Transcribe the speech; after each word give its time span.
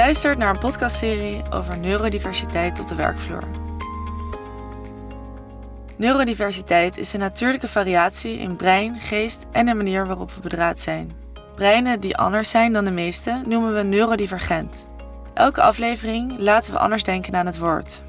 luistert 0.00 0.38
naar 0.38 0.50
een 0.50 0.58
podcastserie 0.58 1.42
over 1.50 1.78
neurodiversiteit 1.78 2.80
op 2.80 2.86
de 2.86 2.94
werkvloer. 2.94 3.44
Neurodiversiteit 5.96 6.96
is 6.96 7.12
een 7.12 7.20
natuurlijke 7.20 7.68
variatie 7.68 8.38
in 8.38 8.56
brein, 8.56 9.00
geest 9.00 9.46
en 9.52 9.66
de 9.66 9.74
manier 9.74 10.06
waarop 10.06 10.30
we 10.30 10.40
bedraad 10.40 10.78
zijn. 10.78 11.12
Breinen 11.54 12.00
die 12.00 12.16
anders 12.16 12.50
zijn 12.50 12.72
dan 12.72 12.84
de 12.84 12.90
meeste 12.90 13.42
noemen 13.46 13.74
we 13.74 13.82
neurodivergent. 13.82 14.88
Elke 15.34 15.62
aflevering 15.62 16.38
laten 16.38 16.72
we 16.72 16.78
anders 16.78 17.02
denken 17.02 17.34
aan 17.34 17.46
het 17.46 17.58
woord. 17.58 18.02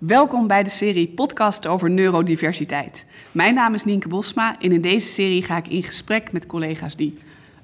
Welkom 0.00 0.46
bij 0.46 0.62
de 0.62 0.70
serie 0.70 1.08
podcast 1.08 1.66
over 1.66 1.90
neurodiversiteit. 1.90 3.04
Mijn 3.32 3.54
naam 3.54 3.74
is 3.74 3.84
Nienke 3.84 4.08
Bosma 4.08 4.60
en 4.60 4.72
in 4.72 4.80
deze 4.80 5.06
serie 5.06 5.42
ga 5.42 5.56
ik 5.56 5.68
in 5.68 5.82
gesprek 5.82 6.32
met 6.32 6.46
collega's 6.46 6.96
die 6.96 7.18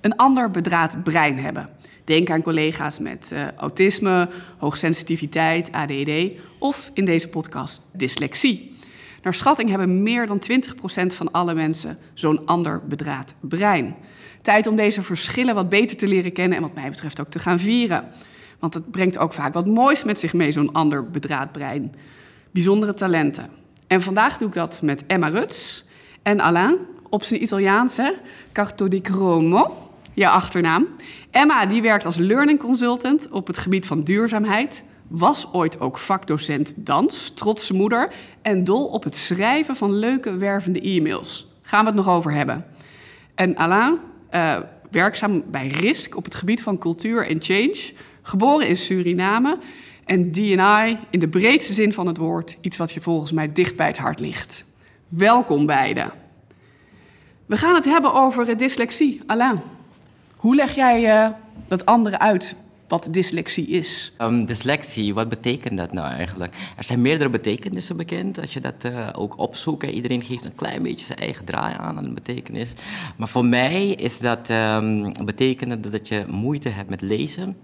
een 0.06 0.16
ander 0.16 0.50
bedraad 0.50 1.02
brein 1.02 1.38
hebben. 1.38 1.68
Denk 2.04 2.30
aan 2.30 2.42
collega's 2.42 2.98
met 2.98 3.30
uh, 3.32 3.50
autisme, 3.56 4.28
hoogsensitiviteit, 4.58 5.72
ADD 5.72 6.10
of 6.58 6.90
in 6.94 7.04
deze 7.04 7.28
podcast 7.28 7.82
dyslexie. 7.92 8.74
Naar 9.22 9.34
schatting 9.34 9.68
hebben 9.68 10.02
meer 10.02 10.26
dan 10.26 10.42
20% 10.50 11.06
van 11.06 11.30
alle 11.30 11.54
mensen 11.54 11.98
zo'n 12.14 12.46
ander 12.46 12.86
bedraad 12.86 13.34
brein. 13.40 13.96
Tijd 14.42 14.66
om 14.66 14.76
deze 14.76 15.02
verschillen 15.02 15.54
wat 15.54 15.68
beter 15.68 15.96
te 15.96 16.08
leren 16.08 16.32
kennen 16.32 16.56
en 16.56 16.62
wat 16.62 16.74
mij 16.74 16.90
betreft 16.90 17.20
ook 17.20 17.30
te 17.30 17.38
gaan 17.38 17.58
vieren. 17.58 18.04
Want 18.58 18.74
het 18.74 18.90
brengt 18.90 19.18
ook 19.18 19.32
vaak 19.32 19.54
wat 19.54 19.66
moois 19.66 20.04
met 20.04 20.18
zich 20.18 20.32
mee, 20.32 20.50
zo'n 20.50 20.72
ander 20.72 21.10
bedraad 21.10 21.52
brein 21.52 21.94
bijzondere 22.50 22.94
talenten. 22.94 23.50
En 23.86 24.00
vandaag 24.00 24.38
doe 24.38 24.48
ik 24.48 24.54
dat 24.54 24.82
met 24.82 25.06
Emma 25.06 25.28
Ruts 25.28 25.84
en 26.22 26.40
Alain 26.40 26.76
op 27.08 27.22
zijn 27.22 27.42
Italiaanse 27.42 28.18
Carto 28.52 28.88
di 28.88 29.00
Cromo, 29.00 29.85
je 30.16 30.28
achternaam. 30.28 30.86
Emma 31.30 31.66
die 31.66 31.82
werkt 31.82 32.04
als 32.04 32.16
learning 32.16 32.58
consultant 32.58 33.28
op 33.30 33.46
het 33.46 33.58
gebied 33.58 33.86
van 33.86 34.02
duurzaamheid, 34.02 34.82
was 35.08 35.52
ooit 35.52 35.80
ook 35.80 35.98
vakdocent 35.98 36.72
dans, 36.76 37.30
trotse 37.30 37.74
moeder 37.74 38.12
en 38.42 38.64
dol 38.64 38.86
op 38.86 39.04
het 39.04 39.16
schrijven 39.16 39.76
van 39.76 39.92
leuke 39.92 40.36
wervende 40.36 40.80
e-mails. 40.80 41.46
Gaan 41.60 41.80
we 41.80 41.86
het 41.86 41.96
nog 41.96 42.08
over 42.08 42.32
hebben. 42.32 42.64
En 43.34 43.56
Alain, 43.56 43.98
uh, 44.30 44.56
werkzaam 44.90 45.42
bij 45.50 45.68
RISC 45.68 46.16
op 46.16 46.24
het 46.24 46.34
gebied 46.34 46.62
van 46.62 46.78
cultuur 46.78 47.28
en 47.28 47.42
change, 47.42 47.92
geboren 48.22 48.68
in 48.68 48.76
Suriname 48.76 49.58
en 50.04 50.32
DI 50.32 50.98
in 51.10 51.18
de 51.18 51.28
breedste 51.28 51.72
zin 51.72 51.92
van 51.92 52.06
het 52.06 52.16
woord, 52.16 52.56
iets 52.60 52.76
wat 52.76 52.92
je 52.92 53.00
volgens 53.00 53.32
mij 53.32 53.46
dicht 53.52 53.76
bij 53.76 53.86
het 53.86 53.98
hart 53.98 54.20
ligt. 54.20 54.64
Welkom 55.08 55.66
beiden. 55.66 56.10
We 57.46 57.56
gaan 57.56 57.74
het 57.74 57.84
hebben 57.84 58.14
over 58.14 58.56
dyslexie. 58.56 59.20
Alain, 59.26 59.62
hoe 60.36 60.54
leg 60.54 60.74
jij 60.74 61.02
uh, 61.02 61.30
dat 61.68 61.86
andere 61.86 62.18
uit 62.18 62.56
wat 62.88 63.08
dyslexie 63.10 63.66
is? 63.66 64.12
Um, 64.18 64.46
dyslexie, 64.46 65.14
wat 65.14 65.28
betekent 65.28 65.76
dat 65.76 65.92
nou 65.92 66.12
eigenlijk? 66.12 66.54
Er 66.76 66.84
zijn 66.84 67.02
meerdere 67.02 67.30
betekenissen 67.30 67.96
bekend 67.96 68.40
als 68.40 68.52
je 68.52 68.60
dat 68.60 68.84
uh, 68.86 69.08
ook 69.12 69.38
opzoekt. 69.38 69.82
Iedereen 69.82 70.22
geeft 70.22 70.44
een 70.44 70.54
klein 70.54 70.82
beetje 70.82 71.06
zijn 71.06 71.18
eigen 71.18 71.44
draai 71.44 71.74
aan 71.78 71.96
aan 71.96 72.04
de 72.04 72.12
betekenis. 72.12 72.72
Maar 73.16 73.28
voor 73.28 73.44
mij 73.44 73.88
is 73.88 74.18
dat 74.18 74.48
um, 74.48 75.12
betekenen 75.24 75.80
dat 75.90 76.08
je 76.08 76.24
moeite 76.28 76.68
hebt 76.68 76.90
met 76.90 77.00
lezen 77.00 77.56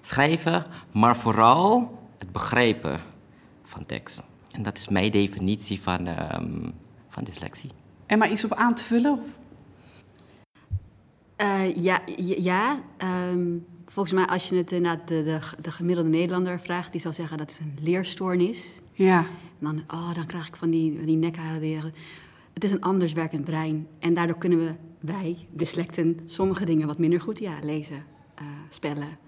schrijven, 0.00 0.64
maar 0.92 1.16
vooral 1.16 1.98
het 2.18 2.32
begrijpen 2.32 3.00
van 3.64 3.86
tekst. 3.86 4.22
En 4.50 4.62
dat 4.62 4.76
is 4.76 4.88
mijn 4.88 5.10
definitie 5.10 5.80
van, 5.80 6.06
um, 6.06 6.72
van 7.08 7.24
dyslexie. 7.24 7.70
En 8.06 8.18
maar 8.18 8.30
iets 8.30 8.44
op 8.44 8.54
aan 8.54 8.74
te 8.74 8.84
vullen? 8.84 9.12
Of? 9.12 9.39
Uh, 11.40 11.74
ja, 11.74 12.00
ja 12.16 12.82
um, 13.32 13.66
volgens 13.86 14.14
mij 14.14 14.26
als 14.26 14.48
je 14.48 14.56
het 14.56 14.72
inderdaad 14.72 15.08
de, 15.08 15.22
de, 15.22 15.40
de, 15.60 15.70
gemiddelde 15.70 16.10
Nederlander 16.10 16.60
vraagt, 16.60 16.92
die 16.92 17.00
zal 17.00 17.12
zeggen 17.12 17.38
dat 17.38 17.50
is 17.50 17.58
een 17.58 17.78
leerstoornis. 17.82 18.80
Ja. 18.92 19.18
En 19.18 19.26
dan, 19.66 19.82
oh, 19.88 20.14
dan 20.14 20.26
krijg 20.26 20.46
ik 20.46 20.56
van 20.56 20.70
die, 20.70 21.04
die 21.04 21.16
nekharen. 21.16 21.92
Het 22.52 22.64
is 22.64 22.70
een 22.70 22.80
anders 22.80 23.12
werkend 23.12 23.44
brein. 23.44 23.86
En 23.98 24.14
daardoor 24.14 24.38
kunnen 24.38 24.58
we, 24.58 24.74
wij, 25.00 25.36
dyslecten, 25.50 26.16
sommige 26.24 26.64
dingen 26.64 26.86
wat 26.86 26.98
minder 26.98 27.20
goed 27.20 27.38
ja, 27.38 27.52
lezen, 27.62 28.04
uh, 28.42 28.46
spellen, 28.68 29.18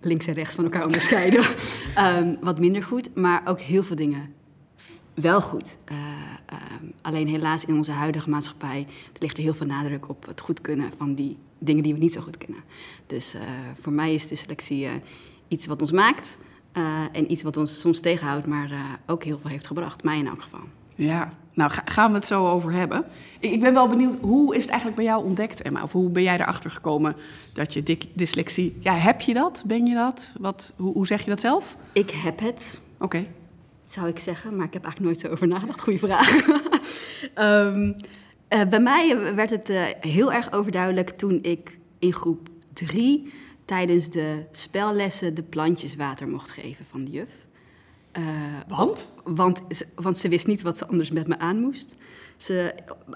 links 0.00 0.26
en 0.26 0.34
rechts 0.34 0.54
van 0.54 0.64
elkaar 0.64 0.84
onderscheiden. 0.84 1.44
um, 1.98 2.36
wat 2.48 2.58
minder 2.58 2.82
goed, 2.82 3.14
maar 3.14 3.42
ook 3.44 3.60
heel 3.60 3.82
veel 3.82 3.96
dingen 3.96 4.34
wel 5.14 5.40
goed. 5.40 5.76
Uh, 5.92 5.98
um, 6.82 6.92
alleen 7.02 7.28
helaas 7.28 7.64
in 7.64 7.76
onze 7.76 7.90
huidige 7.90 8.30
maatschappij 8.30 8.86
ligt 9.18 9.36
er 9.36 9.42
heel 9.42 9.54
veel 9.54 9.66
nadruk 9.66 10.08
op 10.08 10.26
het 10.26 10.40
goed 10.40 10.60
kunnen 10.60 10.90
van 10.96 11.14
die 11.14 11.38
dingen 11.58 11.82
die 11.82 11.92
we 11.92 11.98
niet 11.98 12.12
zo 12.12 12.20
goed 12.20 12.38
kunnen. 12.38 12.62
Dus 13.06 13.34
uh, 13.34 13.40
voor 13.74 13.92
mij 13.92 14.14
is 14.14 14.28
dyslexie 14.28 14.84
uh, 14.84 14.90
iets 15.48 15.66
wat 15.66 15.80
ons 15.80 15.90
maakt 15.90 16.38
en 17.12 17.32
iets 17.32 17.42
wat 17.42 17.56
ons 17.56 17.80
soms 17.80 18.00
tegenhoudt, 18.00 18.46
maar 18.46 18.70
ook 19.06 19.24
heel 19.24 19.38
veel 19.38 19.50
heeft 19.50 19.66
gebracht. 19.66 20.04
Mij 20.04 20.18
in 20.18 20.26
elk 20.26 20.42
geval. 20.42 20.60
Ja, 20.94 21.32
nou 21.52 21.70
gaan 21.84 22.10
we 22.10 22.16
het 22.16 22.26
zo 22.26 22.46
over 22.46 22.72
hebben. 22.72 23.04
Ik 23.38 23.60
ben 23.60 23.74
wel 23.74 23.88
benieuwd, 23.88 24.16
hoe 24.20 24.54
is 24.54 24.60
het 24.60 24.70
eigenlijk 24.70 25.00
bij 25.00 25.08
jou 25.08 25.24
ontdekt, 25.24 25.62
Emma? 25.62 25.82
Of 25.82 25.92
hoe 25.92 26.10
ben 26.10 26.22
jij 26.22 26.40
erachter 26.40 26.70
gekomen 26.70 27.16
dat 27.52 27.72
je 27.72 27.98
dyslexie... 28.14 28.76
Ja, 28.80 28.94
heb 28.94 29.20
je 29.20 29.34
dat? 29.34 29.62
Ben 29.66 29.86
je 29.86 29.94
dat? 29.94 30.32
Wat, 30.40 30.72
hoe, 30.76 30.92
hoe 30.92 31.06
zeg 31.06 31.24
je 31.24 31.30
dat 31.30 31.40
zelf? 31.40 31.76
Ik 31.92 32.10
heb 32.10 32.40
het. 32.40 32.80
Oké. 32.94 33.04
Okay. 33.04 33.28
Zou 33.94 34.08
ik 34.08 34.18
zeggen, 34.18 34.56
maar 34.56 34.66
ik 34.66 34.72
heb 34.72 34.84
eigenlijk 34.84 35.14
nooit 35.14 35.26
zo 35.26 35.32
over 35.32 35.46
nagedacht. 35.46 35.80
Goeie 35.80 35.98
vraag. 35.98 36.46
um, 37.38 37.96
uh, 38.54 38.64
bij 38.68 38.80
mij 38.80 39.34
werd 39.34 39.50
het 39.50 39.70
uh, 39.70 39.82
heel 40.00 40.32
erg 40.32 40.52
overduidelijk 40.52 41.10
toen 41.10 41.38
ik 41.42 41.78
in 41.98 42.12
groep 42.12 42.48
drie... 42.72 43.32
tijdens 43.64 44.10
de 44.10 44.44
spellessen 44.50 45.34
de 45.34 45.42
plantjes 45.42 45.96
water 45.96 46.28
mocht 46.28 46.50
geven 46.50 46.84
van 46.84 47.04
de 47.04 47.10
juf. 47.10 47.30
Uh, 48.18 48.24
want? 48.68 49.08
want? 49.24 49.62
Want 49.94 50.18
ze 50.18 50.28
wist 50.28 50.46
niet 50.46 50.62
wat 50.62 50.78
ze 50.78 50.86
anders 50.86 51.10
met 51.10 51.26
me 51.26 51.38
aan 51.38 51.60
moest. 51.60 51.94
Ze, 52.36 52.74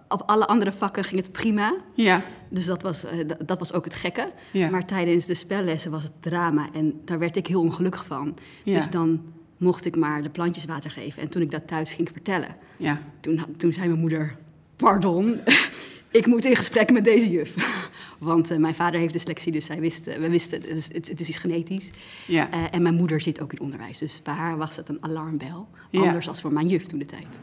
op 0.08 0.22
alle 0.26 0.46
andere 0.46 0.72
vakken 0.72 1.04
ging 1.04 1.20
het 1.20 1.32
prima. 1.32 1.74
Ja. 1.94 2.24
Dus 2.48 2.64
dat 2.64 2.82
was, 2.82 3.04
dat 3.44 3.58
was 3.58 3.72
ook 3.72 3.84
het 3.84 3.94
gekke. 3.94 4.32
Ja. 4.50 4.70
Maar 4.70 4.86
tijdens 4.86 5.26
de 5.26 5.34
spellessen 5.34 5.90
was 5.90 6.02
het 6.02 6.22
drama. 6.22 6.68
En 6.72 7.00
daar 7.04 7.18
werd 7.18 7.36
ik 7.36 7.46
heel 7.46 7.60
ongelukkig 7.60 8.06
van. 8.06 8.36
Ja. 8.64 8.74
Dus 8.74 8.90
dan 8.90 9.36
mocht 9.58 9.84
ik 9.84 9.96
maar 9.96 10.22
de 10.22 10.30
plantjes 10.30 10.64
water 10.64 10.90
geven. 10.90 11.22
En 11.22 11.28
toen 11.28 11.42
ik 11.42 11.50
dat 11.50 11.66
thuis 11.66 11.92
ging 11.92 12.08
vertellen... 12.12 12.56
Ja. 12.76 13.02
Toen, 13.20 13.44
toen 13.56 13.72
zei 13.72 13.86
mijn 13.86 14.00
moeder... 14.00 14.36
Pardon, 14.76 15.40
ik 16.10 16.26
moet 16.26 16.44
in 16.44 16.56
gesprek 16.56 16.92
met 16.92 17.04
deze 17.04 17.30
juf. 17.30 17.54
Want 18.18 18.50
uh, 18.52 18.58
mijn 18.58 18.74
vader 18.74 19.00
heeft 19.00 19.12
dyslexie, 19.12 19.52
dus 19.52 19.64
zij 19.64 19.80
wist, 19.80 20.06
uh, 20.06 20.16
we 20.16 20.30
wisten, 20.30 20.60
het 20.60 20.70
is, 20.70 20.88
het, 20.92 21.08
het 21.08 21.20
is 21.20 21.28
iets 21.28 21.38
genetisch. 21.38 21.90
Ja. 22.26 22.54
Uh, 22.54 22.64
en 22.70 22.82
mijn 22.82 22.94
moeder 22.94 23.20
zit 23.20 23.40
ook 23.40 23.52
in 23.52 23.60
onderwijs, 23.60 23.98
dus 23.98 24.22
bij 24.22 24.34
haar 24.34 24.56
was 24.56 24.76
het 24.76 24.88
een 24.88 24.98
alarmbel. 25.00 25.68
Anders 25.92 26.24
ja. 26.24 26.30
als 26.30 26.40
voor 26.40 26.52
mijn 26.52 26.68
juf 26.68 26.84
toen 26.84 26.98
de 26.98 27.06
tijd. 27.06 27.38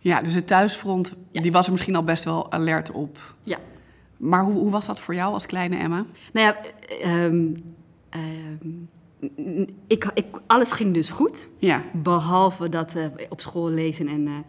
Ja, 0.00 0.22
dus 0.22 0.34
het 0.34 0.46
thuisfront, 0.46 1.12
ja. 1.30 1.42
die 1.42 1.52
was 1.52 1.66
er 1.66 1.72
misschien 1.72 1.96
al 1.96 2.04
best 2.04 2.24
wel 2.24 2.52
alert 2.52 2.90
op. 2.90 3.34
Ja. 3.44 3.58
Maar 4.16 4.42
hoe, 4.42 4.54
hoe 4.54 4.70
was 4.70 4.86
dat 4.86 5.00
voor 5.00 5.14
jou 5.14 5.32
als 5.32 5.46
kleine 5.46 5.76
Emma? 5.76 6.06
Nou 6.32 6.46
ja, 6.46 6.56
um, 7.24 7.54
um, 8.60 8.88
ik, 9.86 10.10
ik, 10.14 10.26
alles 10.46 10.72
ging 10.72 10.94
dus 10.94 11.10
goed. 11.10 11.48
Ja. 11.58 11.84
Behalve 11.92 12.68
dat 12.68 12.96
op 13.28 13.40
school 13.40 13.70
lezen 13.70 14.08
en 14.08 14.44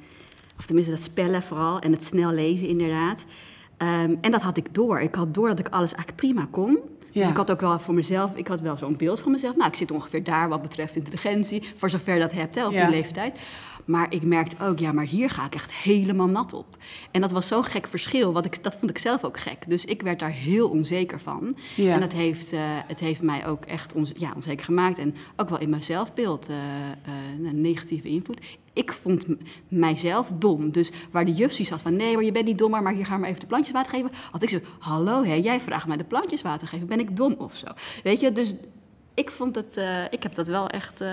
of 0.57 0.65
tenminste 0.65 0.91
dat 0.91 1.01
spellen 1.01 1.41
vooral 1.41 1.79
en 1.79 1.91
het 1.91 2.03
snel 2.03 2.31
lezen 2.31 2.67
inderdaad. 2.67 3.25
Um, 3.77 4.17
en 4.21 4.31
dat 4.31 4.41
had 4.41 4.57
ik 4.57 4.73
door. 4.73 4.99
Ik 4.99 5.15
had 5.15 5.33
door 5.33 5.47
dat 5.47 5.59
ik 5.59 5.69
alles 5.69 5.93
eigenlijk 5.93 6.15
prima 6.15 6.47
kon. 6.51 6.79
Ja. 7.11 7.21
Dus 7.21 7.29
ik 7.29 7.37
had 7.37 7.51
ook 7.51 7.61
wel 7.61 7.79
voor 7.79 7.93
mezelf, 7.93 8.35
ik 8.35 8.47
had 8.47 8.61
wel 8.61 8.77
zo'n 8.77 8.97
beeld 8.97 9.19
van 9.19 9.31
mezelf. 9.31 9.55
Nou, 9.55 9.69
ik 9.69 9.75
zit 9.75 9.91
ongeveer 9.91 10.23
daar 10.23 10.49
wat 10.49 10.61
betreft 10.61 10.95
intelligentie, 10.95 11.63
voor 11.75 11.89
zover 11.89 12.19
dat 12.19 12.33
hebt 12.33 12.55
hè, 12.55 12.65
op 12.65 12.73
ja. 12.73 12.85
die 12.85 12.95
leeftijd. 12.95 13.39
Maar 13.85 14.13
ik 14.13 14.23
merkte 14.23 14.55
ook, 14.63 14.79
ja, 14.79 14.91
maar 14.91 15.05
hier 15.05 15.29
ga 15.29 15.45
ik 15.45 15.55
echt 15.55 15.73
helemaal 15.73 16.27
nat 16.27 16.53
op. 16.53 16.77
En 17.11 17.21
dat 17.21 17.31
was 17.31 17.47
zo'n 17.47 17.63
gek 17.63 17.87
verschil, 17.87 18.33
wat 18.33 18.45
ik, 18.45 18.63
dat 18.63 18.75
vond 18.75 18.91
ik 18.91 18.97
zelf 18.97 19.23
ook 19.23 19.39
gek. 19.39 19.69
Dus 19.69 19.85
ik 19.85 20.01
werd 20.01 20.19
daar 20.19 20.31
heel 20.31 20.69
onzeker 20.69 21.19
van. 21.19 21.55
Ja. 21.75 21.93
En 21.93 21.99
dat 21.99 22.13
heeft, 22.13 22.53
uh, 22.53 22.59
het 22.63 22.99
heeft 22.99 23.21
mij 23.21 23.47
ook 23.47 23.65
echt 23.65 23.93
on, 23.93 24.07
ja, 24.13 24.33
onzeker 24.35 24.65
gemaakt. 24.65 24.97
En 24.97 25.15
ook 25.35 25.49
wel 25.49 25.59
in 25.59 25.69
mijn 25.69 25.83
zelfbeeld 25.83 26.49
uh, 26.49 26.55
uh, 26.55 27.47
een 27.47 27.61
negatieve 27.61 28.07
invloed. 28.07 28.41
Ik 28.73 28.91
vond 28.91 29.25
mijzelf 29.67 30.31
dom. 30.35 30.71
Dus 30.71 30.91
waar 31.11 31.25
de 31.25 31.33
juf 31.33 31.69
had 31.69 31.81
van... 31.81 31.95
nee, 31.95 32.13
maar 32.13 32.23
je 32.23 32.31
bent 32.31 32.45
niet 32.45 32.57
dommer, 32.57 32.81
maar 32.81 32.93
hier 32.93 33.05
gaan 33.05 33.21
we 33.21 33.27
even 33.27 33.39
de 33.39 33.45
plantjes 33.45 33.73
water 33.73 33.91
geven... 33.91 34.11
had 34.31 34.43
ik 34.43 34.49
zo, 34.49 34.59
hallo, 34.79 35.23
hè, 35.23 35.33
jij 35.33 35.59
vraagt 35.59 35.87
mij 35.87 35.97
de 35.97 36.03
plantjes 36.03 36.41
water 36.41 36.67
geven. 36.67 36.87
Ben 36.87 36.99
ik 36.99 37.15
dom 37.15 37.35
of 37.37 37.55
zo? 37.55 37.67
Weet 38.03 38.19
je, 38.19 38.31
dus 38.31 38.55
ik 39.13 39.31
vond 39.31 39.55
het... 39.55 39.81
Ik 40.09 40.23
heb 40.23 40.35
dat 40.35 40.47
wel 40.47 40.67
echt 40.67 41.03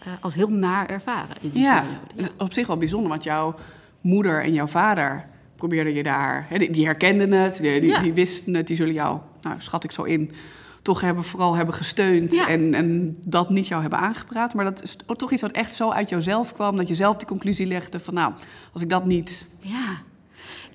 uh, 0.00 0.06
uh, 0.06 0.12
als 0.20 0.34
heel 0.34 0.48
naar 0.48 0.86
ervaren 0.86 1.36
in 1.40 1.50
die 1.50 1.62
ja, 1.62 1.80
periode. 1.80 2.30
Ja, 2.38 2.44
op 2.44 2.52
zich 2.52 2.66
wel 2.66 2.76
bijzonder, 2.76 3.08
want 3.08 3.24
jouw 3.24 3.54
moeder 4.00 4.42
en 4.42 4.52
jouw 4.52 4.66
vader... 4.66 5.26
probeerden 5.56 5.94
je 5.94 6.02
daar... 6.02 6.46
Hè, 6.48 6.58
die, 6.58 6.70
die, 6.70 6.84
herkenden 6.84 7.32
het, 7.32 7.58
die, 7.60 7.80
die, 7.80 7.90
Ja. 7.90 7.98
die 7.98 8.12
wisten 8.12 8.54
het, 8.54 8.66
die 8.66 8.76
zullen 8.76 8.92
jou... 8.92 9.18
nou, 9.42 9.56
schat 9.58 9.84
ik 9.84 9.90
zo 9.92 10.02
in 10.02 10.30
toch 10.82 11.00
hebben, 11.00 11.24
vooral 11.24 11.54
hebben 11.54 11.74
gesteund 11.74 12.34
Ja. 12.34 12.48
en, 12.48 12.74
en 12.74 13.16
dat 13.24 13.50
niet 13.50 13.66
jou 13.66 13.80
hebben 13.80 13.98
aangepraat. 13.98 14.54
Maar 14.54 14.64
dat 14.64 14.82
is 14.82 14.96
toch 15.16 15.32
iets 15.32 15.42
wat 15.42 15.50
echt 15.50 15.72
zo 15.72 15.90
uit 15.90 16.08
jouzelf 16.08 16.52
kwam, 16.52 16.76
dat 16.76 16.88
je 16.88 16.94
zelf 16.94 17.16
die 17.16 17.26
conclusie 17.26 17.66
legde 17.66 18.00
van 18.00 18.14
nou, 18.14 18.32
als 18.72 18.82
ik 18.82 18.88
dat 18.88 19.04
niet... 19.04 19.48
Ja. 19.60 19.96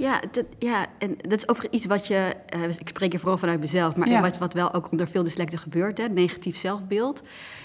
Ja, 0.02 0.22
dat, 0.32 0.46
ja, 0.60 0.86
en 0.98 1.16
dat 1.18 1.32
is 1.38 1.48
overigens 1.48 1.76
iets 1.82 1.86
wat 1.86 2.08
je... 2.08 2.36
eh, 2.46 2.64
ik 2.64 2.88
spreek 2.88 3.12
hier 3.12 3.20
vooral 3.20 3.38
vanuit 3.38 3.60
mezelf... 3.60 3.96
maar 3.96 4.10
Ja. 4.10 4.22
wat, 4.22 4.38
wat 4.38 4.54
wel 4.54 4.74
ook 4.74 4.92
onder 4.92 5.08
veel 5.08 5.24
dyslecten 5.24 5.60
gebeurt, 5.60 5.98
hè, 5.98 6.08
negatief 6.08 6.58
zelfbeeld. 6.58 7.22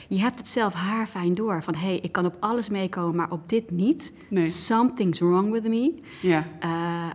Je 0.09 0.19
hebt 0.21 0.39
het 0.39 0.49
zelf 0.49 0.73
haarfijn 0.75 1.35
door. 1.35 1.63
Van, 1.63 1.75
hé, 1.75 1.87
hey, 1.87 1.99
ik 2.03 2.13
kan 2.13 2.27
op 2.27 2.37
alles 2.41 2.69
meekomen, 2.69 3.17
maar 3.17 3.31
op 3.31 3.49
dit 3.49 3.71
niet. 3.71 4.13
Nee. 4.29 4.49
Something's 4.49 5.19
wrong 5.21 5.51
with 5.53 5.69
me. 5.69 5.95
Ja, 6.23 6.47
Eh, 6.61 6.71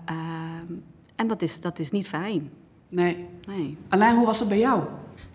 ehm, 0.06 0.74
en 1.16 1.28
dat 1.28 1.42
is, 1.42 1.60
dat 1.62 1.80
is 1.80 1.92
niet 1.92 2.08
fijn. 2.08 2.50
nee. 2.90 3.26
Nee. 3.48 3.78
Alain, 3.90 4.16
hoe 4.16 4.26
was 4.26 4.40
het 4.40 4.48
bij 4.50 4.60
jou? 4.60 4.84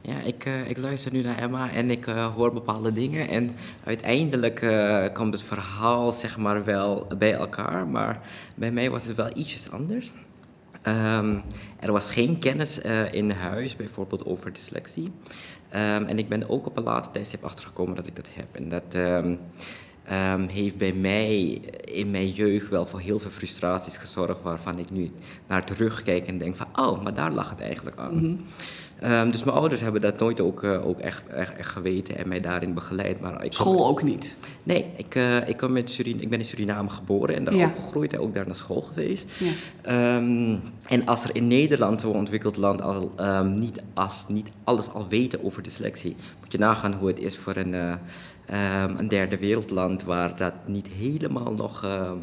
Ja, 0.06 0.20
ik, 0.20 0.44
eh, 0.44 0.70
ik 0.70 0.78
luister 0.78 1.12
nu 1.12 1.22
naar 1.22 1.38
Emma 1.38 1.70
en 1.70 1.90
ik 1.90 2.06
eh, 2.06 2.34
hoor 2.34 2.52
bepaalde 2.52 2.92
dingen. 2.92 3.28
En 3.28 3.50
uiteindelijk 3.84 4.62
eh, 4.62 5.04
komt 5.12 5.32
het 5.32 5.42
verhaal 5.42 6.12
zeg 6.12 6.36
maar 6.38 6.64
wel 6.64 7.06
bij 7.18 7.32
elkaar. 7.32 7.86
Maar 7.86 8.20
bij 8.54 8.70
mij 8.70 8.90
was 8.90 9.04
het 9.04 9.16
wel 9.16 9.30
ietsjes 9.34 9.70
anders. 9.70 10.12
Ehm, 10.82 11.38
er 11.80 11.92
was 11.92 12.10
geen 12.10 12.38
kennis 12.38 12.80
eh, 12.80 13.12
in 13.12 13.30
huis, 13.30 13.76
bijvoorbeeld 13.76 14.24
over 14.26 14.52
dyslexie. 14.52 15.12
Ehm, 15.68 16.04
en 16.04 16.18
ik 16.18 16.28
ben 16.28 16.48
ook 16.48 16.66
op 16.66 16.76
een 16.76 16.82
later 16.82 17.12
tijdstip 17.12 17.44
achtergekomen 17.44 17.96
dat 17.96 18.06
ik 18.06 18.16
dat 18.16 18.28
heb. 18.32 18.46
En 18.52 18.68
dat 18.68 18.94
ehm, 20.04 20.46
heeft 20.48 20.76
bij 20.76 20.92
mij 20.92 21.60
in 21.84 22.10
mijn 22.10 22.30
jeugd 22.30 22.68
wel 22.68 22.86
voor 22.86 23.00
heel 23.00 23.18
veel 23.18 23.30
frustraties 23.30 23.96
gezorgd... 23.96 24.42
waarvan 24.42 24.78
ik 24.78 24.90
nu 24.90 25.10
naar 25.46 25.64
terugkijk 25.64 26.26
en 26.26 26.38
denk 26.38 26.56
van... 26.56 26.66
oh, 26.76 27.02
maar 27.02 27.14
daar 27.14 27.32
lag 27.32 27.50
het 27.50 27.60
eigenlijk 27.60 27.96
aan. 27.96 28.40
Ehm, 29.00 29.30
dus 29.30 29.44
mijn 29.44 29.56
ouders 29.56 29.80
hebben 29.80 30.00
dat 30.00 30.18
nooit 30.18 30.40
ook, 30.40 30.62
eh, 30.62 30.86
ook 30.86 30.98
echt, 30.98 31.26
echt, 31.26 31.56
echt 31.56 31.70
geweten 31.70 32.18
en 32.18 32.28
mij 32.28 32.40
daarin 32.40 32.74
begeleid. 32.74 33.20
Maar 33.20 33.32
ik 33.32 33.38
kom- 33.40 33.50
School 33.52 33.86
ook 33.86 34.02
niet. 34.02 34.36
Nee, 34.62 34.84
ik, 34.96 35.14
eh, 35.14 35.48
ik, 35.48 35.56
kom 35.56 35.72
met 35.72 35.90
Surin 35.90 36.20
ik 36.20 36.28
ben 36.28 36.38
in 36.38 36.44
Suriname 36.44 36.88
geboren 36.90 37.34
en 37.34 37.44
daar 37.44 37.54
Ja. 37.54 37.66
opgegroeid 37.66 38.12
en 38.12 38.18
ook 38.20 38.34
daar 38.34 38.46
naar 38.46 38.54
school 38.54 38.80
geweest. 38.80 39.24
Ja. 39.38 39.50
Ehm, 39.82 40.56
en 40.88 41.06
als 41.06 41.24
er 41.24 41.30
in 41.34 41.46
Nederland, 41.46 42.00
zo'n 42.00 42.14
ontwikkeld 42.14 42.56
land, 42.56 42.82
al, 42.82 43.12
ehm, 43.16 43.54
niet, 43.54 43.82
als, 43.94 44.24
niet 44.28 44.50
alles 44.64 44.90
al 44.92 45.06
weten 45.08 45.44
over 45.44 45.62
dyslexie, 45.62 46.16
moet 46.40 46.52
je 46.52 46.58
nagaan 46.58 46.92
hoe 46.94 47.08
het 47.08 47.18
is 47.18 47.36
voor 47.36 47.56
een, 47.56 47.74
ehm, 48.46 48.94
een 48.96 49.08
derde 49.08 49.38
wereldland 49.38 50.02
waar 50.02 50.36
dat 50.36 50.54
niet 50.66 50.86
helemaal 50.86 51.52
nog, 51.52 51.84
ehm, 51.84 52.16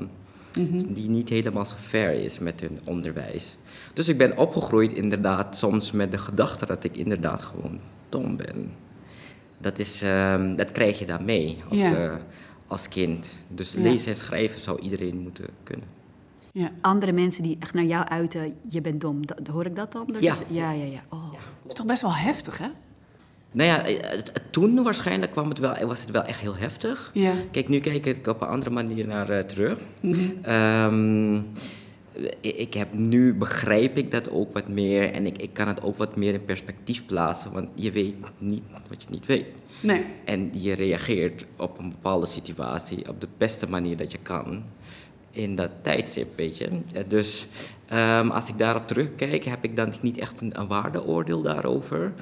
die 0.93 1.09
niet 1.09 1.29
helemaal 1.29 1.65
zo 1.65 1.75
ver 1.77 2.11
is 2.11 2.39
met 2.39 2.59
hun 2.59 2.79
onderwijs. 2.83 3.55
Dus 3.93 4.07
ik 4.07 4.17
ben 4.17 4.37
opgegroeid 4.37 4.93
inderdaad 4.93 5.57
soms 5.57 5.91
met 5.91 6.11
de 6.11 6.17
gedachte 6.17 6.65
dat 6.65 6.83
ik 6.83 6.97
inderdaad 6.97 7.41
gewoon 7.41 7.79
dom 8.09 8.35
ben. 8.37 8.71
Dat, 9.57 9.79
is, 9.79 10.01
ehm, 10.01 10.55
dat 10.55 10.71
krijg 10.71 10.99
je 10.99 11.05
dan 11.05 11.25
mee 11.25 11.57
als, 11.69 11.79
Ja. 11.79 11.95
eh, 11.95 12.13
als 12.67 12.87
kind. 12.87 13.35
Dus 13.47 13.73
Ja. 13.73 13.79
lezen 13.81 14.11
en 14.11 14.17
schrijven 14.17 14.59
zou 14.59 14.79
iedereen 14.79 15.17
moeten 15.17 15.45
kunnen. 15.63 15.87
Ja. 16.51 16.71
Andere 16.81 17.11
mensen 17.11 17.43
die 17.43 17.57
echt 17.59 17.73
naar 17.73 17.83
jou 17.83 18.05
uiten, 18.07 18.55
je 18.69 18.81
bent 18.81 19.01
dom. 19.01 19.25
Dat, 19.27 19.47
hoor 19.47 19.65
ik 19.65 19.75
dat 19.75 19.91
dan? 19.91 20.07
Ja. 20.19 20.35
Dus- 20.35 20.43
ja, 20.47 20.71
ja, 20.71 20.85
ja. 20.85 21.01
Oh. 21.09 21.31
Dat 21.31 21.41
is 21.67 21.73
toch 21.73 21.85
best 21.85 22.01
wel 22.01 22.13
heftig, 22.15 22.57
hè? 22.57 22.67
Nou 23.51 23.69
ja, 23.69 23.85
eh, 23.85 24.19
toen 24.51 24.83
waarschijnlijk 24.83 25.31
kwam 25.31 25.49
het 25.49 25.57
wel, 25.57 25.85
was 25.85 26.01
het 26.01 26.11
wel 26.11 26.23
echt 26.23 26.39
heel 26.39 26.55
heftig. 26.55 27.11
Ja. 27.13 27.31
Kijk, 27.51 27.67
nu 27.69 27.79
kijk 27.79 28.05
ik 28.05 28.27
op 28.27 28.41
een 28.41 28.47
andere 28.47 28.71
manier 28.71 29.07
naar 29.07 29.29
eh, 29.29 29.39
terug. 29.43 29.79
Ik, 30.01 30.45
ik 32.41 32.73
heb 32.73 32.93
nu 32.93 33.33
begrijp 33.33 33.97
ik 33.97 34.11
dat 34.11 34.29
ook 34.29 34.53
wat 34.53 34.67
meer 34.67 35.11
en 35.11 35.25
ik, 35.25 35.37
ik 35.37 35.53
kan 35.53 35.67
het 35.67 35.81
ook 35.81 35.97
wat 35.97 36.15
meer 36.15 36.33
in 36.33 36.45
perspectief 36.45 37.05
plaatsen, 37.05 37.51
want 37.51 37.69
je 37.75 37.91
weet 37.91 38.15
niet 38.39 38.63
wat 38.89 39.01
je 39.01 39.07
niet 39.09 39.25
weet. 39.25 39.45
Nee. 39.79 40.05
En 40.25 40.49
je 40.53 40.73
reageert 40.73 41.45
op 41.57 41.79
een 41.79 41.89
bepaalde 41.89 42.25
situatie 42.25 43.09
op 43.09 43.21
de 43.21 43.27
beste 43.37 43.69
manier 43.69 43.97
dat 43.97 44.11
je 44.11 44.17
kan 44.21 44.63
in 45.31 45.55
dat 45.55 45.69
tijdstip, 45.81 46.35
weet 46.35 46.57
je. 46.57 46.67
Eh, 46.67 47.03
Dus 47.07 47.47
ehm, 47.93 48.29
als 48.29 48.49
ik 48.49 48.57
daarop 48.57 48.87
terugkijk, 48.87 49.43
heb 49.43 49.63
ik 49.63 49.75
dan 49.75 49.93
niet 50.01 50.17
echt 50.17 50.41
een, 50.41 50.59
een 50.59 50.67
waardeoordeel 50.67 51.41
daarover. 51.41 52.13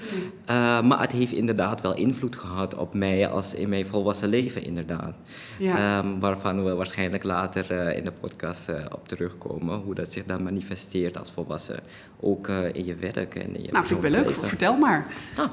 Eh, 0.46 0.82
maar 0.82 1.00
het 1.02 1.12
heeft 1.12 1.32
inderdaad 1.32 1.82
wel 1.82 1.96
invloed 1.96 2.36
gehad 2.36 2.76
op 2.76 2.94
mij 2.94 3.28
als 3.28 3.54
in 3.54 3.70
mijn 3.70 3.86
volwassen 3.86 4.30
leven, 4.30 4.64
inderdaad. 4.64 5.16
Ja. 5.60 6.00
Ehm, 6.00 6.20
waarvan 6.20 6.64
we 6.64 6.74
waarschijnlijk 6.74 7.24
later 7.24 7.72
eh, 7.80 7.98
in 7.98 8.04
de 8.04 8.12
podcast 8.12 8.70
eh, 8.70 8.86
op 8.92 9.08
terugkomen. 9.08 9.80
Hoe 9.80 9.96
dat 9.96 10.12
zich 10.12 10.26
dan 10.26 10.44
manifesteert 10.44 11.18
als 11.18 11.32
volwassen. 11.32 11.80
Ook 12.20 12.48
eh, 12.48 12.74
in 12.74 12.86
je 12.86 12.96
werk 12.96 13.36
en 13.36 13.56
in 13.56 13.64
je 13.64 13.72
Nou, 13.72 13.86
vind 13.86 14.04
ik 14.04 14.12
wel 14.12 14.20
leuk. 14.22 14.26
leven. 14.26 14.48
Vertel 14.48 14.78
maar. 14.78 15.06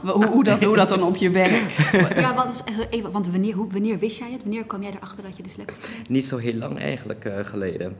Hoe, 0.02 0.26
hoe, 0.26 0.44
dat, 0.44 0.64
hoe 0.64 0.76
dat 0.76 0.88
dan 0.88 1.02
op 1.02 1.16
je 1.16 1.30
werk... 1.30 1.70
Ja, 2.18 2.34
want, 2.34 2.64
even, 2.90 3.10
want 3.10 3.28
wanneer, 3.28 3.54
hoe, 3.54 3.72
wanneer 3.72 3.98
wist 3.98 4.18
jij 4.18 4.30
het? 4.32 4.42
Wanneer 4.42 4.64
kwam 4.64 4.82
jij 4.82 4.92
erachter 4.92 5.22
dat 5.22 5.36
je 5.36 5.42
dyslectisch 5.42 5.80
was? 5.80 6.08
Niet 6.08 6.24
zo 6.24 6.36
heel 6.36 6.54
lang 6.54 6.78
eigenlijk 6.78 7.30
geleden. 7.42 7.96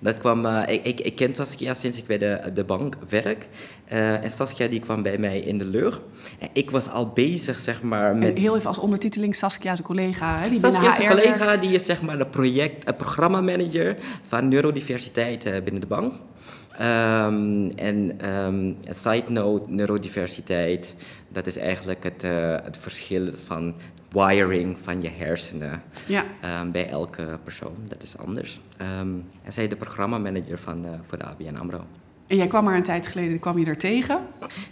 Dat 0.00 0.18
kwam, 0.18 0.46
eh, 0.46 0.74
ik, 0.74 0.84
ik, 0.84 1.00
ik 1.00 1.16
ken 1.16 1.34
Saskia 1.34 1.74
sinds 1.74 1.98
ik 1.98 2.06
bij 2.06 2.18
de, 2.18 2.50
de 2.54 2.64
bank 2.64 2.94
werk. 3.08 3.48
Eh, 3.84 4.22
en 4.22 4.30
Saskia 4.30 4.68
die 4.68 4.80
kwam 4.80 5.02
bij 5.02 5.18
mij 5.18 5.38
in 5.38 5.58
de 5.58 5.64
lucht. 5.64 6.00
En 6.38 6.48
ik 6.52 6.70
was 6.70 6.90
al 6.90 7.08
bezig, 7.08 7.58
zeg 7.58 7.82
maar, 7.82 8.16
met... 8.16 8.28
En 8.28 8.40
heel 8.40 8.56
even 8.56 8.68
als 8.68 8.78
ondertiteling, 8.78 9.36
Saskia 9.36 9.72
is 9.72 9.78
een 9.78 9.84
collega 9.84 10.38
hè, 10.38 10.48
die 10.48 10.58
Saskia 10.58 10.90
is 10.90 10.98
een 10.98 11.08
collega, 11.08 11.44
werkt. 11.44 11.60
die 11.60 11.70
is 11.70 11.84
zeg 11.84 12.02
maar 12.02 12.18
de 12.18 12.26
project, 12.26 12.84
eh, 12.84 12.96
programmamanager 12.96 13.96
van 14.22 14.48
neurodiversiteit 14.48 15.44
binnen 15.64 15.80
de 15.80 15.86
bank. 15.86 16.12
Ehm, 16.78 17.68
en 17.68 18.26
een 18.26 18.76
side 18.88 19.30
note, 19.30 19.70
neurodiversiteit, 19.70 20.94
dat 21.28 21.46
is 21.46 21.56
eigenlijk 21.56 22.04
het, 22.04 22.22
het 22.64 22.76
verschil 22.78 23.30
van 23.46 23.74
wiring 24.08 24.78
van 24.78 25.00
je 25.02 25.10
hersenen 25.16 25.82
Ja. 26.06 26.24
ehm, 26.40 26.70
bij 26.70 26.88
elke 26.88 27.38
persoon. 27.44 27.76
Dat 27.88 28.02
is 28.02 28.18
anders. 28.18 28.60
Ehm, 28.76 29.08
en 29.42 29.52
zij 29.52 29.64
is 29.64 29.70
de 29.70 29.76
programmamanager 29.76 30.58
van, 30.58 30.84
eh, 30.84 30.90
voor 31.06 31.18
de 31.18 31.24
ABN 31.24 31.56
AMRO. 31.56 31.84
En 32.26 32.36
jij 32.36 32.46
kwam 32.46 32.64
maar 32.64 32.74
een 32.76 32.82
tijd 32.82 33.06
geleden, 33.06 33.38
kwam 33.40 33.58
je 33.58 33.66
er 33.66 33.76
tegen. 33.78 34.20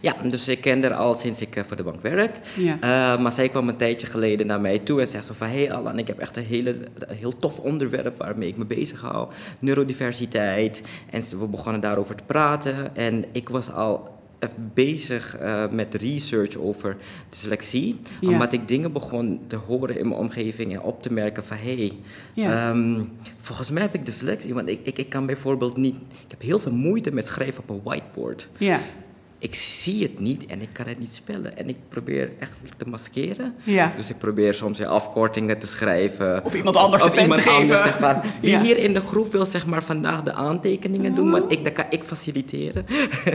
Ja, 0.00 0.16
dus 0.22 0.48
ik 0.48 0.60
ken 0.60 0.82
haar 0.82 0.94
al 0.94 1.14
sinds 1.14 1.40
ik 1.40 1.56
eh, 1.56 1.64
voor 1.64 1.76
de 1.76 1.82
bank 1.82 2.00
werk. 2.00 2.36
Ja. 2.56 2.74
Eh, 2.80 3.22
maar 3.22 3.32
zij 3.32 3.48
kwam 3.48 3.68
een 3.68 3.76
tijdje 3.76 4.06
geleden 4.06 4.46
naar 4.46 4.60
mij 4.60 4.78
toe 4.78 5.00
en 5.00 5.06
zegt 5.06 5.26
zo 5.26 5.34
van... 5.34 5.46
Hé 5.46 5.56
hey 5.64 5.72
Alan, 5.72 5.98
ik 5.98 6.06
heb 6.06 6.18
echt 6.18 6.36
een, 6.36 6.44
hele, 6.44 6.76
een 6.94 7.16
heel 7.16 7.38
tof 7.38 7.58
onderwerp 7.58 8.18
waarmee 8.18 8.48
ik 8.48 8.56
me 8.56 8.64
bezig 8.66 9.00
hou. 9.00 9.28
Neurodiversiteit. 9.58 10.82
En 11.10 11.22
we 11.38 11.46
begonnen 11.46 11.80
daarover 11.80 12.14
te 12.14 12.24
praten. 12.26 12.96
En 12.96 13.24
ik 13.32 13.48
was 13.48 13.72
al 13.72 14.14
bezig 14.74 15.36
eh, 15.36 15.68
met 15.70 15.94
research 15.94 16.56
over 16.56 16.96
dyslexie. 17.30 17.98
Ja. 18.20 18.28
Omdat 18.28 18.52
ik 18.52 18.68
dingen 18.68 18.92
begon 18.92 19.40
te 19.46 19.56
horen 19.56 19.98
in 19.98 20.08
mijn 20.08 20.20
omgeving 20.20 20.72
en 20.74 20.80
op 20.80 21.02
te 21.02 21.12
merken 21.12 21.44
van... 21.44 21.56
Hé, 21.56 21.76
hey, 21.76 21.92
Ja. 22.34 22.68
ehm, 22.70 23.02
volgens 23.40 23.70
mij 23.70 23.82
heb 23.82 23.94
ik 23.94 24.06
dyslexie. 24.06 24.54
Want 24.54 24.68
ik, 24.68 24.80
ik, 24.82 24.98
ik 24.98 25.08
kan 25.08 25.26
bijvoorbeeld 25.26 25.76
niet... 25.76 25.96
Ik 25.96 26.30
heb 26.30 26.42
heel 26.42 26.58
veel 26.58 26.72
moeite 26.72 27.12
met 27.12 27.26
schrijven 27.26 27.62
op 27.62 27.70
een 27.70 27.80
whiteboard 27.84 28.48
Ja. 28.58 28.80
Ik 29.46 29.54
zie 29.54 30.02
het 30.02 30.20
niet 30.20 30.46
en 30.46 30.60
ik 30.62 30.68
kan 30.72 30.86
het 30.86 30.98
niet 30.98 31.12
spellen. 31.14 31.56
En 31.56 31.68
ik 31.68 31.76
probeer 31.88 32.30
echt 32.38 32.52
te 32.76 32.88
maskeren. 32.88 33.54
Ja. 33.64 33.92
Dus 33.96 34.10
ik 34.10 34.18
probeer 34.18 34.54
soms 34.54 34.78
weer 34.78 34.86
afkortingen 34.86 35.58
te 35.58 35.66
schrijven. 35.66 36.44
Of 36.44 36.54
iemand 36.54 36.76
anders 36.76 37.02
de 37.02 37.08
of 37.08 37.18
iemand 37.20 37.34
te 37.34 37.48
geven. 37.48 37.60
anders, 37.60 37.82
zeg 37.82 37.98
maar. 38.00 38.24
Wie 38.40 38.50
Ja. 38.50 38.60
hier 38.60 38.76
in 38.78 38.94
de 38.94 39.00
groep 39.00 39.32
wil 39.32 39.46
zeg 39.46 39.66
maar, 39.66 39.82
vandaag 39.82 40.22
de 40.22 40.32
aantekeningen 40.32 41.14
doen, 41.14 41.30
maar 41.30 41.42
ik, 41.48 41.64
dat 41.64 41.72
kan 41.72 41.84
ik 41.90 42.02
faciliteren. 42.02 42.84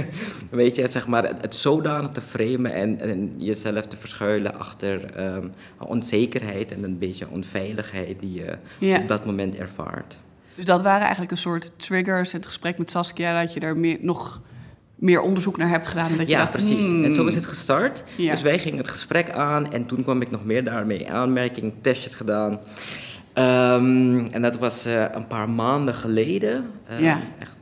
Weet 0.50 0.76
je, 0.76 0.88
zeg 0.88 1.08
maar, 1.08 1.24
het, 1.28 1.42
het 1.42 1.56
zodanig 1.56 2.12
te 2.12 2.22
framen 2.22 2.74
en, 2.74 3.00
en 3.00 3.34
jezelf 3.38 3.86
te 3.88 3.98
verschuilen 3.98 4.60
achter 4.60 5.06
ehm, 5.16 5.48
onzekerheid 5.88 6.72
en 6.72 6.84
een 6.84 6.98
beetje 6.98 7.30
onveiligheid 7.30 8.20
die 8.20 8.34
je 8.34 8.58
Ja. 8.80 8.98
op 9.02 9.08
dat 9.08 9.26
moment 9.26 9.56
ervaart. 9.56 10.18
Dus 10.56 10.66
dat 10.66 10.82
waren 10.82 11.02
eigenlijk 11.02 11.32
een 11.32 11.38
soort 11.38 11.72
triggers. 11.78 12.32
Het 12.32 12.46
gesprek 12.46 12.78
met 12.78 12.90
Saskia, 12.90 13.42
dat 13.42 13.54
je 13.54 13.60
er 13.60 13.78
meer, 13.78 13.98
nog 14.02 14.42
meer 15.02 15.22
onderzoek 15.22 15.58
naar 15.58 15.70
hebt 15.70 15.88
gedaan. 15.88 16.10
Dat 16.18 16.28
je 16.28 16.34
Ja, 16.34 16.38
dacht, 16.38 16.52
precies. 16.52 16.86
hmm, 16.86 17.04
En 17.04 17.14
zo 17.14 17.26
is 17.26 17.36
het 17.36 17.46
gestart. 17.46 18.04
Ja. 18.16 18.32
Dus 18.32 18.42
wij 18.42 18.60
gingen 18.60 18.78
het 18.78 18.88
gesprek 18.88 19.30
aan 19.32 19.72
en 19.72 19.86
toen 19.86 20.04
kwam 20.04 20.22
ik 20.22 20.32
nog 20.32 20.46
meer 20.46 20.64
daarmee 20.64 20.98
in 20.98 21.10
aanmerking, 21.12 21.74
testjes 21.82 22.16
gedaan. 22.16 22.60
Ehm, 23.34 24.26
en 24.32 24.42
dat 24.42 24.58
was 24.58 24.86
eh, 24.86 25.04
een 25.12 25.28
paar 25.28 25.50
maanden 25.50 25.94
geleden. 25.96 26.66
Ehm, 26.90 27.04
Ja. 27.04 27.20
Echt, 27.40 27.56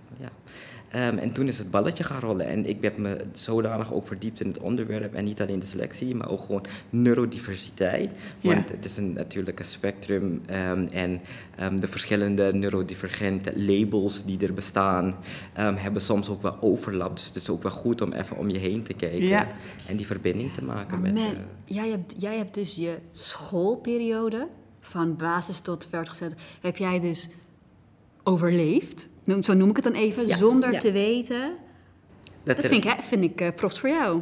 Ehm, 0.90 1.18
en 1.18 1.34
toen 1.34 1.48
is 1.48 1.58
het 1.58 1.72
balletje 1.72 2.04
gaan 2.04 2.20
rollen. 2.20 2.48
En 2.48 2.66
ik 2.66 2.82
heb 2.82 2.98
me 2.98 3.26
zodanig 3.34 3.94
ook 3.94 4.08
verdiept 4.08 4.42
in 4.42 4.48
het 4.48 4.60
onderwerp. 4.60 5.14
En 5.14 5.24
niet 5.26 5.42
alleen 5.42 5.60
de 5.60 5.66
selectie, 5.66 6.16
maar 6.16 6.30
ook 6.30 6.42
gewoon 6.42 6.66
neurodiversiteit. 6.90 8.16
Ja. 8.40 8.54
Want 8.54 8.70
het 8.70 8.86
is 8.86 8.98
een, 8.98 9.14
natuurlijk 9.14 9.60
een 9.60 9.66
spectrum. 9.66 10.42
ehm, 10.46 10.88
en 10.92 11.22
ehm, 11.56 11.80
de 11.80 11.88
verschillende 11.88 12.54
neurodivergente 12.54 13.54
labels 13.60 14.24
die 14.26 14.40
er 14.40 14.54
bestaan, 14.54 15.16
hebben 15.54 16.02
soms 16.02 16.30
ook 16.30 16.42
wel 16.42 16.58
overlap. 16.62 17.16
Dus 17.16 17.26
het 17.26 17.36
is 17.36 17.50
ook 17.50 17.64
wel 17.64 17.72
goed 17.72 18.02
om 18.02 18.14
even 18.14 18.38
om 18.38 18.50
je 18.50 18.58
heen 18.58 18.84
te 18.84 18.94
kijken. 18.94 19.28
Ja. 19.28 19.48
En 19.88 19.98
die 19.98 20.06
verbinding 20.06 20.54
te 20.54 20.64
maken 20.64 21.02
met... 21.02 21.16
eh, 21.18 21.24
jij, 21.66 21.90
hebt, 21.90 22.16
jij 22.18 22.38
hebt 22.38 22.54
dus 22.54 22.76
je 22.76 22.98
schoolperiode, 23.12 24.48
van 24.82 25.16
basis 25.16 25.60
tot 25.60 25.88
voortgezet, 25.92 26.34
heb 26.62 26.78
jij 26.78 27.00
dus 27.00 27.30
overleefd. 28.24 29.09
Noem- 29.30 29.44
Zo 29.44 29.54
noem 29.54 29.70
ik 29.70 29.76
het 29.76 29.86
dan 29.86 29.94
even, 29.94 30.28
Ja, 30.28 30.38
zonder 30.38 30.72
ja. 30.72 30.80
te 30.80 30.92
weten. 30.92 31.52
Dat 32.44 32.60
vind 32.60 32.72
ik, 32.72 32.84
hè, 32.84 33.04
vind 33.04 33.24
ik 33.24 33.42
eh, 33.42 33.48
props 33.56 33.80
voor 33.80 33.90
jou. 33.90 34.22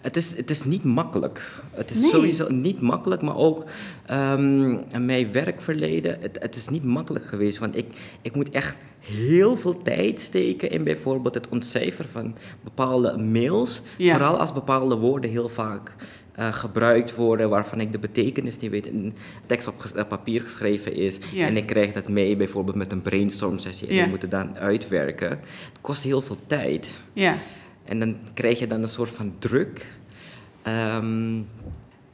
Het 0.00 0.16
is, 0.16 0.36
het 0.36 0.50
is 0.50 0.64
niet 0.64 0.84
makkelijk. 0.84 1.50
Het 1.70 1.90
is 1.90 2.00
Nee. 2.00 2.10
sowieso 2.10 2.48
niet 2.48 2.80
makkelijk, 2.80 3.22
maar 3.22 3.36
ook 3.36 3.64
ehm, 4.06 4.78
mijn 5.04 5.32
werkverleden. 5.32 6.16
Het, 6.20 6.36
het 6.40 6.56
is 6.56 6.68
niet 6.68 6.84
makkelijk 6.84 7.24
geweest, 7.24 7.58
want 7.58 7.76
ik, 7.76 7.86
ik 8.22 8.34
moet 8.34 8.50
echt 8.50 8.76
heel 9.00 9.56
veel 9.56 9.82
tijd 9.82 10.20
steken 10.20 10.70
in 10.70 10.84
bijvoorbeeld 10.84 11.34
het 11.34 11.48
ontcijferen 11.48 12.10
van 12.10 12.36
bepaalde 12.64 13.16
mails. 13.18 13.80
Ja. 13.98 14.12
Vooral 14.16 14.38
als 14.38 14.52
bepaalde 14.52 14.94
woorden 14.96 15.30
heel 15.30 15.48
vaak 15.48 15.94
eh, 16.40 16.52
gebruikt 16.52 17.14
worden 17.14 17.48
waarvan 17.48 17.80
ik 17.80 17.92
de 17.92 17.98
betekenis 17.98 18.56
niet 18.56 18.70
weet. 18.70 18.86
Een 18.86 19.12
tekst 19.46 19.66
op 19.66 20.04
papier 20.08 20.42
geschreven 20.42 20.94
is 20.94 21.18
Ja. 21.32 21.46
en 21.46 21.56
ik 21.56 21.66
krijg 21.66 21.92
dat 21.92 22.08
mee 22.08 22.36
bijvoorbeeld 22.36 22.76
met 22.76 22.92
een 22.92 23.02
brainstorm 23.02 23.58
sessie 23.58 23.88
en 23.88 23.94
Ja. 23.94 24.02
we 24.04 24.08
moeten 24.08 24.28
dan 24.30 24.56
uitwerken. 24.58 25.28
Het 25.30 25.78
kost 25.80 26.02
heel 26.02 26.20
veel 26.22 26.36
tijd. 26.46 26.98
Ja. 27.12 27.36
En 27.84 27.98
dan 27.98 28.16
krijg 28.34 28.58
je 28.58 28.66
dan 28.66 28.82
een 28.82 28.88
soort 28.88 29.10
van 29.10 29.34
druk. 29.38 29.86
Ehm, 30.62 31.38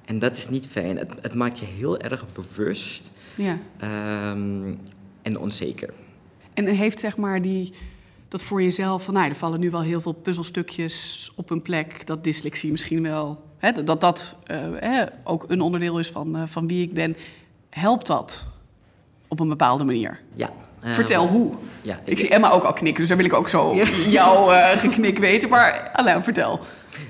en 0.05 0.19
dat 0.19 0.37
is 0.37 0.49
niet 0.49 0.67
fijn. 0.67 0.97
Het, 0.99 1.19
het 1.21 1.35
maakt 1.35 1.59
je 1.59 1.67
heel 1.67 1.99
erg 1.99 2.25
bewust 2.33 3.11
ja. 3.37 3.59
ehm, 3.79 4.75
en 5.23 5.39
onzeker. 5.39 5.91
En 6.55 6.67
heeft 6.67 7.01
zeg 7.01 7.17
maar 7.17 7.43
die, 7.43 7.73
dat 8.29 8.43
voor 8.43 8.63
jezelf 8.63 9.03
van, 9.05 9.15
nou, 9.15 9.29
er 9.29 9.37
vallen 9.37 9.61
nu 9.61 9.71
wel 9.71 9.83
heel 9.83 10.01
veel 10.01 10.13
puzzelstukjes 10.13 11.31
op 11.35 11.51
een 11.51 11.63
plek, 11.63 12.07
dat 12.07 12.25
dyslexie 12.25 12.71
misschien 12.71 13.03
wel, 13.03 13.43
hè, 13.59 13.83
dat 13.85 14.01
dat, 14.01 14.37
eh, 14.45 15.03
ook 15.25 15.45
een 15.49 15.61
onderdeel 15.61 15.99
is 15.99 16.11
van, 16.11 16.37
eh, 16.37 16.43
van 16.47 16.67
wie 16.67 16.83
ik 16.83 16.93
ben. 16.95 17.17
Helpt 17.71 18.07
dat 18.07 18.47
op 19.29 19.41
een 19.41 19.49
bepaalde 19.49 19.85
manier? 19.85 20.21
Ja. 20.35 20.51
eh, 20.81 20.93
Vertel 20.95 21.27
hoe. 21.29 21.53
Ja, 21.83 22.01
Ik 22.05 22.19
zie 22.19 22.29
Emma 22.29 22.51
ook 22.51 22.63
al 22.63 22.73
knikken, 22.73 23.01
dus 23.01 23.09
daar 23.09 23.17
wil 23.17 23.27
ik 23.27 23.33
ook 23.33 23.49
zo 23.49 23.75
jouw 24.09 24.51
eh, 24.51 24.79
geknik 24.79 25.19
weten. 25.19 25.49
Maar 25.49 25.91
Alain, 25.93 26.23
vertel. 26.23 26.61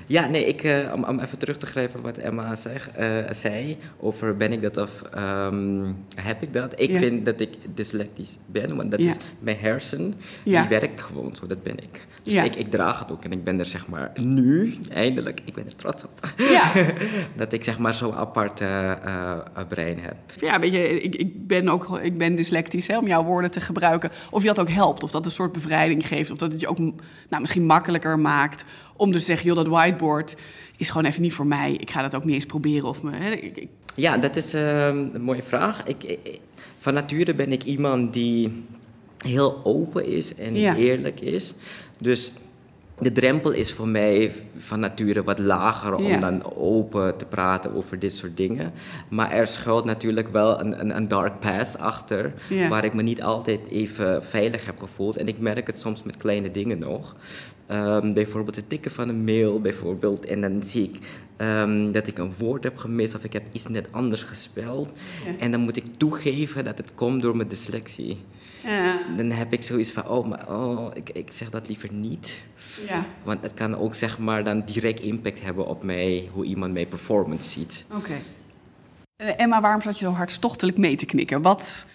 Ja, 0.07 0.27
nee, 0.27 0.45
ik, 0.45 0.63
eh, 0.63 0.91
om, 0.95 1.03
om 1.03 1.19
even 1.19 1.37
terug 1.37 1.57
te 1.57 1.65
grijpen 1.65 2.01
wat 2.01 2.17
Emma 2.17 2.55
zeg, 2.55 2.89
eh, 2.89 3.07
zei 3.29 3.77
over 3.99 4.37
ben 4.37 4.51
ik 4.51 4.61
dat 4.61 4.77
of 4.77 5.01
ehm, 5.01 5.91
heb 6.15 6.41
ik 6.41 6.53
dat. 6.53 6.73
Ik 6.81 6.89
Ja. 6.91 6.97
vind 6.97 7.25
dat 7.25 7.39
ik 7.39 7.55
dyslectisch 7.73 8.37
ben, 8.45 8.75
want 8.75 8.91
dat 8.91 8.99
Ja. 9.03 9.07
is 9.09 9.17
mijn 9.39 9.57
hersen, 9.59 10.13
Ja. 10.43 10.59
die 10.61 10.69
werkt 10.69 11.01
gewoon 11.01 11.35
zo, 11.35 11.47
dat 11.47 11.63
ben 11.63 11.77
ik. 11.77 12.05
Dus 12.23 12.35
ik, 12.35 12.55
ik 12.55 12.71
draag 12.71 12.99
het 12.99 13.11
ook 13.11 13.23
en 13.23 13.31
ik 13.31 13.43
ben 13.43 13.59
er 13.59 13.65
zeg 13.65 13.87
maar 13.87 14.11
nu, 14.15 14.75
eindelijk, 14.89 15.39
ik 15.45 15.53
ben 15.53 15.65
er 15.65 15.75
trots 15.75 16.03
op, 16.03 16.33
Ja, 16.37 16.71
dat 17.35 17.53
ik 17.53 17.63
zeg 17.63 17.77
maar 17.77 17.93
zo'n 17.93 18.15
apart 18.15 18.61
eh, 18.61 18.91
brein 19.67 19.99
heb. 19.99 20.15
ja 20.39 20.59
weet 20.59 20.71
je, 20.73 21.01
ik, 21.01 21.15
ik 21.15 21.47
ben 21.47 21.69
ook 21.69 21.99
ik 22.01 22.17
ben 22.17 22.35
dyslectisch, 22.35 22.87
hè, 22.87 22.97
om 22.97 23.07
jouw 23.07 23.23
woorden 23.23 23.51
te 23.51 23.61
gebruiken. 23.61 24.09
Of 24.29 24.41
je 24.41 24.47
dat 24.47 24.59
ook 24.59 24.69
helpt, 24.69 25.03
of 25.03 25.11
dat 25.11 25.25
een 25.25 25.31
soort 25.31 25.51
bevrijding 25.51 26.07
geeft. 26.07 26.31
Of 26.31 26.37
dat 26.37 26.51
het 26.51 26.61
je 26.61 26.67
ook 26.67 26.77
nou, 26.77 27.39
misschien 27.39 27.65
makkelijker 27.65 28.19
maakt 28.19 28.65
om 28.97 29.11
dus 29.11 29.21
te 29.21 29.27
zeggen... 29.27 29.45
joh, 29.47 29.55
dat 29.55 29.67
whiteboard 29.67 30.35
is 30.77 30.89
gewoon 30.89 31.05
even 31.07 31.21
niet 31.21 31.33
voor 31.33 31.47
mij. 31.47 31.73
Ik 31.73 31.91
ga 31.91 32.01
dat 32.01 32.15
ook 32.15 32.23
niet 32.23 32.33
eens 32.33 32.45
proberen. 32.45 32.87
Of 32.89 33.03
me, 33.03 33.11
hè, 33.15 33.31
ik, 33.31 33.57
ik- 33.57 33.67
Ja, 33.95 34.17
dat 34.17 34.35
is 34.35 34.53
ehm, 34.53 35.07
een 35.11 35.21
mooie 35.21 35.43
vraag. 35.43 35.83
Ik, 35.85 36.17
van 36.79 36.93
nature 36.93 37.33
ben 37.35 37.51
ik 37.51 37.63
iemand 37.63 38.13
die 38.13 38.63
heel 39.17 39.61
open 39.63 40.05
is 40.05 40.35
en 40.35 40.55
Ja. 40.55 40.75
eerlijk 40.75 41.19
is. 41.19 41.53
Dus 41.99 42.31
de 42.97 43.11
drempel 43.11 43.51
is 43.51 43.73
voor 43.73 43.87
mij 43.87 44.31
van 44.57 44.79
nature 44.79 45.23
wat 45.23 45.39
lager 45.39 45.95
om 45.95 46.19
dan 46.19 46.53
open 46.55 47.17
te 47.17 47.25
praten 47.25 47.75
over 47.75 47.99
dit 47.99 48.13
soort 48.13 48.37
dingen. 48.37 48.73
Maar 49.09 49.31
er 49.31 49.47
schuilt 49.47 49.85
natuurlijk 49.85 50.27
wel 50.31 50.59
een, 50.59 50.79
een, 50.79 50.95
een 50.95 51.07
dark 51.07 51.39
past 51.39 51.77
achter, 51.77 52.33
Ja. 52.49 52.67
waar 52.67 52.85
ik 52.85 52.93
me 52.93 53.01
niet 53.01 53.21
altijd 53.21 53.59
even 53.69 54.23
veilig 54.25 54.65
heb 54.65 54.79
gevoeld. 54.79 55.17
En 55.17 55.27
ik 55.27 55.39
merk 55.39 55.67
het 55.67 55.77
soms 55.77 56.03
met 56.03 56.17
kleine 56.17 56.51
dingen 56.51 56.79
nog. 56.79 57.15
Ehm, 57.67 58.13
bijvoorbeeld 58.13 58.55
het 58.55 58.69
tikken 58.69 58.91
van 58.91 59.09
een 59.09 59.23
mail, 59.23 59.61
bijvoorbeeld. 59.61 60.25
En 60.25 60.41
dan 60.41 60.63
zie 60.63 60.83
ik 60.83 60.97
ehm, 61.37 61.91
dat 61.91 62.07
ik 62.07 62.17
een 62.17 62.33
woord 62.37 62.63
heb 62.63 62.77
gemist 62.77 63.15
of 63.15 63.23
ik 63.23 63.33
heb 63.33 63.43
iets 63.51 63.67
net 63.67 63.91
anders 63.91 64.21
gespeld. 64.23 64.97
Ja. 65.25 65.31
En 65.39 65.51
dan 65.51 65.59
moet 65.59 65.77
ik 65.77 65.85
toegeven 65.97 66.65
dat 66.65 66.77
het 66.77 66.91
komt 66.95 67.21
door 67.21 67.35
mijn 67.35 67.47
dyslexie. 67.47 68.17
ja, 68.63 68.99
Dan 69.17 69.31
heb 69.31 69.53
ik 69.53 69.63
zoiets 69.63 69.91
van, 69.91 70.07
oh, 70.07 70.27
maar 70.27 70.49
oh, 70.49 70.87
ik, 70.93 71.09
ik 71.09 71.31
zeg 71.31 71.49
dat 71.49 71.67
liever 71.67 71.93
niet. 71.93 72.41
ja, 72.87 73.05
Want 73.23 73.41
het 73.41 73.53
kan 73.53 73.75
ook 73.77 73.95
zeg 73.95 74.17
maar 74.19 74.43
dan 74.43 74.63
direct 74.65 74.99
impact 74.99 75.41
hebben 75.41 75.67
op 75.67 75.83
mij, 75.83 76.29
hoe 76.33 76.45
iemand 76.45 76.73
mijn 76.73 76.87
performance 76.87 77.49
ziet. 77.49 77.85
oké. 77.95 78.13
Eh, 79.15 79.33
Emma, 79.37 79.61
waarom 79.61 79.81
zat 79.81 79.99
je 79.99 80.05
zo 80.05 80.11
hartstochtelijk 80.11 80.77
mee 80.77 80.95
te 80.95 81.05
knikken? 81.05 81.41
Wat... 81.41 81.85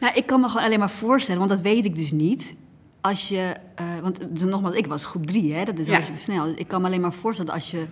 Nou, 0.00 0.14
ik 0.14 0.26
kan 0.26 0.40
me 0.40 0.48
gewoon 0.48 0.62
alleen 0.64 0.78
maar 0.78 0.90
voorstellen, 0.90 1.38
want 1.38 1.50
dat 1.50 1.60
weet 1.60 1.84
ik 1.84 1.96
dus 1.96 2.10
niet. 2.12 2.54
Als 3.00 3.28
je, 3.28 3.54
want 4.02 4.20
dus 4.30 4.42
nogmaals, 4.42 4.74
ik 4.74 4.86
was 4.86 5.04
groep 5.04 5.26
drie, 5.26 5.54
hè, 5.54 5.64
dat 5.64 5.78
is 5.78 5.88
hartstikke 5.88 6.20
snel. 6.20 6.44
Dus 6.44 6.54
ik 6.54 6.68
kan 6.68 6.80
me 6.80 6.86
alleen 6.86 7.00
maar 7.00 7.12
voorstellen 7.12 7.52
als 7.52 7.70
je. 7.70 7.86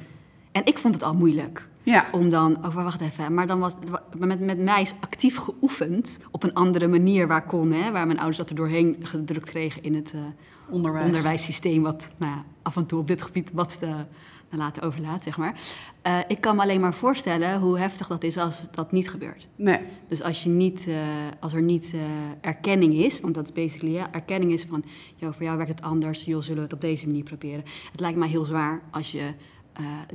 En 0.53 0.67
ik 0.67 0.79
vond 0.79 0.95
het 0.95 1.03
al 1.03 1.15
moeilijk 1.15 1.69
Ja, 1.83 2.09
om 2.13 2.31
dan. 2.31 2.65
Oh, 2.65 2.75
wacht 2.75 3.01
even. 3.01 3.35
Maar 3.35 3.47
dan 3.47 3.59
was 3.59 3.75
met, 4.19 4.41
met 4.41 4.59
mij 4.59 4.81
is 4.81 4.95
actief 5.01 5.37
geoefend 5.37 6.19
op 6.31 6.43
een 6.43 6.55
andere 6.55 6.89
manier 6.89 7.27
waar 7.27 7.45
kon, 7.45 7.73
hè, 7.73 7.93
waar 7.93 8.07
mijn 8.07 8.19
ouders 8.19 8.37
dat 8.39 8.51
er 8.51 8.57
doorheen 8.57 8.97
gedrukt 9.01 9.51
kregen 9.51 9.83
in 9.83 9.95
het 9.95 10.13
eh, 10.13 10.21
onderwijs. 10.69 11.07
onderwijssysteem, 11.07 11.83
wat 11.83 12.11
nou, 12.19 12.33
ja, 12.33 12.45
af 12.63 12.77
en 12.77 12.87
toe 12.87 12.99
op 12.99 13.09
dit 13.09 13.23
gebied 13.23 13.51
wat 13.53 13.79
uh, 13.83 13.95
laten 14.51 14.83
overlaat, 14.83 15.23
zeg 15.23 15.37
maar. 15.37 15.61
Uh, 16.07 16.19
ik 16.29 16.41
kan 16.41 16.57
me 16.57 16.63
alleen 16.63 16.81
maar 16.81 16.95
voorstellen 16.95 17.61
hoe 17.61 17.79
heftig 17.79 18.07
dat 18.07 18.25
is 18.25 18.37
als 18.37 18.65
dat 18.71 18.93
niet 18.93 19.11
gebeurt. 19.11 19.49
Nee. 19.57 19.79
Dus 20.09 20.23
als, 20.23 20.43
je 20.43 20.49
niet, 20.49 20.87
uh, 20.89 20.97
als 21.41 21.53
er 21.53 21.63
niet 21.63 21.93
uh, 21.95 22.01
erkenning 22.41 22.95
is, 22.95 23.21
want 23.21 23.35
dat 23.35 23.45
is 23.45 23.53
basically 23.53 23.95
ja, 23.95 24.13
erkenning 24.13 24.53
is 24.53 24.65
van, 24.65 24.85
joh, 25.17 25.33
voor 25.33 25.43
jou 25.43 25.57
werkt 25.57 25.73
het 25.73 25.83
anders, 25.83 26.25
joh, 26.25 26.41
zullen 26.41 26.57
we 26.57 26.63
het 26.63 26.73
op 26.73 26.81
deze 26.81 27.07
manier 27.07 27.23
proberen. 27.23 27.65
Het 27.91 28.01
lijkt 28.01 28.19
mij 28.19 28.29
heel 28.29 28.45
zwaar 28.45 28.83
als 28.91 29.13
je, 29.13 29.35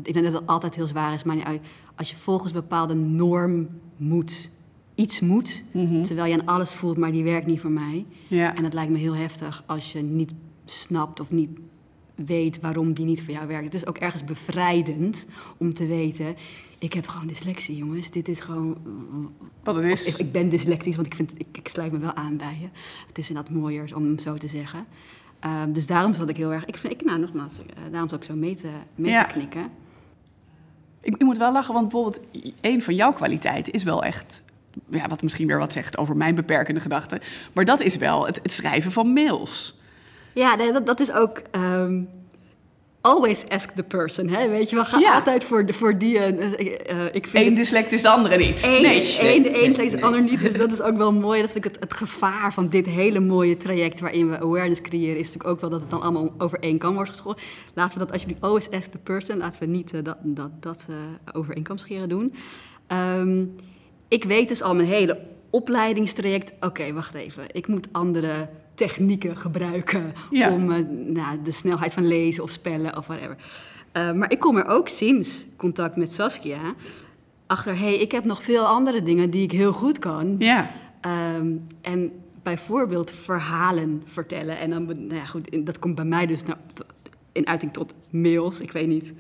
ik 0.03 0.13
denk 0.13 0.25
dat 0.25 0.33
het 0.33 0.47
altijd 0.47 0.75
heel 0.75 0.87
zwaar 0.87 1.13
is, 1.13 1.23
maar 1.23 1.35
niet 1.35 1.45
uit, 1.45 1.61
als 1.95 2.09
je 2.09 2.15
volgens 2.15 2.51
bepaalde 2.51 2.93
norm 2.93 3.69
moet, 3.97 4.49
iets 4.95 5.19
moet, 5.19 5.63
mm-hmm. 5.71 6.03
terwijl 6.03 6.31
je 6.31 6.39
aan 6.39 6.45
alles 6.47 6.71
voelt, 6.71 6.97
maar 6.97 7.11
die 7.11 7.23
werkt 7.23 7.47
niet 7.47 7.61
voor 7.61 7.71
mij. 7.71 8.05
Ja. 8.27 8.55
En 8.55 8.63
het 8.63 8.73
lijkt 8.73 8.91
me 8.91 8.97
heel 8.97 9.15
heftig 9.15 9.63
als 9.65 9.91
je 9.91 10.01
niet 10.01 10.33
snapt 10.65 11.19
of 11.19 11.31
niet 11.31 11.49
weet 12.25 12.59
waarom 12.59 12.93
die 12.93 13.05
niet 13.05 13.23
voor 13.23 13.33
jou 13.33 13.47
werkt. 13.47 13.65
Het 13.65 13.73
is 13.73 13.87
ook 13.87 13.97
ergens 13.97 14.23
bevrijdend 14.23 15.25
om 15.57 15.73
te 15.73 15.85
weten... 15.85 16.35
ik 16.79 16.93
heb 16.93 17.07
gewoon 17.07 17.27
dyslexie, 17.27 17.75
jongens. 17.75 18.09
Dit 18.09 18.27
is 18.27 18.39
gewoon... 18.39 18.77
Wat 19.63 19.75
het 19.75 19.83
is. 19.83 20.07
Of, 20.07 20.19
ik 20.19 20.31
ben 20.31 20.49
dyslectisch, 20.49 20.95
want 20.95 21.07
ik, 21.07 21.15
vind, 21.15 21.33
ik, 21.37 21.47
ik 21.51 21.67
sluit 21.67 21.91
me 21.91 21.97
wel 21.97 22.13
aan 22.13 22.37
bij 22.37 22.57
je. 22.61 22.67
Het 23.07 23.17
is 23.17 23.29
inderdaad 23.29 23.53
mooier 23.53 23.95
om 23.95 24.19
zo 24.19 24.33
te 24.33 24.47
zeggen. 24.47 24.85
Uh, 25.45 25.63
dus 25.69 25.85
daarom 25.85 26.13
zat 26.13 26.29
ik 26.29 26.37
heel 26.37 26.53
erg... 26.53 26.65
Ik, 26.65 26.77
vind, 26.77 26.93
ik 26.93 27.03
nou, 27.03 27.19
nogmaals, 27.19 27.59
uh, 27.59 27.65
daarom 27.91 28.09
zat 28.09 28.19
ik 28.19 28.25
zo 28.25 28.35
mee 28.35 28.55
te, 28.55 28.69
mee 28.95 29.11
ja. 29.11 29.25
te 29.25 29.33
knikken. 29.33 29.69
Ik, 31.01 31.15
ik 31.15 31.23
moet 31.23 31.37
wel 31.37 31.51
lachen, 31.51 31.73
want 31.73 31.89
bijvoorbeeld... 31.89 32.27
een 32.61 32.81
van 32.81 32.95
jouw 32.95 33.13
kwaliteiten 33.13 33.73
is 33.73 33.83
wel 33.83 34.03
echt... 34.03 34.43
Ja, 34.89 35.07
wat 35.07 35.23
misschien 35.23 35.47
weer 35.47 35.57
wat 35.57 35.71
zegt 35.71 35.97
over 35.97 36.17
mijn 36.17 36.35
beperkende 36.35 36.79
gedachten. 36.79 37.19
Maar 37.53 37.65
dat 37.65 37.79
is 37.79 37.95
wel 37.95 38.25
het, 38.25 38.39
het 38.43 38.51
schrijven 38.51 38.91
van 38.91 39.13
mails. 39.13 39.79
Ja, 40.33 40.55
nee, 40.55 40.71
dat, 40.71 40.85
dat 40.85 40.99
is 40.99 41.11
ook. 41.11 41.41
Um, 41.55 42.09
always 43.01 43.49
ask 43.49 43.69
the 43.69 43.83
person. 43.83 44.29
Hè? 44.29 44.49
Weet 44.49 44.69
je 44.69 44.75
wel, 44.75 44.85
ga 44.85 44.99
ja. 44.99 45.13
altijd 45.13 45.43
voor, 45.43 45.65
de, 45.65 45.73
voor 45.73 45.97
die. 45.97 46.15
Uh, 46.15 46.27
uh, 46.27 47.05
ik 47.11 47.27
vind 47.27 47.47
Eén 47.47 47.53
dyslect 47.53 47.91
is 47.91 48.01
de 48.01 48.09
andere 48.09 48.37
niet. 48.37 48.63
Eén, 48.63 48.81
nee. 48.81 49.17
Eén, 49.21 49.43
de 49.43 49.63
een 49.63 49.73
zegt 49.73 49.91
de 49.91 50.01
ander 50.01 50.21
niet. 50.21 50.41
Dus 50.41 50.57
dat 50.57 50.71
is 50.79 50.81
ook 50.81 50.97
wel 50.97 51.13
mooi. 51.13 51.39
Dat 51.39 51.49
is 51.49 51.55
natuurlijk 51.55 51.83
het, 51.83 51.91
het, 51.91 52.09
gevaar 52.09 52.53
van 52.53 52.69
dit 52.69 52.85
hele 52.85 53.19
mooie 53.19 53.57
traject 53.57 53.99
waarin 53.99 54.29
we 54.29 54.39
awareness 54.39 54.81
creëren. 54.81 55.17
Is 55.17 55.25
natuurlijk 55.25 55.53
ook 55.53 55.61
wel 55.61 55.69
dat 55.69 55.81
het 55.81 55.89
dan 55.89 56.01
allemaal 56.01 56.33
over 56.37 56.59
één 56.59 56.77
kam 56.77 56.93
wordt 56.93 57.09
gescholden. 57.09 57.43
Laten 57.73 57.93
we 57.93 58.03
dat 58.03 58.13
alsjeblieft 58.13 58.41
always 58.41 58.69
ask 58.69 58.91
the 58.91 58.97
person. 58.97 59.37
Laten 59.37 59.59
we 59.59 59.65
niet 59.65 59.93
uh, 59.93 60.03
dat, 60.03 60.17
dat, 60.23 60.51
dat 60.59 60.85
over 61.33 61.55
één 61.55 61.63
kam 61.63 61.77
scheren 61.77 62.09
doen. 62.09 62.33
Um, 63.17 63.55
ik 64.07 64.23
weet 64.23 64.47
dus 64.47 64.61
al 64.61 64.75
mijn 64.75 64.87
hele 64.87 65.19
opleidingstraject. 65.49 66.53
Oké, 66.55 66.65
okay, 66.65 66.93
wacht 66.93 67.13
even. 67.13 67.43
Ik 67.51 67.67
moet 67.67 67.87
andere 67.91 68.49
technieken 68.73 69.37
gebruiken 69.37 70.13
ja. 70.31 70.53
om 70.53 70.71
uh, 70.71 70.77
nou, 70.89 71.41
de 71.43 71.51
snelheid 71.51 71.93
van 71.93 72.07
lezen 72.07 72.43
of 72.43 72.49
spellen 72.49 72.97
of 72.97 73.07
whatever. 73.07 73.37
Uh, 73.97 74.11
maar 74.11 74.31
ik 74.31 74.39
kom 74.39 74.57
er 74.57 74.67
ook 74.67 74.87
sinds 74.87 75.45
contact 75.57 75.95
met 75.95 76.11
Saskia 76.11 76.75
achter, 77.51 77.77
hey, 77.77 77.95
ik 77.95 78.11
heb 78.11 78.25
nog 78.25 78.43
veel 78.43 78.65
andere 78.65 79.01
dingen 79.01 79.29
die 79.29 79.43
ik 79.43 79.51
heel 79.51 79.73
goed 79.73 79.99
kan. 79.99 80.35
Ja. 80.39 80.71
Um, 81.37 81.63
en 81.81 82.11
bijvoorbeeld 82.43 83.11
verhalen 83.11 84.03
vertellen. 84.05 84.59
En 84.59 84.69
dan, 84.69 84.85
nou 84.85 85.13
ja, 85.13 85.25
goed, 85.25 85.65
dat 85.65 85.79
komt 85.79 85.95
bij 85.95 86.05
mij 86.05 86.25
dus 86.25 86.43
nou, 86.43 86.57
in 87.31 87.47
uiting 87.47 87.73
tot 87.73 87.93
mails. 88.09 88.59
Ik 88.59 88.71
weet 88.71 88.87
niet 88.87 89.13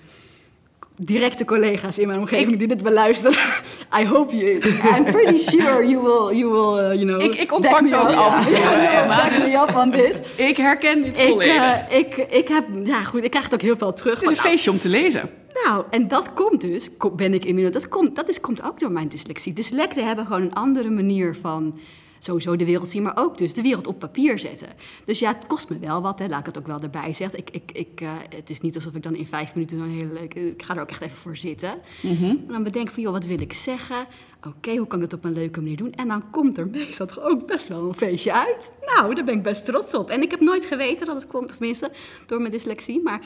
directe 1.05 1.45
collega's 1.45 1.97
in 1.97 2.07
mijn 2.07 2.19
omgeving 2.19 2.57
die 2.57 2.67
dit 2.67 2.83
beluisteren. 2.83 3.37
I 3.99 4.05
hope 4.05 4.35
you. 4.35 4.61
I'm 4.95 5.03
pretty 5.03 5.37
sure 5.37 5.87
you 5.87 6.03
will, 6.03 6.37
you 6.37 6.51
will, 6.51 6.91
uh, 6.91 6.93
you 6.93 7.05
know. 7.05 7.21
Ik, 7.21 7.39
ik 7.39 7.53
ontvang 7.53 7.89
zo 7.89 7.95
af 7.95 8.45
back 9.07 9.37
me 9.37 9.65
up 9.69 9.75
on 9.75 9.91
this. 9.91 10.35
Ik 10.35 10.57
herken 10.57 11.01
dit 11.01 11.17
ik, 11.17 11.27
volledig. 11.27 11.55
Uh, 11.55 11.97
ik, 11.97 12.15
ik 12.15 12.47
heb, 12.47 12.65
ja 12.83 13.01
goed, 13.01 13.23
ik 13.23 13.29
krijg 13.29 13.45
het 13.45 13.53
ook 13.53 13.61
heel 13.61 13.77
veel 13.77 13.93
terug. 13.93 14.19
Het 14.19 14.31
is 14.31 14.37
een 14.37 14.43
feestje 14.43 14.71
om 14.71 14.77
te 14.77 14.89
lezen. 14.89 15.29
Nou, 15.65 15.83
en 15.89 16.07
dat 16.07 16.33
komt 16.33 16.61
dus, 16.61 16.89
ben 17.15 17.33
ik 17.33 17.45
inmiddels, 17.45 17.73
dat, 17.73 17.87
komt, 17.87 18.15
dat 18.15 18.29
is, 18.29 18.39
komt 18.39 18.63
ook 18.63 18.79
door 18.79 18.91
mijn 18.91 19.07
dyslexie. 19.07 19.53
Dyslecten 19.53 20.07
hebben 20.07 20.25
gewoon 20.25 20.41
een 20.41 20.53
andere 20.53 20.89
manier 20.89 21.35
van 21.41 21.79
sowieso 22.23 22.55
de 22.55 22.65
wereld 22.65 22.89
zien, 22.89 23.03
maar 23.03 23.17
ook 23.17 23.37
dus 23.37 23.53
de 23.53 23.61
wereld 23.61 23.87
op 23.87 23.99
papier 23.99 24.39
zetten. 24.39 24.67
Dus 25.05 25.19
ja, 25.19 25.33
het 25.33 25.47
kost 25.47 25.69
me 25.69 25.79
wel 25.79 26.01
wat, 26.01 26.19
hè. 26.19 26.27
laat 26.27 26.39
ik 26.39 26.45
het 26.45 26.57
ook 26.57 26.67
wel 26.67 26.81
erbij 26.81 27.13
zeggen. 27.13 27.39
Ik, 27.39 27.49
ik, 27.49 27.71
ik, 27.73 28.01
uh, 28.01 28.11
het 28.35 28.49
is 28.49 28.61
niet 28.61 28.75
alsof 28.75 28.95
ik 28.95 29.03
dan 29.03 29.15
in 29.15 29.27
vijf 29.27 29.55
minuten 29.55 29.77
zo'n 29.77 29.89
hele 29.89 30.13
leuke... 30.13 30.51
Ik 30.51 30.63
ga 30.63 30.75
er 30.75 30.81
ook 30.81 30.89
echt 30.89 31.01
even 31.01 31.17
voor 31.17 31.37
zitten. 31.37 31.73
En 32.03 32.45
dan 32.47 32.63
bedenk 32.63 32.87
ik 32.87 32.93
van, 32.93 33.03
joh, 33.03 33.11
wat 33.11 33.25
wil 33.25 33.41
ik 33.41 33.53
zeggen? 33.53 34.05
Oké, 34.47 34.75
hoe 34.75 34.87
kan 34.87 35.01
ik 35.01 35.09
dat 35.09 35.19
op 35.19 35.25
een 35.25 35.33
leuke 35.33 35.61
manier 35.61 35.77
doen? 35.77 35.93
En 35.93 36.07
dan 36.07 36.29
komt 36.29 36.57
er 36.57 36.67
meestal 36.67 37.05
toch 37.05 37.19
ook 37.19 37.47
best 37.47 37.67
wel 37.67 37.87
een 37.87 37.93
feestje 37.93 38.33
uit. 38.33 38.71
Nou, 38.81 39.15
daar 39.15 39.23
ben 39.23 39.35
ik 39.35 39.43
best 39.43 39.65
trots 39.65 39.93
op. 39.93 40.09
En 40.09 40.21
ik 40.21 40.31
heb 40.31 40.39
nooit 40.39 40.65
geweten 40.65 41.05
dat 41.05 41.15
het 41.15 41.27
komt, 41.27 41.49
of 41.49 41.57
tenminste 41.57 41.91
door 42.27 42.39
mijn 42.39 42.51
dyslexie. 42.51 43.01
Maar 43.01 43.21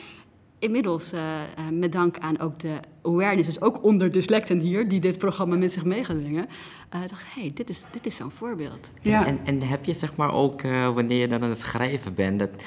inmiddels, 0.59 1.13
uh, 1.13 1.19
uh, 1.19 1.69
met 1.71 1.91
dank 1.91 2.17
aan 2.17 2.39
ook 2.39 2.59
de 2.59 2.79
awareness, 3.03 3.47
dus 3.47 3.61
ook 3.61 3.83
onder 3.83 4.11
dyslecten 4.11 4.59
hier, 4.59 4.87
die 4.87 4.99
dit 4.99 5.17
programma 5.17 5.55
met 5.55 5.71
zich 5.71 5.85
mee 5.85 6.03
gaan 6.03 6.19
brengen, 6.19 6.47
uh, 6.95 7.01
dacht 7.07 7.23
hé, 7.33 7.41
hey, 7.41 7.51
dit 7.53 7.69
is, 7.69 7.83
dit 7.91 8.05
is 8.05 8.15
zo'n 8.15 8.31
voorbeeld. 8.31 8.91
Ja. 9.01 9.25
En, 9.25 9.39
en 9.43 9.61
heb 9.61 9.85
je 9.85 9.93
zeg 9.93 10.15
maar 10.15 10.33
ook, 10.33 10.61
wanneer 10.93 11.19
je 11.19 11.27
dan 11.27 11.43
aan 11.43 11.49
het 11.49 11.59
schrijven 11.59 12.13
bent, 12.13 12.39
dat, 12.39 12.63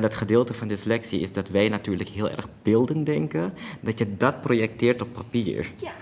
dat 0.00 0.14
gedeelte 0.14 0.54
van 0.54 0.68
dyslexie 0.68 1.20
is 1.20 1.32
dat 1.32 1.48
wij 1.48 1.68
natuurlijk 1.68 2.08
heel 2.08 2.30
erg 2.30 2.48
beelden 2.62 3.04
denken, 3.04 3.54
dat 3.80 3.98
je 3.98 4.16
dat 4.16 4.40
projecteert 4.40 5.02
op 5.02 5.12
papier. 5.12 5.68
Ja. 5.80 5.92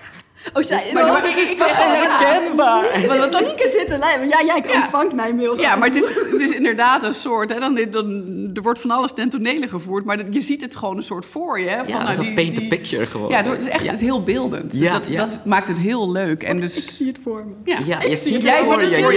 Oh, 0.52 0.62
zij, 0.62 0.90
maar, 0.92 1.06
maar, 1.06 1.28
ik, 1.28 1.36
ik 1.36 1.56
zeg 1.58 1.76
herkenbaar. 1.76 3.30
Dan 3.30 3.42
ik 3.42 3.70
zitten 3.78 3.98
lijmen. 3.98 4.28
Ja, 4.28 4.42
jij 4.44 4.74
ontvangt 4.74 5.14
mijn 5.14 5.36
mails. 5.36 5.58
Ja, 5.58 5.76
maar 5.76 5.88
het 5.88 5.96
is, 5.96 6.08
het 6.30 6.40
is 6.40 6.50
inderdaad 6.50 7.02
een 7.02 7.14
soort. 7.14 7.50
Hè, 7.50 7.60
dan, 7.60 7.86
dan, 7.90 8.06
er 8.54 8.62
wordt 8.62 8.80
van 8.80 8.90
alles 8.90 9.12
ten 9.12 9.28
tonele 9.28 9.68
gevoerd, 9.68 10.04
maar 10.04 10.18
je 10.30 10.40
ziet 10.40 10.60
het 10.60 10.76
gewoon 10.76 10.96
een 10.96 11.02
soort 11.02 11.24
voor 11.24 11.60
je. 11.60 11.68
Hè, 11.68 11.78
van, 11.78 11.86
ja, 11.88 11.94
nou, 11.94 12.06
dat 12.06 12.18
is 12.22 12.28
een 12.28 12.34
paint 12.34 12.54
the 12.54 12.66
picture 12.66 13.06
gewoon. 13.06 13.28
Ja, 13.28 13.42
het 13.42 13.62
is 13.62 13.68
echt 13.68 13.84
ja. 13.84 13.90
het 13.90 14.00
is 14.00 14.06
heel 14.06 14.22
beeldend. 14.22 14.70
Dus 14.70 14.80
Ja, 14.80 14.92
dat, 14.92 15.08
ja. 15.08 15.16
dat 15.16 15.40
maakt 15.44 15.68
het 15.68 15.78
heel 15.78 16.10
leuk. 16.12 16.42
En 16.42 16.60
dus, 16.60 16.76
Ik 16.76 16.90
zie 16.90 17.06
het 17.06 17.18
voor 17.22 17.46
me. 17.46 17.54
ja. 17.70 17.78
Ja, 17.84 18.02
je 18.02 18.16
ziet 18.16 18.42
Jij 18.42 18.56
het 18.58 18.66
voor 18.66 18.80
ziet 18.80 18.88
je. 18.90 18.94
het 18.94 19.04
voor 19.04 19.12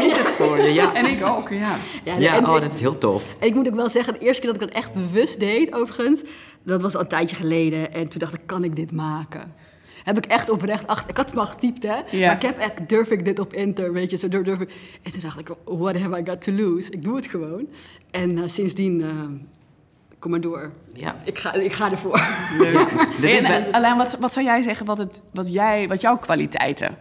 je, 0.00 0.08
ziet 0.08 0.16
het 0.18 0.36
voor 0.36 0.60
je, 0.62 0.72
ja. 0.72 0.94
En 0.94 1.06
ik 1.06 1.24
ook, 1.24 1.48
ja. 1.50 1.74
Ja, 2.18 2.36
en, 2.36 2.46
oh, 2.48 2.60
dat 2.60 2.72
is 2.72 2.80
heel 2.80 2.98
tof. 2.98 3.28
en 3.38 3.46
ik 3.46 3.54
moet 3.54 3.68
ook 3.68 3.74
wel 3.74 3.88
zeggen, 3.88 4.12
de 4.12 4.18
eerste 4.18 4.42
keer 4.42 4.52
dat 4.52 4.62
ik 4.62 4.68
dat 4.68 4.76
echt 4.76 4.92
bewust 4.94 5.40
deed, 5.40 5.72
overigens, 5.74 6.22
dat 6.62 6.82
was 6.82 6.94
al 6.94 7.00
een 7.00 7.08
tijdje 7.08 7.36
geleden. 7.36 7.92
En 7.92 8.08
toen 8.08 8.18
dacht 8.18 8.34
ik, 8.34 8.40
kan 8.46 8.64
ik 8.64 8.76
dit 8.76 8.92
maken? 8.92 9.54
Heb 10.06 10.16
ik 10.16 10.26
echt 10.26 10.50
oprecht 10.50 10.86
achter. 10.86 11.10
Ik 11.10 11.16
had 11.16 11.26
het 11.26 11.34
wel 11.34 11.46
getypt, 11.46 11.82
hè? 11.82 11.96
Ja. 12.10 12.26
Maar 12.26 12.36
ik 12.36 12.42
heb 12.42 12.58
echt, 12.58 12.88
durf 12.88 13.10
ik 13.10 13.24
dit 13.24 13.38
op 13.38 13.52
enter, 13.52 13.92
weet 13.92 14.10
je? 14.10 14.16
Zo 14.16 14.28
durf, 14.28 14.44
durf 14.44 14.60
ik. 14.60 14.70
En 15.02 15.12
toen 15.12 15.20
dacht 15.20 15.38
ik, 15.38 15.48
what 15.64 16.00
have 16.00 16.20
I 16.20 16.22
got 16.24 16.42
to 16.42 16.52
lose? 16.52 16.90
Ik 16.90 17.02
doe 17.02 17.16
het 17.16 17.26
gewoon. 17.26 17.68
En 18.10 18.38
eh, 18.38 18.48
sindsdien, 18.48 19.00
eh, 19.00 19.08
kom 20.18 20.30
maar 20.30 20.40
door. 20.40 20.72
Ja. 20.92 21.16
Ik 21.24 21.38
ga, 21.38 21.52
ik 21.52 21.72
ga 21.72 21.90
ervoor. 21.90 22.20
Leuk. 22.58 22.88
En, 23.46 23.72
Alain, 23.72 23.96
wat, 23.96 24.16
wat 24.20 24.32
zou 24.32 24.46
jij 24.46 24.62
zeggen 24.62 24.86
wat, 24.86 24.98
het, 24.98 25.20
wat, 25.32 25.52
jij, 25.52 25.88
wat 25.88 26.00
jouw 26.00 26.18
kwaliteiten 26.18 26.98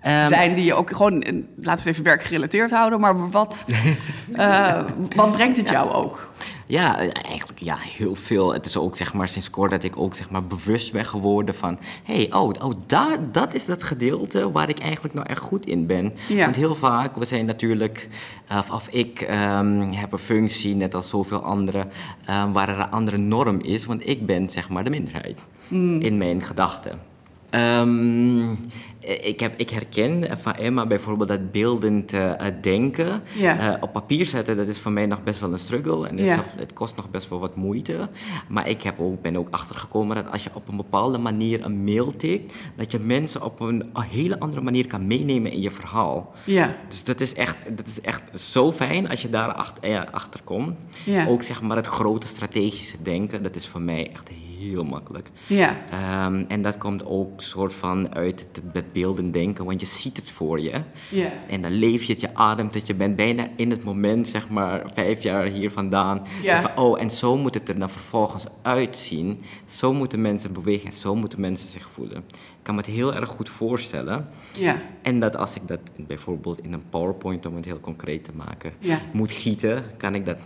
Ehm, 0.00 0.28
zijn 0.28 0.54
die 0.54 0.64
je 0.64 0.74
ook 0.74 0.90
gewoon, 0.90 1.22
eh, 1.22 1.32
laten 1.32 1.62
we 1.62 1.70
het 1.70 1.86
even 1.86 2.04
werkgerelateerd 2.04 2.70
houden, 2.70 3.00
maar 3.00 3.30
wat, 3.30 3.64
eh, 4.32 4.80
wat 5.14 5.32
brengt 5.32 5.56
het 5.56 5.68
jou 5.68 5.90
ook? 5.92 6.30
Ja, 6.68 6.98
eigenlijk 7.22 7.58
ja, 7.58 7.76
heel 7.76 8.14
veel. 8.14 8.52
Het 8.52 8.66
is 8.66 8.76
ook 8.76 8.96
zeg 8.96 9.12
maar 9.12 9.28
sinds 9.28 9.50
kort 9.50 9.70
dat 9.70 9.82
ik 9.82 9.96
ook 9.96 10.14
zeg 10.14 10.30
maar 10.30 10.44
bewust 10.44 10.92
ben 10.92 11.06
geworden 11.06 11.54
van... 11.54 11.78
hé, 12.04 12.14
hey, 12.14 12.32
oh, 12.32 12.52
oh 12.62 12.74
daar, 12.86 13.32
dat 13.32 13.54
is 13.54 13.66
dat 13.66 13.82
gedeelte 13.82 14.52
waar 14.52 14.68
ik 14.68 14.78
eigenlijk 14.78 15.14
nou 15.14 15.26
echt 15.26 15.40
goed 15.40 15.66
in 15.66 15.86
ben. 15.86 16.14
Ja. 16.28 16.44
Want 16.44 16.56
heel 16.56 16.74
vaak, 16.74 17.16
we 17.16 17.24
zijn 17.24 17.44
natuurlijk... 17.44 18.08
Of, 18.50 18.70
of 18.70 18.88
ik 18.88 19.20
ehm, 19.20 19.92
heb 19.92 20.12
een 20.12 20.18
functie, 20.18 20.74
net 20.74 20.94
als 20.94 21.08
zoveel 21.08 21.42
anderen... 21.42 21.90
ehm, 22.24 22.52
waar 22.52 22.68
er 22.68 22.78
een 22.78 22.90
andere 22.90 23.16
norm 23.16 23.60
is. 23.60 23.84
Want 23.84 24.08
ik 24.08 24.26
ben 24.26 24.48
zeg 24.48 24.68
maar 24.68 24.84
de 24.84 24.90
minderheid 24.90 25.46
in 26.00 26.18
mijn 26.18 26.42
gedachten. 26.42 26.98
Ehm, 27.50 28.52
ik, 29.00 29.40
heb, 29.40 29.58
ik 29.58 29.70
herken 29.70 30.38
van 30.38 30.54
Emma 30.54 30.86
bijvoorbeeld 30.86 31.28
dat 31.28 31.50
beeldend 31.52 32.12
eh, 32.12 32.32
denken. 32.60 33.22
Ja. 33.38 33.58
Eh, 33.58 33.82
op 33.82 33.92
papier 33.92 34.26
zetten, 34.26 34.56
dat 34.56 34.68
is 34.68 34.78
voor 34.78 34.92
mij 34.92 35.06
nog 35.06 35.22
best 35.22 35.40
wel 35.40 35.52
een 35.52 35.58
struggle. 35.58 36.08
En 36.08 36.16
Ja. 36.24 36.44
het 36.56 36.72
kost 36.72 36.96
nog 36.96 37.10
best 37.10 37.28
wel 37.28 37.38
wat 37.38 37.56
moeite. 37.56 38.08
Maar 38.48 38.68
ik 38.68 38.82
heb 38.82 39.00
ook, 39.00 39.22
ben 39.22 39.36
ook 39.36 39.48
achtergekomen 39.50 40.16
dat 40.16 40.30
als 40.32 40.44
je 40.44 40.50
op 40.54 40.68
een 40.68 40.76
bepaalde 40.76 41.18
manier 41.18 41.64
een 41.64 41.84
mail 41.84 42.16
tikt... 42.16 42.54
dat 42.76 42.92
je 42.92 42.98
mensen 42.98 43.42
op 43.42 43.60
een, 43.60 43.90
een 43.92 44.02
hele 44.02 44.38
andere 44.40 44.62
manier 44.62 44.86
kan 44.86 45.06
meenemen 45.06 45.52
in 45.52 45.60
je 45.60 45.70
verhaal. 45.70 46.32
Ja, 46.44 46.76
Dus 46.88 47.04
dat 47.04 47.20
is 47.20 47.34
echt, 47.34 47.56
dat 47.76 47.86
is 47.86 48.00
echt 48.00 48.38
zo 48.40 48.72
fijn 48.72 49.08
als 49.08 49.22
je 49.22 49.28
daar 49.28 49.52
achter, 49.52 49.82
eh, 49.84 50.00
achter 50.12 50.40
komt. 50.44 50.78
Ja. 51.04 51.26
Ook 51.26 51.42
zeg 51.42 51.62
maar 51.62 51.76
het 51.76 51.86
grote 51.86 52.26
strategische 52.26 53.02
denken, 53.02 53.42
dat 53.42 53.56
is 53.56 53.66
voor 53.66 53.80
mij 53.80 54.10
echt 54.12 54.28
heel 54.28 54.47
makkelijk. 54.88 55.28
ja, 55.46 55.76
Ehm, 55.90 56.44
en 56.48 56.62
dat 56.62 56.78
komt 56.78 57.04
ook 57.06 57.40
soort 57.40 57.74
van 57.74 58.14
uit 58.14 58.40
het, 58.40 58.62
het 58.72 58.92
beelden 58.92 59.30
denken, 59.30 59.64
want 59.64 59.80
je 59.80 59.86
ziet 59.86 60.16
het 60.16 60.30
voor 60.30 60.60
je. 60.60 60.72
ja. 61.10 61.32
En 61.48 61.62
dan 61.62 61.70
leef 61.72 62.02
je 62.02 62.12
het, 62.12 62.20
je 62.22 62.34
ademt 62.34 62.74
het, 62.74 62.86
je 62.86 62.94
bent 62.94 63.16
bijna 63.16 63.46
in 63.56 63.70
het 63.70 63.84
moment, 63.84 64.28
zeg 64.28 64.48
maar, 64.48 64.82
vijf 64.94 65.22
jaar 65.22 65.44
hier 65.44 65.70
vandaan. 65.70 66.22
Ja. 66.42 66.60
Van, 66.62 66.84
oh, 66.84 67.00
en 67.00 67.10
zo 67.10 67.36
moet 67.36 67.54
het 67.54 67.68
er 67.68 67.78
dan 67.78 67.90
vervolgens 67.90 68.44
uitzien. 68.62 69.40
Zo 69.64 69.92
moeten 69.92 70.20
mensen 70.20 70.52
bewegen 70.52 70.86
en 70.86 70.92
zo 70.92 71.14
moeten 71.14 71.40
mensen 71.40 71.68
zich 71.68 71.88
voelen. 71.92 72.16
Ik 72.28 72.74
kan 72.74 72.74
me 72.74 72.80
het 72.80 72.90
heel 72.90 73.14
erg 73.14 73.28
goed 73.28 73.48
voorstellen. 73.48 74.28
ja. 74.58 74.80
En 75.02 75.20
dat 75.20 75.36
als 75.36 75.54
ik 75.54 75.62
dat 75.68 75.78
bijvoorbeeld 75.96 76.58
in 76.64 76.72
een 76.72 76.88
PowerPoint, 76.88 77.46
om 77.46 77.56
het 77.56 77.64
heel 77.64 77.80
concreet 77.80 78.24
te 78.24 78.30
maken, 78.34 78.72
Ja. 78.78 79.00
moet 79.12 79.30
gieten, 79.30 79.84
kan 79.96 80.14
ik 80.14 80.26
dat 80.26 80.38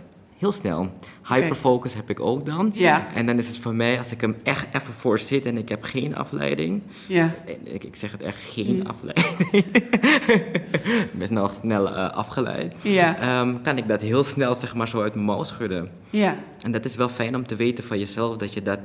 heel 0.43 0.51
snel. 0.51 0.91
Hyperfocus 1.27 1.93
heb 1.95 2.09
ik 2.09 2.19
ook 2.19 2.45
dan. 2.45 2.71
Ja. 2.73 3.07
En 3.13 3.25
dan 3.25 3.37
is 3.37 3.47
het 3.47 3.57
voor 3.57 3.75
mij, 3.75 3.97
als 3.97 4.11
ik 4.11 4.21
hem 4.21 4.35
echt 4.43 4.65
even 4.75 4.93
voor 4.93 5.19
zit 5.19 5.45
en 5.45 5.57
ik 5.57 5.69
heb 5.69 5.83
geen 5.83 6.15
afleiding. 6.15 6.81
Ja. 7.07 7.33
Ik, 7.63 7.83
ik 7.83 7.95
zeg 7.95 8.11
het 8.11 8.21
echt, 8.23 8.43
geen 8.43 8.75
Mm. 8.75 8.85
afleiding. 8.85 9.35
ik 11.11 11.11
ben 11.13 11.49
snel, 11.51 11.89
eh, 11.95 12.09
afgeleid. 12.09 12.73
Ja. 12.81 13.17
Ehm, 13.19 13.61
kan 13.61 13.77
ik 13.77 13.87
dat 13.87 14.01
heel 14.01 14.23
snel 14.23 14.55
zeg 14.55 14.75
maar 14.75 14.87
zo 14.87 15.01
uit 15.01 15.13
mijn 15.13 15.25
mouw 15.25 15.43
schudden. 15.43 15.89
Ja, 16.09 16.37
En 16.59 16.71
dat 16.71 16.85
is 16.85 16.95
wel 16.95 17.09
fijn 17.09 17.35
om 17.35 17.47
te 17.47 17.55
weten 17.55 17.83
van 17.83 17.99
jezelf, 17.99 18.37
dat 18.37 18.53
je 18.53 18.61
dat 18.61 18.79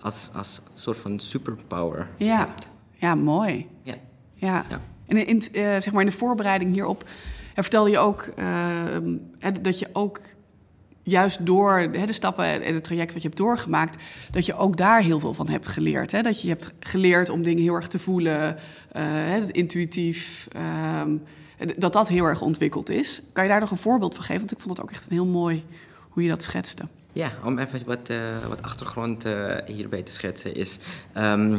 als, 0.00 0.30
als 0.34 0.60
soort 0.74 0.96
van 0.96 1.20
superpower 1.20 2.08
ja. 2.16 2.36
hebt. 2.38 2.68
Ja, 2.92 3.14
mooi. 3.14 3.66
Ja. 3.82 3.94
Ja. 4.34 4.64
Ja. 4.68 4.80
En 5.06 5.26
in, 5.26 5.42
eh, 5.52 5.62
zeg 5.62 5.92
maar 5.92 6.02
in 6.02 6.08
de 6.08 6.16
voorbereiding 6.16 6.72
hierop 6.72 7.04
eh, 7.54 7.62
vertelde 7.62 7.90
je 7.90 7.98
ook 7.98 8.20
eh, 8.36 8.46
hè, 9.38 9.52
dat 9.60 9.78
je 9.78 9.88
ook 9.92 10.20
juist 11.02 11.46
door 11.46 11.78
hè, 11.78 12.06
de 12.06 12.12
stappen 12.12 12.64
en 12.64 12.74
het 12.74 12.84
traject 12.84 13.12
wat 13.12 13.22
je 13.22 13.28
hebt 13.28 13.40
doorgemaakt, 13.40 14.02
dat 14.30 14.46
je 14.46 14.56
ook 14.56 14.76
daar 14.76 15.02
heel 15.02 15.20
veel 15.20 15.34
van 15.34 15.48
hebt 15.48 15.66
geleerd. 15.66 16.12
Hè? 16.12 16.22
Dat 16.22 16.42
je 16.42 16.48
hebt 16.48 16.72
geleerd 16.80 17.28
om 17.28 17.42
dingen 17.42 17.62
heel 17.62 17.74
erg 17.74 17.88
te 17.88 17.98
voelen, 17.98 18.56
het 18.92 19.50
intuïtief, 19.50 20.48
ehm, 20.52 21.16
dat 21.76 21.92
dat 21.92 22.08
heel 22.08 22.24
erg 22.24 22.40
ontwikkeld 22.40 22.90
is. 22.90 23.22
Kan 23.32 23.44
je 23.44 23.50
daar 23.50 23.60
nog 23.60 23.70
een 23.70 23.76
voorbeeld 23.76 24.14
van 24.14 24.24
geven? 24.24 24.38
Want 24.38 24.52
ik 24.52 24.60
vond 24.60 24.76
het 24.76 24.86
ook 24.86 24.90
echt 24.90 25.08
heel 25.08 25.26
mooi 25.26 25.64
hoe 26.08 26.22
je 26.22 26.28
dat 26.28 26.42
schetste. 26.42 26.84
Ja, 27.12 27.32
om 27.44 27.58
even 27.58 27.82
wat, 27.86 28.08
eh, 28.08 28.46
wat 28.48 28.62
achtergrond 28.62 29.24
eh, 29.24 29.56
hierbij 29.66 30.02
te 30.02 30.12
schetsen 30.12 30.54
is. 30.54 30.78
ehm, 31.12 31.58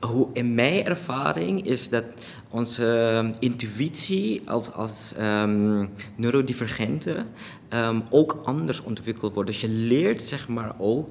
hoe 0.00 0.28
in 0.32 0.54
mijn 0.54 0.84
ervaring 0.84 1.66
is 1.66 1.88
dat 1.88 2.04
onze 2.50 2.86
ehm, 2.86 3.32
intuïtie 3.38 4.50
als, 4.50 4.72
als 4.72 5.12
ehm, 5.16 5.86
neurodivergenten 6.16 7.26
ehm, 7.68 8.00
ook 8.10 8.40
anders 8.44 8.80
ontwikkeld 8.80 9.34
wordt. 9.34 9.50
Dus 9.50 9.60
je 9.60 9.68
leert 9.68 10.22
zeg 10.22 10.48
maar 10.48 10.74
ook 10.78 11.08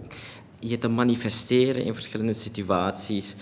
je 0.60 0.78
te 0.78 0.88
manifesteren 0.88 1.84
in 1.84 1.94
verschillende 1.94 2.34
situaties. 2.34 3.36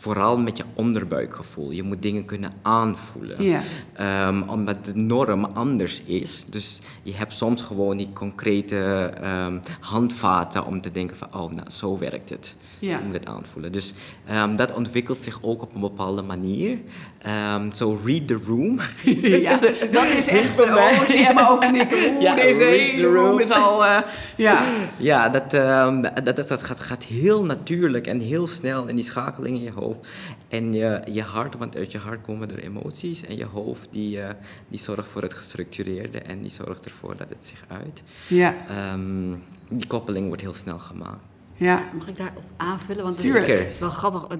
Vooral 0.00 0.38
met 0.38 0.56
je 0.56 0.64
onderbuikgevoel. 0.74 1.70
Je 1.70 1.82
moet 1.82 2.02
dingen 2.02 2.24
kunnen 2.24 2.52
aanvoelen. 2.62 3.42
Ja. 3.44 3.60
Ehm, 3.92 4.42
omdat 4.48 4.84
de 4.84 4.94
norm 4.94 5.44
anders 5.44 6.02
is. 6.04 6.44
Dus 6.50 6.78
je 7.02 7.14
hebt 7.14 7.32
soms 7.32 7.62
gewoon 7.62 7.96
die 7.96 8.10
concrete 8.12 9.10
ehm, 9.20 9.58
handvaten 9.80 10.66
om 10.66 10.80
te 10.80 10.90
denken 10.90 11.16
van, 11.16 11.28
oh, 11.34 11.52
nou, 11.52 11.70
zo 11.70 11.98
werkt 11.98 12.28
het. 12.28 12.54
Je 12.78 12.98
moet 13.04 13.14
het 13.14 13.26
aanvoelen. 13.26 13.72
Dus 13.72 13.92
ehm, 14.26 14.56
dat 14.56 14.72
ontwikkelt 14.72 15.18
zich 15.18 15.38
ook 15.42 15.62
op 15.62 15.74
een 15.74 15.80
bepaalde 15.80 16.22
manier. 16.22 16.78
Zo 17.72 18.00
read 18.04 18.26
the 18.28 18.38
room. 18.46 18.78
ja, 19.46 19.58
dat 19.90 20.04
is 20.04 20.26
echt. 20.40 20.48
voor 20.48 20.68
mij. 20.68 20.92
Oh, 20.92 21.00
zie 21.00 21.48
ook 21.48 21.60
knikken. 21.60 21.98
Oeh, 22.12 22.22
Ja, 22.22 22.34
deze 22.34 22.58
read 22.58 22.58
the 22.58 22.64
hele 22.64 23.06
room 23.06 23.14
room. 23.26 23.38
is 23.40 23.50
al. 23.50 23.84
eh, 23.84 23.98
ja. 24.36 24.62
ja, 24.96 25.28
dat, 25.28 25.50
dat, 25.50 26.36
dat, 26.36 26.48
dat 26.48 26.62
gaat, 26.62 26.80
gaat 26.80 27.04
heel 27.04 27.44
natuurlijk 27.44 28.06
en 28.06 28.20
heel 28.20 28.46
snel 28.46 28.86
in 28.88 28.94
die 28.94 29.04
schakeling 29.04 29.56
in 29.56 29.62
je 29.62 29.72
hoofd. 29.74 29.89
En 30.48 30.72
je, 30.72 31.02
je 31.10 31.22
hart, 31.22 31.56
want 31.56 31.76
uit 31.76 31.92
je 31.92 31.98
hart 31.98 32.20
komen 32.22 32.50
er 32.50 32.58
emoties. 32.58 33.22
En 33.24 33.36
je 33.36 33.44
hoofd 33.44 33.88
die, 33.90 34.20
eh, 34.20 34.30
die 34.68 34.78
zorgt 34.78 35.08
voor 35.08 35.22
het 35.22 35.34
gestructureerde 35.34 36.18
en 36.18 36.40
die 36.42 36.50
zorgt 36.50 36.84
ervoor 36.84 37.16
dat 37.16 37.28
het 37.30 37.44
zich 37.46 37.64
uit. 37.68 38.02
Ja, 38.28 38.54
Ehm, 38.68 39.34
die 39.68 39.86
koppeling 39.86 40.26
wordt 40.26 40.42
heel 40.42 40.54
snel 40.54 40.78
gemaakt. 40.78 41.24
ja. 41.56 41.88
Mag 41.96 42.08
ik 42.08 42.16
daarop 42.16 42.42
aanvullen? 42.56 43.02
Want 43.02 43.16
het 43.16 43.24
is, 43.24 43.32
het 43.32 43.70
is 43.70 43.78
wel 43.78 43.90
grappig. 43.90 44.38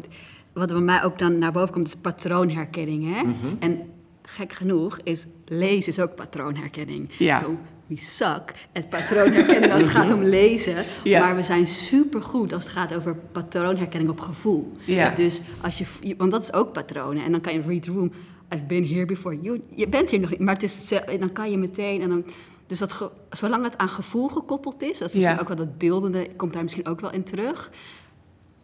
Wat 0.53 0.69
bij 0.69 0.81
mij 0.81 1.05
ook 1.05 1.19
dan 1.19 1.39
naar 1.39 1.53
boven 1.53 1.73
komt, 1.75 1.87
is 1.87 1.95
patroonherkenning. 1.97 3.15
Hè? 3.15 3.23
Mhm. 3.23 3.35
En 3.59 3.91
gek 4.23 4.53
genoeg 4.53 4.99
is 5.05 5.27
lezen 5.45 5.93
is 5.93 6.01
ook 6.01 6.15
patroonherkenning. 6.15 7.11
Ja. 7.19 7.39
Zo, 7.43 7.59
we 7.91 7.97
suck 7.97 8.55
at 8.73 8.89
patroonherkenning 8.89 9.73
als 9.73 9.83
het 9.83 9.93
gaat 9.93 10.13
om 10.13 10.23
lezen. 10.23 10.85
Ja. 11.05 11.21
Maar 11.21 11.37
we 11.37 11.43
zijn 11.43 11.67
supergoed 11.67 12.53
als 12.53 12.65
het 12.65 12.73
gaat 12.73 12.95
over 12.95 13.17
patroonherkenning 13.17 14.11
op 14.11 14.21
gevoel. 14.21 14.77
Ja. 14.85 15.11
Dus 15.11 15.41
als 15.61 15.79
je, 15.79 16.15
want 16.17 16.31
dat 16.31 16.43
is 16.43 16.53
ook 16.53 16.73
patronen. 16.73 17.25
En 17.25 17.33
dan 17.33 17.41
kan 17.41 17.53
je 17.53 17.63
read 17.63 17.83
the 17.83 17.91
room. 17.91 18.13
I've 18.55 18.65
been 18.65 18.87
here 18.87 19.07
before 19.07 19.41
you. 19.41 19.63
Je 19.75 19.89
bent 19.89 20.11
hier 20.11 20.21
nog 20.21 20.31
niet, 20.31 20.39
maar 20.41 20.55
het 20.55 20.63
is, 20.63 20.89
dan 21.19 21.33
kan 21.33 21.51
je 21.51 21.59
meteen... 21.59 22.01
En 22.01 22.09
dan, 22.09 22.25
dus 22.67 22.79
dat 22.79 22.93
ge, 22.93 23.11
zolang 23.31 23.65
het 23.65 23.79
aan 23.79 23.89
gevoel 23.89 24.29
gekoppeld 24.29 24.83
is... 24.83 24.99
dat 24.99 25.09
is 25.09 25.15
misschien 25.15 25.35
Ja. 25.35 25.41
ook 25.41 25.49
wel 25.49 25.57
dat 25.57 25.79
beeldende... 25.79 26.29
komt 26.37 26.53
daar 26.53 26.63
misschien 26.63 26.87
ook 26.87 27.01
wel 27.01 27.13
in 27.13 27.25
terug... 27.25 27.71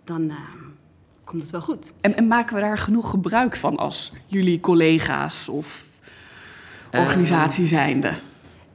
dan 0.05 0.31
eh, 0.31 0.37
komt 1.25 1.43
het 1.43 1.51
wel 1.51 1.61
goed. 1.61 1.93
En, 2.01 2.17
en 2.17 2.27
maken 2.27 2.55
we 2.55 2.61
daar 2.61 2.79
genoeg 2.79 3.11
gebruik 3.11 3.57
van 3.57 3.77
als 3.77 4.13
jullie 4.27 4.61
collega's 4.61 5.49
of 5.49 5.85
organisatie 6.93 7.67
zijnde? 7.67 8.13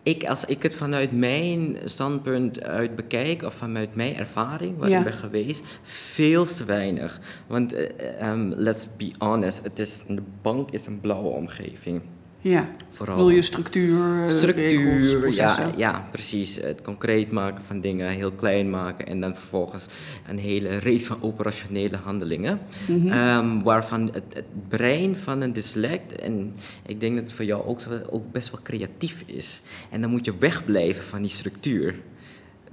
Ik, 0.03 0.27
als 0.27 0.45
ik 0.45 0.63
het 0.63 0.75
vanuit 0.75 1.11
mijn 1.11 1.77
standpunt 1.85 2.63
uit 2.63 2.95
bekijk, 2.95 3.43
of 3.43 3.53
vanuit 3.53 3.95
mijn 3.95 4.15
ervaring, 4.15 4.77
waar 4.77 4.89
Ja. 4.89 4.97
ik 4.97 5.03
ben 5.03 5.13
geweest, 5.13 5.63
veel 5.81 6.45
te 6.45 6.65
weinig. 6.65 7.19
Want, 7.47 7.73
eh, 7.73 8.21
ehm, 8.21 8.51
let's 8.55 8.87
be 8.97 9.11
honest, 9.17 9.59
het 9.63 9.79
is, 9.79 10.03
de 10.07 10.23
bank 10.41 10.71
is 10.71 10.85
een 10.85 10.99
blauwe 10.99 11.29
omgeving. 11.29 12.01
Ja. 12.41 12.69
Vooral. 12.89 13.17
Wil 13.17 13.29
je 13.29 13.41
structuur, 13.41 14.25
eh, 14.25 14.41
regels, 14.41 15.07
Structuur, 15.07 15.33
ja, 15.33 15.71
ja, 15.77 16.05
precies. 16.11 16.55
Het 16.55 16.81
concreet 16.81 17.31
maken 17.31 17.63
van 17.63 17.81
dingen, 17.81 18.07
heel 18.09 18.31
klein 18.31 18.69
maken 18.69 19.07
en 19.07 19.21
dan 19.21 19.35
vervolgens 19.35 19.85
een 20.27 20.37
hele 20.37 20.79
race 20.79 21.05
van 21.05 21.17
operationele 21.21 21.97
handelingen. 22.03 22.59
Mhm. 22.87 23.07
Ehm, 23.07 23.61
waarvan 23.61 24.09
het, 24.13 24.23
het 24.33 24.45
brein 24.67 25.15
van 25.15 25.41
een 25.41 25.53
dyslect, 25.53 26.15
en 26.15 26.53
ik 26.85 26.99
denk 26.99 27.15
dat 27.15 27.23
het 27.23 27.33
voor 27.33 27.45
jou 27.45 27.65
ook, 27.65 27.79
ook 28.09 28.31
best 28.31 28.51
wel 28.51 28.59
creatief 28.63 29.23
is. 29.25 29.61
En 29.89 30.01
dan 30.01 30.09
moet 30.09 30.25
je 30.25 30.37
wegblijven 30.37 31.03
van 31.03 31.21
die 31.21 31.31
structuur. 31.31 31.95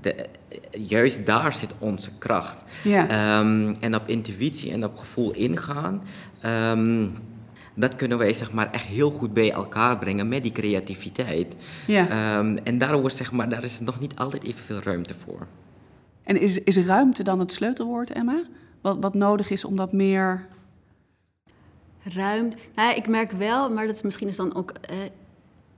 De, 0.00 0.14
eh, 0.14 0.26
juist 0.88 1.26
daar 1.26 1.52
zit 1.52 1.70
onze 1.78 2.11
kracht. 2.18 2.64
Ja. 2.85 3.09
Ehm, 3.09 3.74
en 3.81 3.94
op 3.94 4.09
intuïtie 4.09 4.70
en 4.72 4.85
op 4.85 4.96
gevoel 4.96 5.33
ingaan. 5.33 6.02
ehm, 6.40 7.07
dat 7.80 7.96
kunnen 7.96 8.18
wij 8.18 8.32
zeg 8.34 8.52
maar 8.52 8.70
echt 8.70 8.84
heel 8.84 9.10
goed 9.10 9.32
bij 9.32 9.50
elkaar 9.52 9.98
brengen 9.98 10.28
met 10.28 10.42
die 10.42 10.52
creativiteit. 10.52 11.54
Ja. 11.86 12.08
Ehm, 12.08 12.56
en 12.64 12.78
daar, 12.78 13.00
wordt, 13.00 13.16
zeg 13.16 13.32
maar, 13.32 13.48
daar 13.48 13.64
is 13.64 13.80
nog 13.80 14.00
niet 14.00 14.16
altijd 14.16 14.44
evenveel 14.44 14.80
ruimte 14.82 15.14
voor. 15.14 15.46
En 16.22 16.40
is, 16.40 16.58
is 16.58 16.76
ruimte 16.76 17.22
dan 17.22 17.38
het 17.38 17.52
sleutelwoord, 17.52 18.10
Emma? 18.10 18.42
Wat, 18.80 18.96
wat 19.00 19.14
nodig 19.14 19.50
is 19.50 19.64
om 19.64 19.76
dat 19.76 19.92
meer... 19.92 20.46
Ruimte. 22.14 22.56
Nou, 22.74 22.88
ja, 22.88 22.94
ik 22.94 23.08
merk 23.08 23.30
wel, 23.32 23.70
maar 23.70 23.86
dat 23.86 23.96
is 23.96 24.02
misschien 24.02 24.28
is 24.28 24.36
dan 24.36 24.54
ook. 24.54 24.70
eh, 24.70 24.96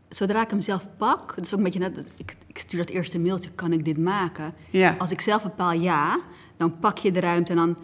zodra 0.08 0.42
ik 0.42 0.50
hem 0.50 0.60
zelf 0.60 0.88
pak, 0.96 1.32
het 1.36 1.44
is 1.44 1.52
ook 1.52 1.58
een 1.58 1.64
beetje 1.64 1.78
net. 1.78 2.06
Ik, 2.16 2.34
ik 2.46 2.58
stuur 2.58 2.78
dat 2.78 2.88
eerste 2.88 3.18
mailtje, 3.18 3.50
kan 3.54 3.72
ik 3.72 3.84
dit 3.84 3.98
maken? 3.98 4.52
Ja. 4.70 4.94
Als 4.98 5.10
ik 5.10 5.20
zelf 5.20 5.42
bepaal 5.42 5.72
ja, 5.72 6.18
dan 6.56 6.78
pak 6.78 6.98
je 6.98 7.12
de 7.12 7.20
ruimte 7.20 7.50
en 7.50 7.56
dan 7.56 7.76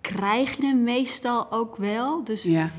krijg 0.00 0.56
je 0.56 0.66
hem 0.66 0.82
meestal 0.82 1.52
ook 1.52 1.76
wel. 1.76 2.24
Dus 2.24 2.42
Ja. 2.42 2.70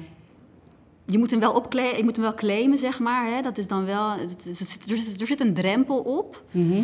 Je 1.11 1.17
moet 1.17 1.31
hem 1.31 1.39
wel 1.39 1.53
opcla- 1.53 1.95
je 1.97 2.03
moet 2.03 2.15
hem 2.15 2.25
wel 2.25 2.33
claimen, 2.33 2.77
zeg 2.77 2.99
maar. 2.99 3.25
Hè? 3.35 3.41
Dat 3.41 3.57
is 3.57 3.67
dan 3.67 3.85
wel. 3.85 4.15
is- 4.45 4.59
Er 4.59 4.65
zit, 4.97 5.21
er 5.21 5.27
zit, 5.27 5.39
een 5.39 5.53
drempel 5.53 5.97
op. 5.99 6.43
Mhm. 6.51 6.81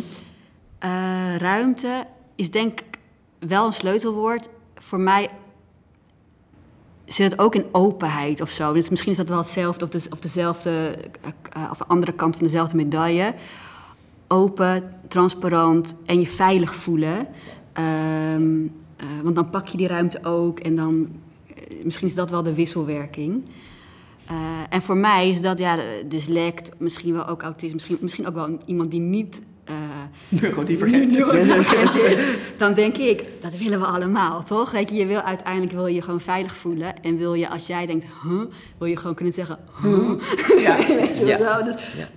Eh, 0.78 1.36
ruimte 1.36 2.04
is 2.34 2.50
denk 2.50 2.80
ik 2.80 2.98
wel 3.38 3.66
een 3.66 3.72
sleutelwoord. 3.72 4.48
Voor 4.74 5.00
mij 5.00 5.28
zit 7.04 7.30
het 7.30 7.40
ook 7.40 7.54
in 7.54 7.64
openheid 7.72 8.40
of 8.40 8.50
zo. 8.50 8.72
Dus 8.72 8.88
misschien 8.88 9.10
is 9.10 9.16
dat 9.16 9.28
wel 9.28 9.38
hetzelfde 9.38 9.84
of, 9.84 9.90
de, 9.90 10.02
of 10.10 10.20
dezelfde, 10.20 10.94
eh, 11.52 11.68
of 11.70 11.76
de 11.78 11.86
andere 11.86 12.12
kant 12.12 12.36
van 12.36 12.44
dezelfde 12.44 12.76
medaille. 12.76 13.34
Open, 14.28 14.94
transparant 15.08 15.94
en 16.04 16.20
je 16.20 16.26
veilig 16.26 16.74
voelen. 16.74 17.26
Ehm, 17.72 18.64
eh, 18.96 19.06
want 19.22 19.36
dan 19.36 19.50
pak 19.50 19.66
je 19.68 19.76
die 19.76 19.86
ruimte 19.86 20.24
ook 20.24 20.58
en 20.60 20.76
dan, 20.76 21.08
misschien 21.84 22.08
is 22.08 22.14
dat 22.14 22.30
wel 22.30 22.42
de 22.42 22.54
wisselwerking. 22.54 23.44
Eh, 24.26 24.34
en 24.68 24.82
voor 24.82 24.96
mij 24.96 25.30
is 25.30 25.40
dat 25.40 25.58
ja, 25.58 25.78
dyslect, 26.06 26.70
misschien 26.78 27.12
wel 27.12 27.26
ook 27.26 27.42
autist, 27.42 27.72
misschien, 27.72 27.98
misschien 28.00 28.26
ook 28.26 28.34
wel 28.34 28.58
iemand 28.66 28.90
die 28.90 29.00
niet 29.00 29.42
eh, 29.64 29.74
Neurodivergent 30.28 31.14
is. 31.16 31.24
neurodivergent 31.32 31.94
is. 32.18 32.22
Dan 32.58 32.74
denk 32.74 32.96
ik, 32.96 33.24
dat 33.40 33.56
willen 33.56 33.80
we 33.80 33.86
allemaal, 33.86 34.42
toch? 34.44 34.70
Weet 34.70 34.88
je, 34.88 34.94
je 34.96 35.06
wil 35.06 35.20
uiteindelijk 35.20 35.72
wil 35.72 35.86
je 35.86 36.02
gewoon 36.02 36.20
veilig 36.20 36.56
voelen. 36.56 37.02
En 37.02 37.16
wil 37.16 37.34
je, 37.34 37.48
als 37.48 37.66
jij 37.66 37.86
denkt, 37.86 38.06
huh, 38.22 38.42
wil 38.78 38.88
je 38.88 38.96
gewoon 38.96 39.14
kunnen 39.14 39.34
zeggen, 39.34 39.58
huh. 39.82 40.10
Ja. 40.58 40.76
Weet 41.00 41.18
je 41.18 41.26
Ja. 41.26 41.38
wel? 41.38 41.64
Dus, 41.64 41.74
Ja. 41.96 42.08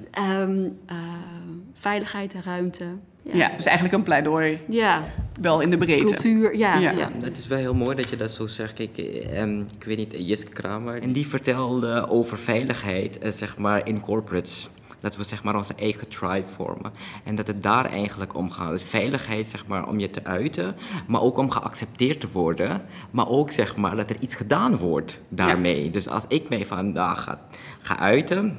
veiligheid 1.74 2.34
en 2.34 2.44
ruimte. 2.44 2.84
Ja. 3.32 3.38
Ja, 3.38 3.56
dus 3.56 3.66
eigenlijk 3.66 3.98
een 3.98 4.04
pleidooi, 4.04 4.60
Ja, 4.68 5.04
wel 5.42 5.60
in 5.60 5.70
de 5.70 5.78
breedte. 5.78 6.04
cultuur, 6.06 6.58
ja. 6.58 6.78
Ja. 6.78 6.94
het 7.22 7.38
is 7.38 7.48
wel 7.48 7.58
heel 7.58 7.74
mooi 7.74 7.96
dat 7.96 8.10
je 8.10 8.16
dat 8.18 8.32
zo 8.32 8.48
zegt. 8.48 8.74
Kijk, 8.74 8.98
eh, 8.98 9.42
ehm, 9.42 9.60
ik 9.60 9.84
weet 9.84 9.98
niet, 9.98 10.16
Jiske 10.18 10.52
Kramer. 10.52 11.02
En 11.02 11.12
die 11.12 11.28
vertelde 11.28 12.10
over 12.10 12.38
veiligheid, 12.38 13.18
eh, 13.18 13.32
zeg 13.32 13.58
maar, 13.58 13.88
in 13.88 14.00
corporates. 14.00 14.70
Dat 15.00 15.16
we 15.16 15.24
zeg 15.24 15.44
maar 15.44 15.56
onze 15.56 15.74
eigen 15.80 16.08
tribe 16.08 16.48
vormen. 16.56 16.92
En 17.24 17.36
dat 17.36 17.48
het 17.48 17.64
daar 17.64 17.86
eigenlijk 17.86 18.36
om 18.36 18.52
gaat. 18.52 18.70
Dus 18.70 18.84
veiligheid, 18.84 19.48
zeg 19.48 19.68
maar, 19.68 19.88
om 19.88 20.00
je 20.00 20.10
te 20.10 20.24
uiten. 20.24 20.76
Maar 21.08 21.22
ook 21.22 21.38
om 21.38 21.50
geaccepteerd 21.52 22.20
te 22.20 22.28
worden. 22.32 22.82
Maar 23.12 23.28
ook, 23.30 23.52
zeg 23.52 23.76
maar, 23.76 23.96
dat 23.96 24.10
er 24.10 24.16
iets 24.20 24.36
gedaan 24.36 24.78
wordt 24.78 25.22
daarmee. 25.30 25.90
Dus 25.92 26.10
als 26.10 26.26
ik 26.28 26.50
mij 26.50 26.66
vandaag 26.66 27.24
ga, 27.24 27.42
ga 27.80 28.00
uiten... 28.00 28.58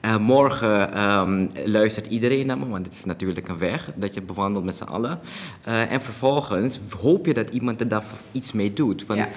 Eh, 0.00 0.16
morgen 0.16 0.92
ehm, 0.94 1.46
luistert 1.64 2.06
iedereen 2.06 2.46
naar 2.46 2.58
me, 2.58 2.68
want 2.68 2.86
het 2.86 2.94
is 2.94 3.04
natuurlijk 3.04 3.48
een 3.48 3.58
weg 3.58 3.90
dat 3.94 4.14
je 4.14 4.22
bewandelt 4.22 4.64
met 4.64 4.74
z'n 4.76 4.82
allen. 4.82 5.18
Eh, 5.64 5.92
en 5.92 6.02
vervolgens 6.02 6.78
hoop 7.00 7.26
je 7.26 7.34
dat 7.34 7.50
iemand 7.50 7.80
er 7.80 7.88
daar 7.88 8.04
iets 8.32 8.52
mee 8.52 8.72
doet. 8.72 9.06
Want, 9.06 9.20
Ja. 9.20 9.28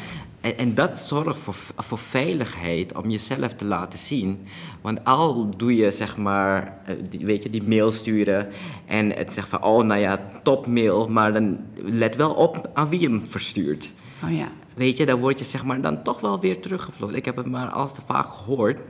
en, 0.41 0.57
en 0.57 0.75
dat 0.75 0.99
zorgt 0.99 1.39
voor, 1.39 1.55
voor 1.77 1.97
veiligheid 1.97 2.95
om 2.97 3.09
jezelf 3.09 3.53
te 3.53 3.65
laten 3.65 3.99
zien. 3.99 4.39
Want 4.81 5.05
al 5.05 5.49
doe 5.57 5.75
je 5.75 5.91
zeg 5.91 6.17
maar, 6.17 6.77
eh, 6.85 6.95
die, 7.09 7.25
weet 7.25 7.43
je, 7.43 7.49
die 7.49 7.63
mail 7.63 7.91
sturen 7.91 8.47
en 8.85 9.11
het 9.11 9.33
zegt 9.33 9.47
van, 9.47 9.63
oh 9.63 9.83
nou 9.85 9.99
ja, 9.99 10.19
top 10.43 10.67
mail, 10.67 11.07
maar 11.07 11.33
dan 11.33 11.59
let 11.75 12.15
wel 12.15 12.31
op 12.33 12.69
aan 12.73 12.89
wie 12.89 12.99
je 12.99 13.07
hem 13.07 13.23
verstuurt. 13.29 13.91
Oh 14.23 14.31
ja. 14.31 14.47
Weet 14.75 14.97
je, 14.97 15.05
dan 15.05 15.19
word 15.19 15.39
je 15.39 15.45
zeg 15.45 15.63
maar 15.63 15.81
dan 15.81 16.03
toch 16.03 16.19
wel 16.19 16.39
weer 16.39 16.61
teruggevlogen. 16.61 17.15
Ik 17.15 17.25
heb 17.25 17.35
het 17.37 17.45
maar 17.47 17.69
al 17.69 17.91
te 17.91 18.01
vaak 18.05 18.27
gehoord 18.27 18.81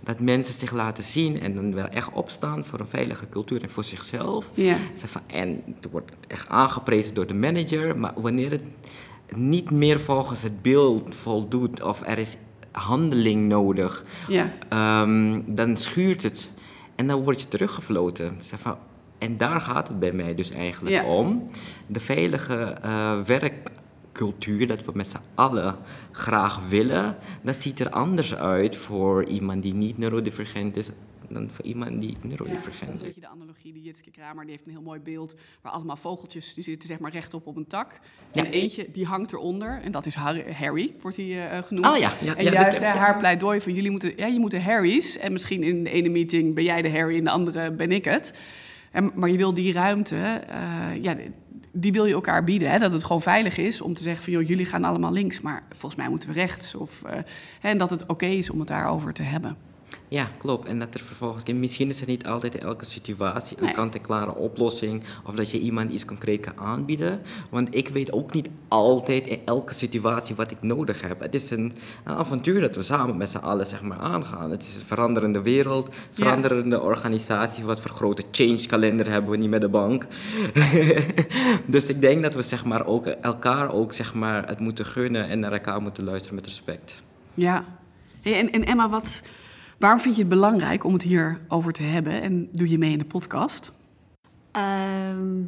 dat 0.00 0.20
mensen 0.20 0.54
zich 0.54 0.72
laten 0.72 1.04
zien 1.04 1.40
en 1.40 1.54
dan 1.54 1.74
wel 1.74 1.86
echt 1.86 2.10
opstaan 2.12 2.64
voor 2.64 2.80
een 2.80 2.88
veilige 2.88 3.28
cultuur 3.28 3.62
en 3.62 3.70
voor 3.70 3.84
zichzelf. 3.84 4.50
Ja. 4.54 4.76
En 5.26 5.62
het 5.80 5.90
wordt 5.90 6.12
echt 6.28 6.48
aangeprezen 6.48 7.14
door 7.14 7.26
de 7.26 7.34
manager, 7.34 7.98
maar 7.98 8.12
wanneer 8.16 8.50
het 8.50 8.68
niet 9.34 9.70
meer 9.70 10.00
volgens 10.00 10.42
het 10.42 10.62
beeld 10.62 11.14
voldoet 11.14 11.82
of 11.82 12.02
er 12.06 12.18
is 12.18 12.36
handeling 12.72 13.48
nodig, 13.48 14.04
Ja. 14.28 14.52
ehm, 14.68 15.40
dan 15.46 15.76
schuurt 15.76 16.22
het 16.22 16.50
en 16.94 17.06
dan 17.06 17.22
word 17.22 17.40
je 17.40 17.48
teruggefloten. 17.48 18.36
En 19.18 19.36
daar 19.36 19.60
gaat 19.60 19.88
het 19.88 19.98
bij 19.98 20.12
mij 20.12 20.34
dus 20.34 20.50
eigenlijk 20.50 20.94
Ja. 20.94 21.04
om. 21.04 21.48
De 21.86 22.00
veilige 22.00 22.54
eh, 22.82 23.20
werkcultuur, 24.18 24.66
dat 24.66 24.84
we 24.84 24.90
met 24.94 25.08
z'n 25.08 25.16
allen 25.34 25.76
graag 26.12 26.68
willen, 26.68 27.16
dat 27.42 27.56
ziet 27.56 27.80
er 27.80 27.90
anders 27.90 28.34
uit 28.34 28.76
voor 28.76 29.24
iemand 29.24 29.62
die 29.62 29.74
niet 29.74 29.98
neurodivergent 29.98 30.76
is 30.76 30.90
dan 31.28 31.50
voor 31.50 31.64
iemand 31.64 32.00
die 32.00 32.10
Ja, 32.10 32.28
neurodivergent 32.28 32.80
dat 32.90 32.94
is 32.94 33.00
een 33.00 33.06
beetje 33.06 33.20
de 33.20 33.28
analogie. 33.28 33.72
Die 33.72 33.82
Jitske 33.82 34.10
Kramer 34.10 34.44
die 34.44 34.52
heeft 34.52 34.66
een 34.66 34.72
heel 34.72 34.82
mooi 34.82 35.00
beeld... 35.00 35.34
waar 35.62 35.72
allemaal 35.72 35.96
vogeltjes, 35.96 36.54
die 36.54 36.64
zitten 36.64 36.88
zeg 36.88 36.98
maar 36.98 37.10
rechtop 37.12 37.46
op 37.46 37.56
een 37.56 37.66
tak. 37.66 37.98
En 38.32 38.44
Ja. 38.44 38.50
eentje, 38.50 38.86
die 38.92 39.06
hangt 39.06 39.32
eronder. 39.32 39.80
En 39.82 39.92
dat 39.92 40.06
is 40.06 40.14
Harry, 40.14 40.94
wordt 41.00 41.16
hij 41.16 41.48
eh, 41.50 41.62
genoemd. 41.62 41.86
Oh 41.86 41.96
ja, 41.96 42.12
ja, 42.20 42.36
en 42.36 42.44
ja, 42.44 42.52
juist 42.52 42.80
dat- 42.80 42.92
hè, 42.92 42.98
haar 42.98 43.16
pleidooi 43.16 43.60
van 43.60 43.72
jullie 43.72 43.90
moeten... 43.90 44.12
Ja, 44.16 44.26
je 44.26 44.38
moet 44.40 44.50
de 44.50 44.60
Harry's. 44.60 45.16
En 45.18 45.32
misschien 45.32 45.62
in 45.62 45.84
de 45.84 45.90
ene 45.90 46.08
meeting 46.08 46.54
ben 46.54 46.64
jij 46.64 46.82
de 46.82 46.90
Harry... 46.90 47.16
in 47.16 47.24
de 47.24 47.30
andere 47.30 47.72
ben 47.72 47.92
ik 47.92 48.04
het. 48.04 48.38
En, 48.92 49.10
maar 49.14 49.30
je 49.30 49.36
wil 49.36 49.54
die 49.54 49.72
ruimte... 49.72 50.16
eh, 50.16 51.02
ja, 51.02 51.16
die 51.76 51.92
wil 51.92 52.04
je 52.04 52.14
elkaar 52.14 52.44
bieden. 52.44 52.70
Hè? 52.70 52.78
Dat 52.78 52.92
het 52.92 53.04
gewoon 53.04 53.22
veilig 53.22 53.58
is 53.58 53.80
om 53.80 53.94
te 53.94 54.02
zeggen 54.02 54.24
van... 54.24 54.32
Joh, 54.32 54.48
jullie 54.48 54.66
gaan 54.66 54.84
allemaal 54.84 55.12
links, 55.12 55.40
maar 55.40 55.62
volgens 55.70 55.94
mij 55.94 56.08
moeten 56.08 56.28
we 56.28 56.34
rechts. 56.34 56.74
Of, 56.74 57.02
eh, 57.02 57.18
en 57.60 57.78
dat 57.78 57.90
het 57.90 58.06
oké 58.06 58.26
is 58.26 58.50
om 58.50 58.58
het 58.58 58.68
daarover 58.68 59.12
te 59.12 59.22
hebben. 59.22 59.56
Ja, 60.08 60.30
klopt. 60.38 60.66
En 60.68 60.78
dat 60.78 60.94
er 60.94 61.00
vervolgens, 61.00 61.52
misschien 61.52 61.88
is 61.88 62.00
er 62.00 62.06
niet 62.06 62.26
altijd 62.26 62.54
in 62.54 62.60
elke 62.60 62.84
situatie 62.84 63.56
een 63.58 63.64
Nee. 63.64 63.74
kant-en-klare 63.74 64.34
oplossing. 64.34 65.02
Of 65.24 65.34
dat 65.34 65.50
je 65.50 65.58
iemand 65.58 65.90
iets 65.92 66.04
concreet 66.04 66.40
kan 66.40 66.58
aanbieden. 66.58 67.20
Want 67.50 67.74
ik 67.74 67.88
weet 67.88 68.12
ook 68.12 68.32
niet 68.32 68.48
altijd 68.68 69.26
in 69.26 69.40
elke 69.44 69.74
situatie 69.74 70.34
wat 70.34 70.50
ik 70.50 70.62
nodig 70.62 71.00
heb. 71.00 71.20
Het 71.20 71.34
is 71.34 71.50
een, 71.50 71.72
een 72.04 72.14
avontuur 72.14 72.60
dat 72.60 72.76
we 72.76 72.82
samen 72.82 73.16
met 73.16 73.30
z'n 73.30 73.36
allen 73.36 73.66
zeg 73.66 73.82
maar, 73.82 73.98
aangaan. 73.98 74.50
Het 74.50 74.62
is 74.62 74.74
een 74.74 74.86
veranderende 74.86 75.42
wereld, 75.42 75.94
veranderende 76.10 76.80
organisatie. 76.80 77.64
Wat 77.64 77.80
voor 77.80 77.90
grote 77.90 78.22
change 78.30 78.66
kalender 78.66 79.10
hebben 79.10 79.30
we 79.30 79.36
niet 79.36 79.50
met 79.50 79.60
de 79.60 79.68
bank. 79.68 80.06
dus 81.66 81.88
ik 81.88 82.00
denk 82.00 82.22
dat 82.22 82.34
we 82.34 82.42
zeg 82.42 82.64
maar, 82.64 82.86
ook 82.86 83.06
elkaar 83.06 83.72
ook, 83.72 83.92
zeg 83.92 84.14
maar, 84.14 84.48
het 84.48 84.60
moeten 84.60 84.86
gunnen 84.86 85.28
en 85.28 85.38
naar 85.40 85.52
elkaar 85.52 85.82
moeten 85.82 86.04
luisteren 86.04 86.34
met 86.34 86.46
respect. 86.46 86.94
Ja. 87.34 87.64
Hey, 88.20 88.38
en, 88.38 88.50
en 88.50 88.64
Emma, 88.64 88.88
wat, 88.88 89.20
waarom 89.78 90.00
vind 90.00 90.14
je 90.14 90.20
het 90.20 90.30
belangrijk 90.30 90.84
om 90.84 90.92
het 90.92 91.02
hierover 91.02 91.72
te 91.72 91.82
hebben? 91.82 92.22
En 92.22 92.48
doe 92.52 92.68
je 92.68 92.78
mee 92.78 92.92
in 92.92 92.98
de 92.98 93.04
podcast? 93.04 93.72
Ehm, 94.50 95.42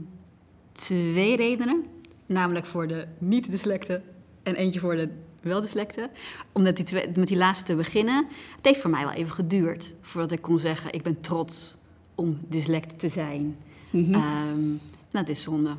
twee 0.72 1.36
redenen. 1.36 1.84
Namelijk 2.26 2.66
voor 2.66 2.86
de 2.86 3.06
niet-dyslecten 3.18 4.02
en 4.42 4.54
eentje 4.54 4.80
voor 4.80 4.96
de 4.96 5.08
wel 5.42 5.60
dyslecten. 5.60 6.10
Om 6.52 6.62
met 6.62 6.76
die, 6.76 6.84
twee- 6.84 7.10
met 7.18 7.28
die 7.28 7.36
laatste 7.36 7.64
te 7.64 7.74
beginnen. 7.74 8.26
Het 8.56 8.64
heeft 8.64 8.80
voor 8.80 8.90
mij 8.90 9.04
wel 9.04 9.12
even 9.12 9.32
geduurd 9.34 9.94
voordat 10.00 10.32
ik 10.32 10.42
kon 10.42 10.58
zeggen: 10.58 10.92
ik 10.92 11.02
ben 11.02 11.18
trots 11.18 11.76
om 12.14 12.38
dyslect 12.48 12.98
te 12.98 13.08
zijn. 13.08 13.56
Mhm. 13.90 14.14
Ehm, 14.14 14.66
nou, 15.10 15.24
het 15.24 15.28
is 15.28 15.42
zonde, 15.42 15.76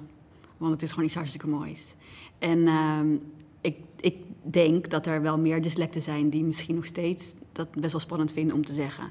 want 0.57 0.71
het 0.71 0.81
is 0.81 0.89
gewoon 0.89 1.05
iets 1.05 1.15
hartstikke 1.15 1.47
moois. 1.47 1.95
En 2.39 2.67
ehm, 2.67 3.17
ik, 3.61 3.77
ik 3.99 4.15
denk 4.41 4.89
dat 4.89 5.05
er 5.07 5.21
wel 5.21 5.37
meer 5.37 5.61
dyslecten 5.61 6.01
zijn 6.01 6.29
die 6.29 6.43
misschien 6.43 6.75
nog 6.75 6.85
steeds 6.85 7.33
dat 7.57 7.71
best 7.79 7.91
wel 7.91 8.01
spannend 8.01 8.31
vinden 8.31 8.55
om 8.55 8.65
te 8.65 8.73
zeggen. 8.73 9.03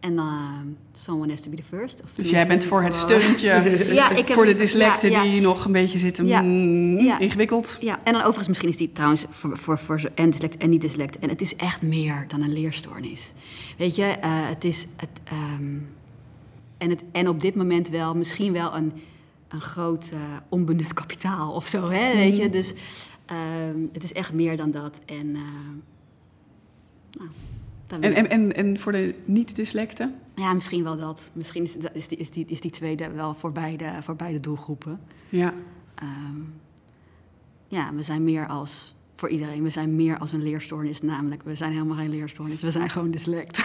En 0.00 0.16
dan, 0.16 0.26
ehm, 0.26 0.66
someone 0.92 1.30
has 1.32 1.40
to 1.42 1.50
be 1.50 1.56
the 1.56 1.62
first. 1.62 2.02
Of 2.02 2.12
Dus 2.14 2.30
jij 2.30 2.46
bent 2.46 2.64
voor 2.64 2.82
het 2.82 2.94
steuntje 2.94 3.46
Ja, 3.94 4.10
ik 4.10 4.16
heb- 4.28 4.32
voor 4.36 4.46
de 4.46 4.54
dyslecten 4.54 5.10
ja, 5.10 5.22
ja. 5.22 5.30
die 5.30 5.40
nog 5.40 5.64
een 5.64 5.72
beetje 5.72 5.98
zitten 5.98 6.26
Ja, 6.26 6.40
mm, 6.40 6.98
ja. 6.98 7.18
ingewikkeld. 7.18 7.76
Ja, 7.80 7.98
en 8.04 8.12
dan 8.12 8.20
overigens 8.20 8.48
misschien 8.48 8.68
is 8.68 8.76
die 8.76 8.92
trouwens 8.92 9.24
voor, 9.30 9.56
voor, 9.58 9.78
voor 9.78 10.00
zo- 10.00 10.08
en 10.14 10.30
dyslect 10.30 10.56
en 10.56 10.70
niet 10.70 10.80
dyslect. 10.80 11.18
En 11.18 11.28
het 11.28 11.40
is 11.40 11.56
echt 11.56 11.82
meer 11.82 12.24
dan 12.28 12.42
een 12.42 12.52
leerstoornis. 12.52 13.32
Weet 13.78 13.96
je, 13.96 14.02
eh, 14.04 14.30
het 14.48 14.64
is... 14.64 14.86
Het, 14.96 15.08
ehm, 15.24 15.76
en, 16.78 16.90
het, 16.90 17.02
en 17.12 17.28
op 17.28 17.40
dit 17.40 17.54
moment 17.54 17.88
wel 17.88 18.14
misschien 18.16 18.52
wel 18.52 18.74
een, 18.76 18.92
een 19.48 19.60
groot 19.60 20.10
eh, 20.12 20.20
onbenut 20.48 20.92
kapitaal 20.92 21.52
of 21.52 21.66
zo, 21.66 21.88
hè, 21.90 22.14
weet 22.14 22.36
je. 22.36 22.48
Dus 22.48 22.72
ehm, 23.26 23.78
het 23.92 24.02
is 24.04 24.12
echt 24.12 24.32
meer 24.32 24.56
dan 24.56 24.70
dat. 24.70 25.00
En, 25.06 25.32
nou, 27.12 27.28
En, 28.00 28.14
en, 28.14 28.30
en, 28.30 28.56
en 28.56 28.78
voor 28.78 28.92
de 28.92 29.14
niet-dyslecten? 29.24 30.14
ja, 30.38 30.54
misschien 30.54 30.84
wel 30.84 30.96
dat. 30.96 31.30
Misschien 31.32 31.62
is, 31.62 31.76
is, 31.92 32.08
die, 32.08 32.18
is, 32.18 32.30
die, 32.30 32.46
is 32.48 32.60
die 32.60 32.70
tweede 32.70 33.10
wel 33.10 33.34
voor 33.34 33.52
beide, 33.52 33.92
voor 34.00 34.16
beide 34.16 34.40
doelgroepen. 34.40 35.00
Ja. 35.28 35.54
Ehm, 35.94 36.40
ja, 37.68 37.94
we 37.94 38.02
zijn 38.02 38.24
meer 38.24 38.46
als, 38.46 38.96
voor 39.14 39.28
iedereen, 39.28 39.62
we 39.62 39.70
zijn 39.70 39.96
meer 39.96 40.18
als 40.18 40.32
een 40.32 40.42
leerstoornis. 40.42 41.00
Namelijk, 41.00 41.42
we 41.42 41.54
zijn 41.54 41.72
helemaal 41.72 41.96
geen 41.96 42.08
leerstoornis, 42.08 42.62
we 42.62 42.70
zijn 42.70 42.90
gewoon 42.90 43.10
dyslect. 43.10 43.64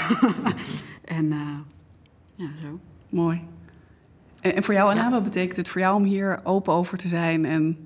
en 1.20 1.32
eh, 1.32 1.58
ja, 2.36 2.50
zo. 2.62 2.80
Mooi. 3.10 3.42
En, 4.42 4.56
en 4.56 4.64
voor 4.64 4.74
jou, 4.74 4.90
Anna, 4.90 5.12
wat 5.12 5.24
betekent 5.24 5.58
het 5.58 5.70
voor 5.70 5.82
jou 5.82 5.96
om 5.96 6.04
hier 6.04 6.40
open 6.44 6.74
over 6.74 6.98
te 6.98 7.08
zijn? 7.08 7.46
En 7.46 7.83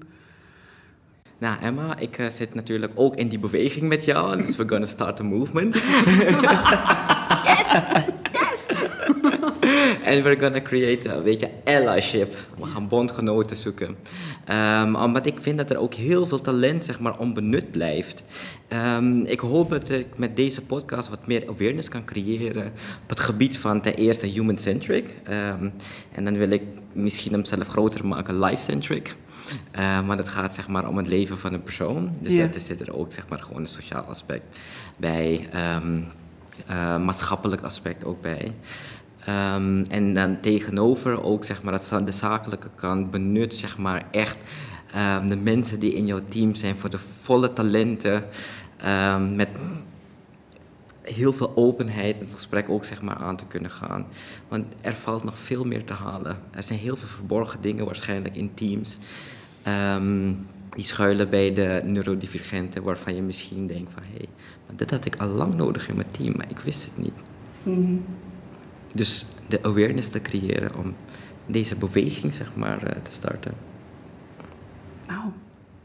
Nou, 1.40 1.58
Emma, 1.62 1.98
ik 1.98 2.18
eh, 2.18 2.30
zit 2.30 2.54
natuurlijk 2.54 2.92
ook 2.96 3.16
in 3.16 3.28
die 3.28 3.40
beweging 3.40 3.88
met 3.88 4.06
jou, 4.06 4.38
dus 4.38 4.56
we're 4.56 4.70
gonna 4.70 4.86
start 4.86 5.20
a 5.20 5.24
movement. 5.24 5.76
En 10.08 10.24
we're 10.24 10.40
gonna 10.40 10.62
create 10.62 11.10
een 11.10 11.24
beetje 11.24 11.50
allyship. 11.66 12.36
We 12.60 12.66
gaan 12.66 12.88
bondgenoten 12.88 13.56
zoeken. 13.56 13.96
Ehm, 14.46 14.96
omdat 14.96 15.26
ik 15.26 15.40
vind 15.42 15.58
dat 15.58 15.70
er 15.70 15.78
ook 15.78 15.94
heel 15.94 16.28
veel 16.28 16.42
talent 16.42 16.86
zeg 16.86 17.00
maar, 17.00 17.18
onbenut 17.20 17.72
blijft. 17.72 18.24
Ehm, 18.68 19.20
ik 19.22 19.40
hoop 19.40 19.70
dat 19.70 19.90
ik 19.90 20.18
met 20.18 20.36
deze 20.36 20.62
podcast 20.62 21.10
wat 21.10 21.28
meer 21.28 21.44
awareness 21.50 21.90
kan 21.90 22.06
creëren 22.06 22.66
op 23.04 23.10
het 23.10 23.20
gebied 23.20 23.58
van 23.58 23.82
ten 23.82 23.94
eerste 23.96 24.26
human-centric. 24.26 25.18
Ehm, 25.24 25.70
en 26.12 26.24
dan 26.26 26.38
wil 26.38 26.50
ik 26.52 26.64
misschien 26.94 27.32
hem 27.32 27.46
zelf 27.46 27.68
groter 27.68 28.06
maken, 28.08 28.40
life-centric. 28.40 29.16
Maar 30.06 30.18
het 30.18 30.30
gaat 30.30 30.54
zeg 30.56 30.68
maar, 30.68 30.88
om 30.88 30.98
het 30.98 31.08
leven 31.08 31.38
van 31.40 31.54
een 31.54 31.64
persoon. 31.64 32.16
Dus 32.22 32.34
Ja. 32.34 32.48
dat 32.48 32.62
zit 32.62 32.80
er 32.82 32.96
ook 32.98 33.12
zeg 33.12 33.28
maar, 33.30 33.40
gewoon 33.40 33.62
een 33.62 33.68
sociaal 33.68 34.04
aspect 34.04 34.58
bij. 34.98 35.48
eh, 35.52 36.98
maatschappelijk 36.98 37.62
aspect 37.62 38.06
ook 38.06 38.22
bij. 38.22 38.52
Ehm, 39.28 39.84
en 39.90 40.14
dan 40.14 40.40
tegenover 40.40 41.24
ook 41.24 41.44
zeg 41.46 41.64
maar, 41.64 41.72
dat 41.72 42.06
de 42.06 42.12
zakelijke 42.12 42.70
kant 42.76 43.12
benut 43.12 43.56
zeg 43.56 43.78
maar, 43.78 44.06
echt 44.12 44.38
ehm, 44.94 45.28
de 45.28 45.36
mensen 45.36 45.80
die 45.80 45.94
in 45.94 46.06
jouw 46.06 46.22
team 46.28 46.56
zijn 46.56 46.76
voor 46.76 46.90
de 46.90 47.00
volle 47.00 47.54
talenten. 47.54 48.24
ehm, 48.78 49.36
met 49.36 49.50
heel 51.02 51.34
veel 51.34 51.52
openheid 51.56 52.20
het 52.20 52.34
gesprek 52.34 52.70
ook 52.70 52.86
zeg 52.86 53.02
maar, 53.02 53.16
aan 53.16 53.38
te 53.38 53.46
kunnen 53.46 53.72
gaan. 53.72 54.06
Want 54.48 54.66
er 54.82 54.94
valt 54.94 55.24
nog 55.24 55.38
veel 55.38 55.64
meer 55.64 55.84
te 55.84 55.94
halen. 55.94 56.38
Er 56.52 56.64
zijn 56.64 56.80
heel 56.80 56.96
veel 56.96 57.08
verborgen 57.08 57.62
dingen 57.62 57.86
waarschijnlijk 57.86 58.36
in 58.36 58.54
teams. 58.54 58.98
die 60.70 60.86
schuilen 60.86 61.30
bij 61.30 61.54
de 61.54 61.82
neurodivergenten, 61.84 62.84
waarvan 62.84 63.16
je 63.16 63.22
misschien 63.22 63.68
denkt 63.68 63.92
van... 63.94 64.04
hé, 64.04 64.18
hey, 64.18 64.28
dit 64.76 64.92
had 64.92 65.06
ik 65.06 65.16
al 65.16 65.28
lang 65.28 65.56
nodig 65.56 65.90
in 65.90 65.96
mijn 65.96 66.12
team, 66.12 66.34
maar 66.38 66.50
ik 66.50 66.60
wist 66.60 66.86
het 66.86 66.98
niet. 66.98 67.24
Dus 68.94 69.26
de 69.48 69.60
awareness 69.64 70.10
te 70.10 70.22
creëren 70.22 70.76
om 70.78 70.96
deze 71.46 71.76
beweging 71.76 72.34
zeg 72.34 72.52
maar, 72.56 72.84
eh, 72.84 73.02
te 73.02 73.12
starten. 73.12 73.52
nou, 75.08 75.22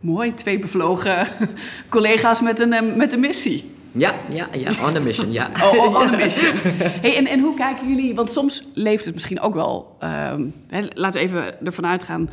mooi. 0.01 0.35
Twee 0.35 0.59
bevlogen 0.59 1.27
collega's 1.89 2.41
met 2.41 2.59
een, 2.61 2.73
eh, 2.73 2.97
met 2.97 3.13
een 3.13 3.21
missie. 3.21 3.71
Ja, 3.93 4.15
ja, 4.29 4.49
ja, 4.53 4.89
on 4.89 4.97
a 4.97 5.01
mission, 5.01 5.33
ja. 5.33 5.51
Oh, 5.65 5.79
oh, 5.79 5.95
on 6.01 6.15
a 6.15 6.17
mission. 6.17 6.53
Hey, 7.03 7.17
en, 7.17 7.27
en 7.27 7.41
hoe 7.41 7.55
kijken 7.55 7.89
jullie... 7.89 8.15
Want 8.15 8.31
soms 8.31 8.63
leeft 8.75 9.05
het 9.05 9.15
misschien 9.15 9.41
ook 9.41 9.55
wel... 9.55 9.97
ehm, 9.99 10.47
hè, 10.69 10.87
laten 10.95 11.21
we 11.21 11.27
even 11.27 11.65
ervan 11.67 11.87
uitgaan 11.87 12.31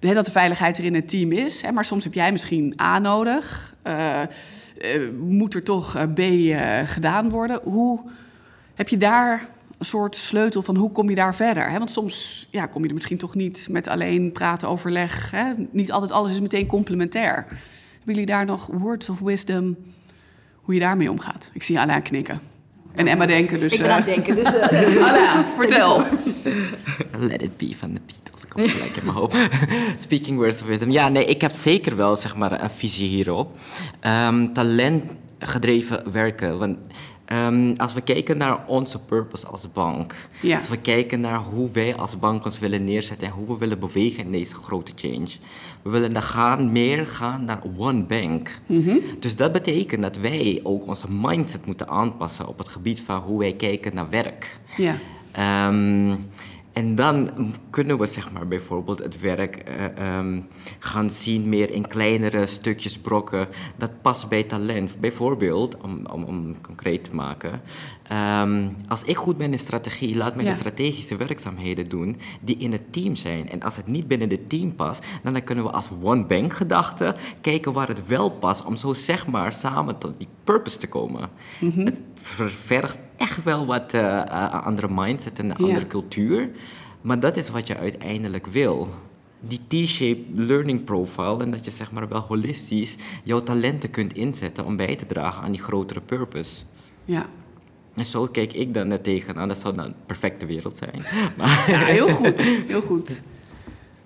hè, 0.00 0.14
dat 0.14 0.24
de 0.24 0.30
veiligheid 0.30 0.78
er 0.78 0.84
in 0.84 0.94
het 0.94 1.08
team 1.08 1.32
is. 1.32 1.62
Hè, 1.62 1.72
maar 1.72 1.84
soms 1.84 2.04
heb 2.04 2.14
jij 2.14 2.32
misschien 2.32 2.74
A 2.80 2.98
nodig. 2.98 3.74
eh, 3.82 4.20
moet 5.18 5.54
er 5.54 5.62
toch 5.62 5.96
B 6.14 6.20
gedaan 6.84 7.28
worden? 7.28 7.60
Hoe 7.62 8.00
heb 8.74 8.88
je 8.88 8.96
daar 8.96 9.48
een 9.80 9.86
soort 9.86 10.16
sleutel 10.16 10.62
van 10.62 10.76
hoe 10.76 10.92
kom 10.92 11.08
je 11.08 11.14
daar 11.14 11.34
verder? 11.34 11.70
Hè? 11.70 11.78
Want 11.78 11.90
soms 11.90 12.48
ja, 12.50 12.66
kom 12.66 12.82
je 12.82 12.88
er 12.88 12.94
misschien 12.94 13.18
toch 13.18 13.34
niet 13.34 13.66
met 13.70 13.88
alleen 13.88 14.32
praten, 14.32 14.68
overleg. 14.68 15.30
Hè? 15.30 15.52
Niet 15.70 15.92
altijd 15.92 16.12
alles 16.12 16.32
is 16.32 16.40
meteen 16.40 16.66
complementair. 16.66 17.46
Hebben 17.96 18.14
jullie 18.14 18.26
daar 18.26 18.44
nog 18.44 18.66
words 18.66 19.08
of 19.08 19.18
wisdom 19.18 19.76
hoe 20.54 20.74
je 20.74 20.80
daarmee 20.80 21.10
omgaat? 21.10 21.50
Ik 21.52 21.62
zie 21.62 21.80
Alain 21.80 22.02
knikken. 22.02 22.40
En 22.94 23.06
Emma 23.06 23.26
denken, 23.26 23.60
dus... 23.60 23.72
ik 23.72 23.80
ben 23.80 23.90
aan 23.90 24.02
eh, 24.02 24.06
het 24.06 24.14
denken, 24.14 24.36
dus... 24.36 24.60
Alain, 25.08 25.44
vertel. 25.58 26.04
Let 27.18 27.42
it 27.42 27.56
be 27.56 27.74
van 27.76 27.92
de 27.92 28.00
Beatles. 28.06 28.42
Ik 28.42 28.48
kom 28.48 28.68
gelijk 28.68 28.96
in 28.96 29.04
mijn 29.04 29.16
hoofd. 29.16 29.36
Speaking 30.06 30.38
words 30.38 30.62
of 30.62 30.68
wisdom. 30.68 30.90
Ja, 30.90 31.08
nee, 31.08 31.24
ik 31.24 31.40
heb 31.40 31.50
zeker 31.50 31.96
wel 31.96 32.16
zeg 32.16 32.36
maar, 32.36 32.62
een 32.62 32.70
visie 32.70 33.08
hierop. 33.08 33.56
Ehm, 34.00 34.52
talentgedreven 34.52 36.12
werken. 36.12 36.58
Want 36.58 36.78
ehm, 37.30 37.74
als 37.76 37.92
we 37.92 38.00
kijken 38.00 38.36
naar 38.36 38.66
onze 38.66 38.98
purpose 38.98 39.46
als 39.46 39.72
bank. 39.72 40.14
Ja. 40.42 40.54
Als 40.56 40.68
we 40.68 40.76
kijken 40.76 41.20
naar 41.20 41.38
hoe 41.38 41.70
wij 41.70 41.96
als 41.96 42.18
bank 42.18 42.44
ons 42.44 42.58
willen 42.58 42.84
neerzetten 42.84 43.26
en 43.26 43.32
hoe 43.32 43.46
we 43.46 43.58
willen 43.58 43.78
bewegen 43.78 44.24
in 44.24 44.30
deze 44.30 44.54
grote 44.54 44.92
change. 44.94 45.28
We 45.82 45.90
willen 45.90 46.12
dan 46.12 46.22
gaan, 46.22 46.72
meer 46.72 47.06
gaan 47.06 47.44
naar 47.44 47.62
one 47.76 48.04
bank. 48.04 48.58
Dus 49.18 49.36
dat 49.36 49.52
betekent 49.52 50.02
dat 50.02 50.16
wij 50.16 50.60
ook 50.62 50.86
onze 50.86 51.06
mindset 51.10 51.66
moeten 51.66 51.88
aanpassen 51.88 52.48
op 52.48 52.58
het 52.58 52.68
gebied 52.68 53.00
van 53.00 53.20
hoe 53.20 53.38
wij 53.38 53.52
kijken 53.52 53.94
naar 53.94 54.10
werk. 54.10 54.58
Ja. 54.76 54.94
Ehm, 55.32 56.16
en 56.80 56.94
dan 56.94 57.30
kunnen 57.70 57.98
we 57.98 58.06
zeg 58.06 58.32
maar, 58.32 58.48
bijvoorbeeld 58.48 58.98
het 58.98 59.20
werk 59.20 59.56
eh, 59.56 59.84
ehm, 60.18 60.40
gaan 60.78 61.10
zien 61.10 61.48
meer 61.48 61.70
in 61.70 61.86
kleinere 61.86 62.46
stukjes 62.46 62.98
brokken. 62.98 63.48
Dat 63.76 64.00
past 64.02 64.28
bij 64.28 64.42
talent. 64.42 65.00
Bijvoorbeeld, 65.00 65.76
om, 65.76 66.06
om, 66.12 66.22
om 66.24 66.60
concreet 66.60 67.04
te 67.04 67.14
maken. 67.14 67.60
ehm, 68.08 68.68
als 68.88 69.02
ik 69.04 69.16
goed 69.16 69.36
ben 69.36 69.52
in 69.52 69.58
strategie, 69.58 70.16
laat 70.16 70.36
me 70.36 70.42
Ja. 70.42 70.48
de 70.50 70.54
strategische 70.56 71.16
werkzaamheden 71.16 71.88
doen 71.88 72.16
die 72.40 72.56
in 72.56 72.72
het 72.72 72.92
team 72.92 73.16
zijn. 73.16 73.50
En 73.50 73.62
als 73.62 73.76
het 73.76 73.86
niet 73.86 74.08
binnen 74.08 74.30
het 74.30 74.48
team 74.48 74.74
past, 74.74 75.04
dan, 75.22 75.32
dan 75.32 75.44
kunnen 75.44 75.64
we 75.64 75.70
als 75.70 75.88
one 76.02 76.26
bank 76.26 76.52
gedachte 76.52 77.14
kijken 77.40 77.72
waar 77.72 77.88
het 77.88 78.06
wel 78.06 78.30
past. 78.30 78.64
Om 78.64 78.76
zo 78.76 78.92
zeg 78.94 79.26
maar 79.26 79.52
samen 79.52 79.98
tot 79.98 80.18
die 80.18 80.28
purpose 80.44 80.76
te 80.78 80.86
komen. 80.88 81.28
Het 81.60 82.00
vergt 82.44 82.96
echt 83.20 83.42
wel 83.44 83.66
wat 83.66 83.94
eh, 83.94 84.18
eh, 84.20 84.64
andere 84.64 84.88
mindset 84.90 85.38
en 85.38 85.44
een 85.44 85.56
Ja. 85.58 85.64
andere 85.66 85.86
cultuur. 85.86 86.50
Maar 87.00 87.20
dat 87.20 87.36
is 87.36 87.48
wat 87.48 87.66
je 87.66 87.76
uiteindelijk 87.76 88.46
wil. 88.46 88.88
Die 89.40 89.60
T-shaped 89.68 90.24
learning 90.38 90.84
profile 90.84 91.42
en 91.42 91.50
dat 91.50 91.64
je 91.64 91.70
zeg 91.70 91.92
maar 91.92 92.08
wel 92.08 92.20
holistisch 92.20 92.96
jouw 93.24 93.42
talenten 93.42 93.90
kunt 93.90 94.12
inzetten 94.12 94.64
om 94.64 94.76
bij 94.76 94.96
te 94.96 95.06
dragen 95.06 95.42
aan 95.42 95.50
die 95.52 95.62
grotere 95.62 96.00
purpose. 96.00 96.62
Ja. 97.04 97.26
En 97.96 98.04
zo 98.04 98.26
kijk 98.26 98.52
ik 98.52 98.74
dan 98.74 98.90
er 98.90 99.00
tegenaan. 99.00 99.48
Dat 99.48 99.58
zou 99.58 99.74
dan 99.76 99.84
een 99.84 99.94
perfecte 100.06 100.46
wereld 100.46 100.76
zijn. 100.76 101.02
Maar 101.36 101.64
ja, 101.70 101.78
heel 101.84 102.08
goed. 102.08 102.40
Heel 102.40 102.82
goed. 102.82 103.22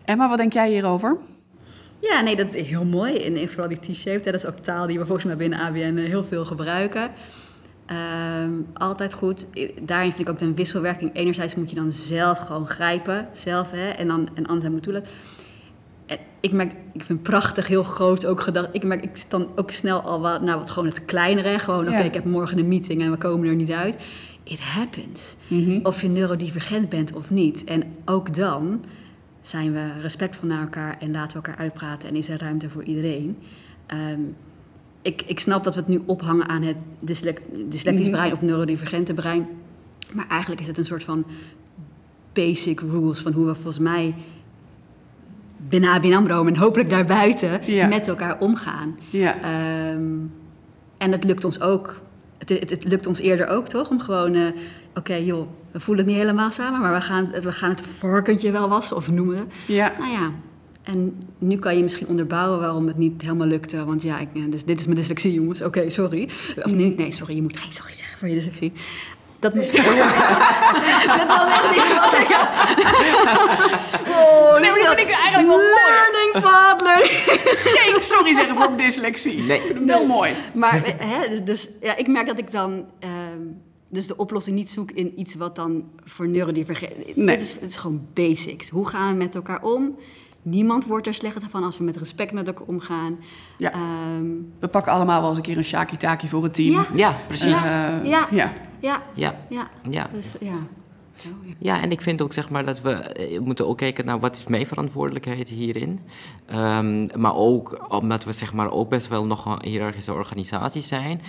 Emma, 0.04 0.28
wat 0.28 0.38
denk 0.38 0.52
jij 0.52 0.70
hierover? 0.70 1.16
Ja, 2.00 2.20
nee, 2.20 2.36
dat 2.36 2.54
is 2.54 2.66
heel 2.66 2.84
mooi. 2.84 3.16
En 3.16 3.48
vooral 3.48 3.68
die 3.68 3.78
T-shaped, 3.94 4.24
dat 4.24 4.34
is 4.34 4.46
ook 4.46 4.56
taal 4.58 4.86
die 4.86 4.98
we 4.98 5.04
volgens 5.06 5.26
mij 5.26 5.36
binnen 5.36 5.58
ABN 5.58 5.96
heel 5.96 6.24
veel 6.24 6.44
gebruiken. 6.44 7.10
Ehm, 7.86 8.52
altijd 8.74 9.14
goed. 9.14 9.46
Daarin 9.82 10.12
vind 10.12 10.28
ik 10.28 10.34
ook 10.34 10.38
de 10.38 10.54
wisselwerking. 10.54 11.10
Enerzijds 11.14 11.54
moet 11.54 11.70
je 11.70 11.76
dan 11.76 11.92
zelf 11.92 12.38
gewoon 12.38 12.68
grijpen, 12.68 13.28
zelf, 13.32 13.70
hè, 13.70 13.88
en 13.88 14.06
dan 14.08 14.28
en 14.34 14.46
anderen 14.46 14.72
moeten 14.72 14.92
toelaten. 14.92 15.12
En 16.06 16.18
ik 16.40 16.52
merk, 16.52 16.72
ik 16.92 17.04
vind 17.04 17.22
prachtig, 17.22 17.68
heel 17.68 17.82
groot 17.82 18.26
ook 18.26 18.40
gedacht. 18.40 18.68
Ik 18.72 18.84
merk, 18.84 19.02
ik 19.04 19.24
dan 19.28 19.48
ook 19.56 19.70
snel 19.70 20.00
al 20.00 20.20
wat, 20.20 20.42
naar 20.42 20.58
wat 20.58 20.70
gewoon 20.70 20.88
het 20.88 21.04
kleinere. 21.04 21.58
Gewoon, 21.58 21.86
oké, 21.88 21.96
Ja. 21.98 22.04
ik 22.04 22.14
heb 22.14 22.24
morgen 22.24 22.58
een 22.58 22.68
meeting 22.68 23.02
en 23.02 23.10
we 23.10 23.16
komen 23.16 23.48
er 23.48 23.54
niet 23.54 23.70
uit. 23.70 23.96
It 24.42 24.60
happens. 24.60 25.36
Of 25.82 26.02
je 26.02 26.08
neurodivergent 26.08 26.88
bent 26.88 27.12
of 27.12 27.30
niet. 27.30 27.64
En 27.64 27.82
ook 28.04 28.34
dan 28.34 28.84
zijn 29.42 29.72
we 29.72 30.00
respectvol 30.00 30.48
naar 30.48 30.60
elkaar 30.60 30.96
en 30.98 31.10
laten 31.10 31.40
we 31.40 31.46
elkaar 31.46 31.62
uitpraten 31.64 32.08
en 32.08 32.16
is 32.16 32.28
er 32.28 32.38
ruimte 32.40 32.70
voor 32.70 32.82
iedereen. 32.82 33.38
Ehm, 33.86 34.20
ik, 35.04 35.22
ik 35.26 35.38
snap 35.40 35.64
dat 35.64 35.74
we 35.74 35.80
het 35.80 35.88
nu 35.88 36.02
ophangen 36.06 36.48
aan 36.48 36.62
het 36.62 36.76
dyslect, 37.00 37.40
dyslectisch 37.70 38.08
brein 38.08 38.32
of 38.32 38.42
neurodivergente 38.42 39.14
brein. 39.14 39.46
Maar 40.12 40.26
eigenlijk 40.28 40.60
is 40.60 40.66
het 40.66 40.78
een 40.78 40.86
soort 40.86 41.02
van 41.04 41.24
basic 42.32 42.80
rules 42.80 43.18
van 43.20 43.32
hoe 43.32 43.46
we 43.46 43.54
volgens 43.54 43.78
mij 43.78 44.14
binnen 45.68 45.90
ABN 45.90 46.12
AMRO 46.12 46.44
en 46.46 46.56
hopelijk 46.56 46.90
daarbuiten 46.90 47.60
Ja. 47.72 47.86
met 47.86 48.08
elkaar 48.08 48.36
omgaan. 48.40 48.98
Ja. 49.10 49.34
Ehm, 49.40 50.16
en 50.98 51.12
het 51.12 51.24
lukt 51.24 51.44
ons 51.44 51.60
ook. 51.60 51.96
Het, 52.38 52.48
het, 52.48 52.70
het 52.70 52.84
lukt 52.84 53.06
ons 53.06 53.18
eerder 53.20 53.46
ook, 53.46 53.68
toch? 53.68 53.90
Om 53.90 54.00
gewoon, 54.00 54.34
eh, 54.34 54.42
oké 54.94 55.14
joh, 55.14 55.48
we 55.72 55.80
voelen 55.80 56.04
het 56.04 56.12
niet 56.14 56.22
helemaal 56.22 56.50
samen, 56.50 56.80
maar 56.80 56.94
we 56.94 57.00
gaan 57.00 57.26
het, 57.32 57.44
we 57.44 57.52
gaan 57.52 57.70
het 57.70 57.80
varkentje 57.80 58.50
wel 58.50 58.68
wassen 58.68 58.96
of 58.96 59.10
noemen. 59.10 59.46
Ja. 59.66 59.92
Nou 59.98 60.10
ja, 60.12 60.30
en 60.84 61.22
nu 61.38 61.56
kan 61.56 61.76
je 61.76 61.82
misschien 61.82 62.06
onderbouwen 62.06 62.60
waarom 62.60 62.86
het 62.86 62.96
niet 62.96 63.22
helemaal 63.22 63.46
lukte. 63.46 63.84
Want 63.84 64.02
ja, 64.02 64.18
ik, 64.18 64.28
eh, 64.34 64.42
dus, 64.50 64.64
dit 64.64 64.80
is 64.80 64.84
mijn 64.84 64.98
dyslexie, 64.98 65.32
jongens. 65.32 65.62
Oké, 65.62 65.90
sorry. 65.90 66.28
Of 66.62 66.72
nee, 66.72 66.94
nee, 66.96 67.10
sorry, 67.10 67.34
je 67.34 67.42
moet 67.42 67.56
geen 67.56 67.72
sorry 67.72 67.92
zeggen 67.92 68.18
voor 68.18 68.28
je 68.28 68.34
dyslexie. 68.34 68.72
Dat 69.38 69.54
moet... 69.54 69.72
dat 71.18 71.26
was 71.26 71.48
echt 71.48 71.70
niet 71.70 71.98
wat 71.98 72.18
ik... 72.18 72.28
Oh, 74.08 74.60
Nee, 74.60 74.70
maar 74.70 74.78
dat 74.78 74.94
vind 74.96 75.08
ik 75.08 75.14
eigenlijk 75.14 75.48
wel 75.48 75.56
mooi. 75.56 75.90
Learning 75.90 76.32
path, 76.32 76.80
learning... 76.82 77.10
Geen 77.76 78.00
sorry 78.00 78.34
zeggen 78.34 78.56
voor 78.56 78.76
dyslexie. 78.76 79.42
Nee. 79.42 79.60
Wel 79.86 80.06
mooi. 80.06 80.30
Maar 80.54 80.84
eh, 80.84 80.92
hè, 80.98 81.28
dus, 81.28 81.42
dus, 81.44 81.68
ja, 81.80 81.96
ik 81.96 82.06
merk 82.06 82.26
dat 82.26 82.38
ik 82.38 82.52
dan 82.52 82.86
ehm, 82.98 83.40
dus 83.90 84.06
de 84.06 84.16
oplossing 84.16 84.56
niet 84.56 84.70
zoek 84.70 84.90
in 84.90 85.20
iets 85.20 85.34
wat 85.34 85.56
dan 85.56 85.90
voor 86.04 86.28
neurodivergent... 86.28 87.16
Nee. 87.16 87.36
Het, 87.36 87.44
is, 87.44 87.52
het 87.52 87.70
is 87.70 87.76
gewoon 87.76 88.06
basics. 88.14 88.68
Hoe 88.68 88.88
gaan 88.88 89.10
we 89.10 89.16
met 89.16 89.34
elkaar 89.34 89.62
om? 89.62 89.96
Niemand 90.44 90.86
wordt 90.86 91.06
er 91.06 91.14
slechter 91.14 91.48
van 91.48 91.64
als 91.64 91.78
we 91.78 91.84
met 91.84 91.96
respect 91.96 92.32
met 92.32 92.46
elkaar 92.46 92.66
omgaan. 92.66 93.18
Ja. 93.56 93.72
Ehm, 93.72 94.26
We 94.60 94.68
pakken 94.68 94.92
allemaal 94.92 95.20
wel 95.20 95.28
eens 95.28 95.38
een 95.38 95.44
keer 95.44 95.56
een 95.56 95.64
shaki-taki 95.64 96.28
voor 96.28 96.42
het 96.42 96.54
team. 96.54 96.72
Ja. 96.72 96.84
Ja, 96.94 97.16
precies. 97.26 97.62
Ja. 97.62 98.00
Eh, 98.00 98.06
Ja. 98.10 98.26
ja. 98.30 98.50
ja, 98.80 99.02
Ja, 99.14 99.34
ja. 99.48 99.68
ja. 99.90 100.08
Dus 100.12 100.34
ja. 100.40 100.52
Oh, 101.26 101.46
ja. 101.48 101.54
Ja, 101.58 101.80
en 101.82 101.90
ik 101.90 102.00
vind 102.00 102.22
ook 102.22 102.32
zeg 102.32 102.50
maar 102.50 102.64
dat 102.64 102.80
we 102.80 102.90
eh, 102.92 103.40
moeten 103.40 103.68
ook 103.68 103.76
kijken 103.78 104.04
naar 104.04 104.20
wat 104.20 104.36
is 104.36 104.46
mijn 104.46 104.66
verantwoordelijkheid 104.66 105.48
hierin. 105.48 106.00
Ehm, 106.46 107.20
maar 107.20 107.34
ook 107.36 107.86
omdat 107.92 108.24
we 108.24 108.32
zeg 108.32 108.52
maar 108.52 108.70
ook 108.70 108.88
best 108.88 109.08
wel 109.08 109.26
nog 109.26 109.44
een 109.46 109.68
hiërarchische 109.70 110.12
organisatie 110.12 110.82
zijn. 110.82 111.20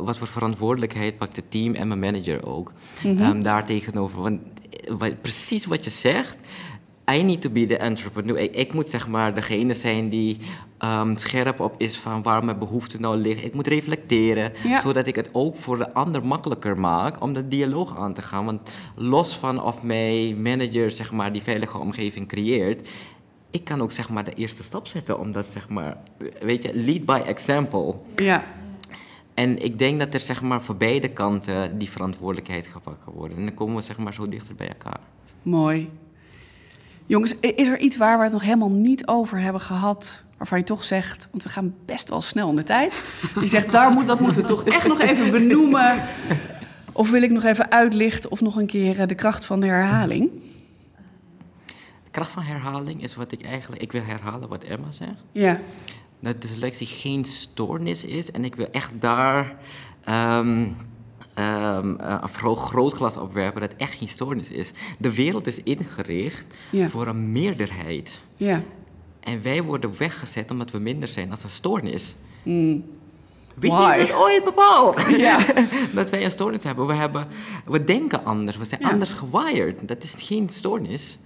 Wat 0.00 0.18
voor 0.18 0.26
verantwoordelijkheid 0.26 1.18
pakt 1.18 1.36
het 1.36 1.50
team 1.50 1.74
en 1.74 1.88
mijn 1.88 2.00
manager 2.00 2.46
ook 2.46 2.72
Ehm, 3.04 3.42
daar 3.42 3.64
tegenover. 3.66 4.22
Want 4.22 4.40
eh, 4.70 4.94
wat- 4.98 5.20
precies 5.20 5.64
wat 5.66 5.84
je 5.84 5.90
zegt. 5.90 6.36
I 7.14 7.22
need 7.22 7.40
to 7.40 7.50
be 7.50 7.66
the 7.66 7.76
entrepreneur. 7.76 8.38
Ik, 8.38 8.54
ik 8.54 8.72
moet 8.72 8.88
zeg 8.88 9.08
maar 9.08 9.34
degene 9.34 9.74
zijn 9.74 10.08
die 10.08 10.36
ehm, 10.78 11.16
scherp 11.16 11.60
op 11.60 11.74
is 11.78 11.96
van 11.98 12.22
waar 12.22 12.44
mijn 12.44 12.58
behoeften 12.58 13.00
nou 13.00 13.16
liggen. 13.16 13.46
Ik 13.46 13.54
moet 13.54 13.66
reflecteren, 13.66 14.52
Ja. 14.64 14.80
zodat 14.80 15.06
ik 15.06 15.14
het 15.16 15.28
ook 15.32 15.56
voor 15.56 15.78
de 15.78 15.92
ander 15.94 16.26
makkelijker 16.26 16.80
maak 16.80 17.22
om 17.22 17.32
de 17.32 17.48
dialoog 17.48 17.96
aan 17.98 18.14
te 18.14 18.22
gaan. 18.22 18.44
Want 18.44 18.70
los 18.94 19.36
van 19.36 19.62
of 19.62 19.82
mijn 19.82 20.42
manager 20.42 20.90
zeg 20.90 21.12
maar 21.12 21.32
die 21.32 21.42
veilige 21.42 21.78
omgeving 21.78 22.28
creëert, 22.28 22.88
ik 23.50 23.64
kan 23.64 23.80
ook 23.82 23.92
zeg 23.92 24.08
maar 24.08 24.24
de 24.24 24.34
eerste 24.34 24.62
stap 24.62 24.86
zetten 24.86 25.18
om 25.18 25.32
dat 25.32 25.46
zeg 25.46 25.68
maar, 25.68 25.96
weet 26.40 26.62
je, 26.62 26.70
lead 26.74 27.04
by 27.04 27.20
example. 27.26 27.94
ja. 28.16 28.44
En 29.34 29.62
ik 29.64 29.78
denk 29.78 29.98
dat 29.98 30.14
er 30.14 30.20
zeg 30.20 30.42
maar 30.42 30.62
voor 30.62 30.76
beide 30.76 31.08
kanten 31.08 31.78
die 31.78 31.90
verantwoordelijkheid 31.90 32.66
gepakt 32.66 33.04
kan 33.04 33.12
worden. 33.14 33.36
En 33.38 33.44
dan 33.46 33.54
komen 33.54 33.74
we 33.76 33.80
zeg 33.82 33.98
maar 33.98 34.14
zo 34.14 34.28
dichter 34.28 34.54
bij 34.54 34.68
elkaar. 34.68 35.00
Mooi. 35.42 35.90
Jongens, 37.10 37.34
is 37.40 37.68
er 37.68 37.78
iets 37.78 37.96
waar 37.96 38.16
we 38.18 38.22
het 38.22 38.32
nog 38.32 38.42
helemaal 38.42 38.70
niet 38.70 39.06
over 39.06 39.38
hebben 39.38 39.60
gehad... 39.60 40.24
waarvan 40.36 40.58
je 40.58 40.64
toch 40.64 40.84
zegt, 40.84 41.28
want 41.30 41.42
we 41.42 41.48
gaan 41.48 41.74
best 41.84 42.08
wel 42.08 42.20
snel 42.20 42.48
in 42.48 42.56
de 42.56 42.62
tijd... 42.62 43.02
je 43.40 43.48
zegt, 43.48 43.72
daar 43.72 43.90
moet, 43.90 44.06
dat 44.06 44.20
moeten 44.20 44.40
we 44.40 44.46
toch 44.46 44.64
echt 44.64 44.86
nog 44.86 45.00
even 45.00 45.30
benoemen... 45.30 46.02
of 46.92 47.10
wil 47.10 47.22
ik 47.22 47.30
nog 47.30 47.44
even 47.44 47.70
uitlichten 47.70 48.30
of 48.30 48.40
nog 48.40 48.56
een 48.56 48.66
keer 48.66 49.00
eh, 49.00 49.06
de 49.06 49.14
kracht 49.14 49.44
van 49.44 49.60
de 49.60 49.66
herhaling? 49.66 50.30
De 52.04 52.10
kracht 52.10 52.30
van 52.30 52.42
herhaling 52.42 53.02
is 53.02 53.14
wat 53.14 53.32
ik 53.32 53.42
eigenlijk... 53.42 53.82
Ik 53.82 53.92
wil 53.92 54.02
herhalen 54.04 54.48
wat 54.48 54.62
Emma 54.62 54.92
zegt. 54.92 55.24
Ja, 55.32 55.60
dat 56.20 56.42
dyslexie 56.42 56.86
geen 56.86 57.24
stoornis 57.24 58.04
is. 58.04 58.30
En 58.30 58.44
ik 58.44 58.54
wil 58.54 58.68
echt 58.70 58.90
daar 59.00 59.56
ehm, 60.04 60.66
eh, 61.98 62.18
een 62.22 62.56
groot 62.56 62.92
glas 62.92 63.16
op 63.16 63.32
werpen 63.34 63.60
dat 63.60 63.74
echt 63.76 63.98
geen 63.98 64.08
stoornis 64.08 64.50
is. 64.50 64.70
De 64.98 65.14
wereld 65.14 65.46
is 65.46 65.62
ingericht 65.62 66.44
Ja. 66.70 66.88
voor 66.88 67.06
een 67.06 67.32
meerderheid. 67.32 68.20
ja. 68.36 68.62
En 69.20 69.42
wij 69.42 69.62
worden 69.62 69.92
weggezet 69.98 70.50
omdat 70.50 70.70
we 70.70 70.78
minder 70.78 71.08
zijn 71.08 71.30
als 71.30 71.42
een 71.42 71.50
stoornis. 71.50 72.14
Mm. 72.42 72.84
Wie 73.54 73.70
Why? 73.70 73.96
heeft 73.96 74.08
dat 74.08 74.18
ooit 74.20 74.44
bepaald? 74.44 75.06
Dat 75.94 76.10
wij 76.10 76.24
een 76.24 76.30
stoornis 76.30 76.64
hebben. 76.64 76.86
We, 76.86 76.92
hebben. 76.94 77.26
we 77.64 77.84
denken 77.84 78.24
anders, 78.24 78.56
we 78.56 78.64
zijn 78.64 78.84
anders 78.84 79.12
gewired. 79.12 79.88
Dat 79.88 80.02
is 80.02 80.14
geen 80.18 80.48
stoornis. 80.48 81.18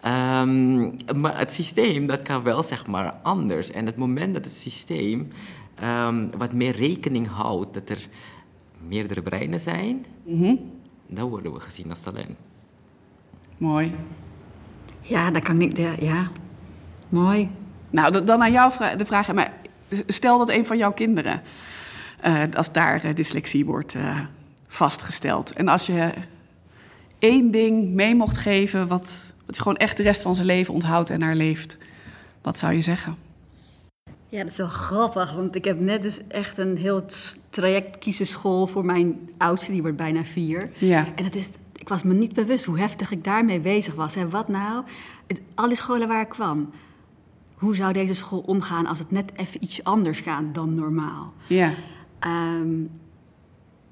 Ehm, 0.00 0.80
maar 1.20 1.38
het 1.38 1.52
systeem, 1.52 2.06
dat 2.06 2.22
kan 2.22 2.42
wel 2.42 2.62
zeg 2.62 2.86
maar 2.86 3.14
anders. 3.22 3.70
En 3.70 3.86
het 3.86 3.96
moment 3.96 4.34
dat 4.34 4.44
het 4.44 4.54
systeem 4.54 5.28
ehm, 5.74 6.28
wat 6.38 6.52
meer 6.52 6.76
rekening 6.76 7.28
houdt 7.28 7.74
dat 7.74 7.88
er 7.88 8.08
meerdere 8.88 9.22
breinen 9.22 9.60
zijn, 9.60 10.04
Mhm. 10.24 10.54
dan 11.06 11.28
worden 11.28 11.52
we 11.52 11.60
gezien 11.60 11.90
als 11.90 12.00
talent. 12.00 12.36
Mooi. 13.58 13.94
ja, 15.00 15.30
dat 15.30 15.42
kan 15.42 15.60
ik... 15.60 15.76
Ja, 15.76 15.92
ja. 16.00 16.28
mooi. 17.08 17.50
Nou, 17.90 18.24
dan 18.24 18.42
aan 18.42 18.52
jou 18.52 18.72
de 18.96 19.06
vraag. 19.06 19.32
Maar 19.34 19.52
stel 20.06 20.38
dat 20.38 20.48
een 20.48 20.66
van 20.66 20.76
jouw 20.78 20.92
kinderen, 20.92 21.42
eh, 22.20 22.42
als 22.52 22.72
daar 22.72 23.04
eh, 23.04 23.14
dyslexie 23.14 23.64
wordt 23.64 23.94
eh, 23.94 24.18
vastgesteld. 24.68 25.52
En 25.52 25.68
als 25.68 25.86
je 25.86 26.12
één 27.18 27.50
ding 27.50 27.88
mee 27.94 28.14
mocht 28.14 28.36
geven 28.36 28.88
wat, 28.88 29.34
wat 29.46 29.54
hij 29.54 29.58
gewoon 29.64 29.76
echt 29.76 29.96
de 29.96 30.02
rest 30.02 30.22
van 30.22 30.34
zijn 30.34 30.46
leven 30.46 30.74
onthoudt 30.74 31.10
en 31.10 31.18
naar 31.18 31.34
leeft, 31.34 31.78
wat 32.42 32.56
zou 32.58 32.72
je 32.72 32.80
zeggen? 32.80 33.16
Ja, 34.32 34.42
dat 34.42 34.50
is 34.50 34.56
wel 34.56 34.68
grappig, 34.68 35.32
want 35.32 35.54
ik 35.54 35.64
heb 35.64 35.80
net 35.80 36.02
dus 36.02 36.26
echt 36.28 36.58
een 36.58 36.76
heel 36.76 37.04
traject 37.50 37.98
kiezen 37.98 38.26
school 38.26 38.66
voor 38.66 38.84
mijn 38.84 39.30
oudste, 39.38 39.72
die 39.72 39.82
wordt 39.82 39.96
bijna 39.96 40.24
vier. 40.24 40.70
Ja. 40.78 41.06
En 41.14 41.24
het 41.24 41.34
is, 41.34 41.50
ik 41.76 41.88
was 41.88 42.02
me 42.02 42.14
niet 42.14 42.34
bewust 42.34 42.64
hoe 42.64 42.78
heftig 42.78 43.10
ik 43.10 43.24
daarmee 43.24 43.60
bezig 43.60 43.94
was. 43.94 44.16
En 44.16 44.30
wat 44.30 44.48
nou? 44.48 44.84
Het, 45.26 45.42
alle 45.54 45.74
scholen 45.74 46.08
waar 46.08 46.20
ik 46.20 46.28
kwam, 46.28 46.70
hoe 47.54 47.76
zou 47.76 47.92
deze 47.92 48.14
school 48.14 48.38
omgaan 48.38 48.86
als 48.86 48.98
het 48.98 49.10
net 49.10 49.32
even 49.36 49.62
iets 49.62 49.84
anders 49.84 50.20
gaat 50.20 50.54
dan 50.54 50.74
normaal? 50.74 51.32
Ja. 51.46 51.72
Ehm, 52.18 52.84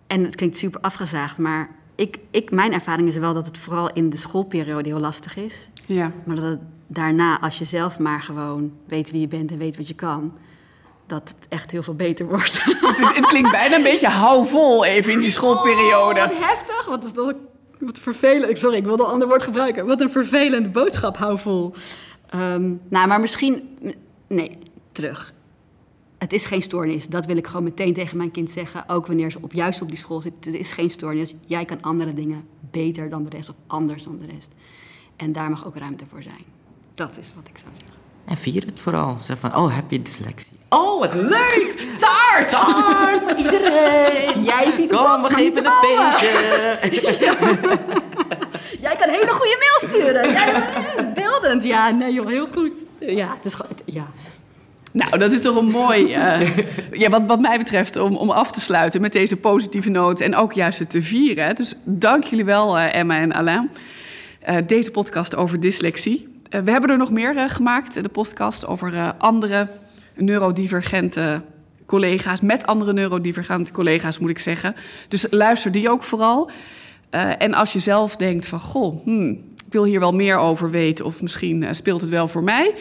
en 0.06 0.24
het 0.24 0.34
klinkt 0.34 0.56
super 0.56 0.80
afgezaagd, 0.80 1.38
maar 1.38 1.70
ik, 1.94 2.18
ik, 2.30 2.50
mijn 2.50 2.72
ervaring 2.72 3.08
is 3.08 3.16
wel 3.16 3.34
dat 3.34 3.46
het 3.46 3.58
vooral 3.58 3.92
in 3.92 4.10
de 4.10 4.16
schoolperiode 4.16 4.88
heel 4.88 5.00
lastig 5.00 5.36
is. 5.36 5.70
Ja. 5.86 6.12
Maar 6.24 6.36
dat 6.36 6.44
het 6.44 6.60
daarna, 6.92 7.40
als 7.40 7.58
je 7.58 7.64
zelf 7.64 7.98
maar 7.98 8.22
gewoon 8.22 8.72
weet 8.86 9.10
wie 9.10 9.20
je 9.20 9.28
bent 9.28 9.50
en 9.50 9.58
weet 9.58 9.76
wat 9.76 9.88
je 9.88 9.94
kan, 9.94 10.32
dat 11.06 11.34
het 11.38 11.48
echt 11.48 11.70
heel 11.70 11.82
veel 11.82 11.94
beter 11.94 12.26
wordt. 12.26 12.64
Dus 12.80 12.98
het, 12.98 13.14
het 13.14 13.26
klinkt 13.26 13.50
bijna 13.50 13.76
een 13.76 13.82
beetje 13.82 14.08
hou 14.08 14.46
vol 14.46 14.84
even 14.84 15.12
in 15.12 15.18
die 15.18 15.30
schoolperiode. 15.30 16.20
Oh, 16.20 16.26
wat 16.26 16.38
heftig. 16.38 16.86
Wat 16.86 17.04
is 17.04 17.12
dat? 17.12 17.36
Wat 17.78 17.98
vervelend. 17.98 18.58
Sorry, 18.58 18.76
ik 18.76 18.84
wilde 18.84 19.02
een 19.02 19.10
ander 19.10 19.28
woord 19.28 19.42
gebruiken. 19.42 19.86
Wat 19.86 20.00
een 20.00 20.10
vervelende 20.10 20.68
boodschap, 20.68 21.16
hou 21.16 21.38
vol. 21.38 21.74
Ehm, 22.26 22.74
nou, 22.88 23.08
maar 23.08 23.20
misschien... 23.20 23.78
Nee, 24.28 24.58
terug. 24.92 25.32
Het 26.18 26.32
is 26.32 26.44
geen 26.44 26.62
stoornis. 26.62 27.06
Dat 27.06 27.26
wil 27.26 27.36
ik 27.36 27.46
gewoon 27.46 27.62
meteen 27.62 27.94
tegen 27.94 28.16
mijn 28.16 28.30
kind 28.30 28.50
zeggen. 28.50 28.88
Ook 28.88 29.06
wanneer 29.06 29.30
ze 29.30 29.38
op, 29.40 29.52
juist 29.52 29.82
op 29.82 29.88
die 29.88 29.98
school 29.98 30.20
zit. 30.20 30.32
Het 30.40 30.54
is 30.54 30.72
geen 30.72 30.90
stoornis. 30.90 31.34
Jij 31.46 31.64
kan 31.64 31.80
andere 31.80 32.14
dingen 32.14 32.44
beter 32.70 33.10
dan 33.10 33.24
de 33.24 33.30
rest 33.30 33.48
of 33.48 33.56
anders 33.66 34.02
dan 34.02 34.18
de 34.18 34.26
rest. 34.34 34.52
En 35.16 35.32
daar 35.32 35.50
mag 35.50 35.66
ook 35.66 35.76
ruimte 35.76 36.04
voor 36.06 36.22
zijn. 36.22 36.44
Dat 37.00 37.18
is 37.18 37.32
wat 37.34 37.48
ik 37.48 37.58
zou 37.58 37.70
zeggen. 37.78 37.98
En 38.24 38.36
vier 38.36 38.64
het 38.66 38.80
vooral. 38.80 39.16
Zeg 39.20 39.38
van, 39.38 39.56
oh, 39.56 39.74
heb 39.74 39.90
je 39.90 40.02
dyslexie? 40.02 40.58
Oh, 40.68 41.00
wat 41.00 41.14
leuk! 41.14 41.86
Taart! 41.98 42.48
Taart 42.48 43.20
voor 43.20 43.36
iedereen! 43.36 44.42
Jij 44.52 44.70
ziet 44.70 44.88
Kom, 44.88 45.22
we 45.22 45.28
geven 45.34 45.66
een 45.66 45.72
feestje! 45.72 46.30
Jij 48.86 48.96
kan 48.96 49.08
hele 49.08 49.30
goede 49.30 49.56
mail 49.58 49.90
sturen. 49.90 50.32
Jij, 50.32 51.12
beeldend. 51.14 51.64
Ja, 51.64 51.90
nee 51.90 52.12
joh, 52.12 52.26
heel 52.26 52.48
goed. 52.52 52.76
Ja, 52.98 53.34
het 53.36 53.44
is 53.44 53.54
gewoon... 53.54 53.72
Ja. 53.84 54.06
Nou, 54.92 55.18
dat 55.18 55.32
is 55.32 55.40
toch 55.40 55.56
een 55.56 55.70
mooi, 55.70 56.12
eh, 56.12 56.56
ja, 56.92 57.08
wat, 57.08 57.22
wat 57.26 57.40
mij 57.40 57.58
betreft, 57.58 57.96
om, 57.96 58.16
om 58.16 58.30
af 58.30 58.50
te 58.50 58.60
sluiten 58.60 59.00
met 59.00 59.12
deze 59.12 59.36
positieve 59.36 59.90
noot 59.90 60.20
en 60.20 60.36
ook 60.36 60.52
juist 60.52 60.78
het 60.78 60.90
te 60.90 61.02
vieren. 61.02 61.54
Dus 61.54 61.74
dank 61.84 62.24
jullie 62.24 62.44
wel, 62.44 62.78
eh, 62.78 62.94
Emma 62.94 63.18
en 63.18 63.32
Alain. 63.32 63.70
Eh, 64.40 64.56
deze 64.66 64.90
podcast 64.90 65.34
over 65.34 65.60
dyslexie. 65.60 66.29
Eh, 66.50 66.60
we 66.60 66.70
hebben 66.70 66.90
er 66.90 66.96
nog 66.96 67.10
meer 67.10 67.36
eh, 67.36 67.48
gemaakt, 67.48 67.96
eh, 67.96 68.02
de 68.02 68.08
podcast 68.08 68.66
over 68.66 69.14
andere 69.18 69.68
neurodivergente 70.14 71.42
collega's, 71.86 72.40
met 72.40 72.66
andere 72.66 72.92
neurodivergente 72.92 73.72
collega's 73.72 74.18
moet 74.18 74.30
ik 74.30 74.38
zeggen. 74.38 74.76
Dus 75.08 75.26
luister 75.30 75.72
die 75.72 75.90
ook 75.90 76.02
vooral. 76.02 76.50
En 77.38 77.54
als 77.54 77.72
je 77.72 77.78
zelf 77.78 78.16
denkt 78.16 78.46
van, 78.46 78.60
goh, 78.60 79.04
hmm, 79.04 79.30
ik 79.66 79.72
wil 79.72 79.84
hier 79.84 80.00
wel 80.00 80.12
meer 80.12 80.36
over 80.36 80.70
weten 80.70 81.04
of 81.04 81.22
misschien 81.22 81.74
speelt 81.74 82.00
het 82.00 82.10
wel 82.10 82.28
voor 82.28 82.42
mij. 82.42 82.74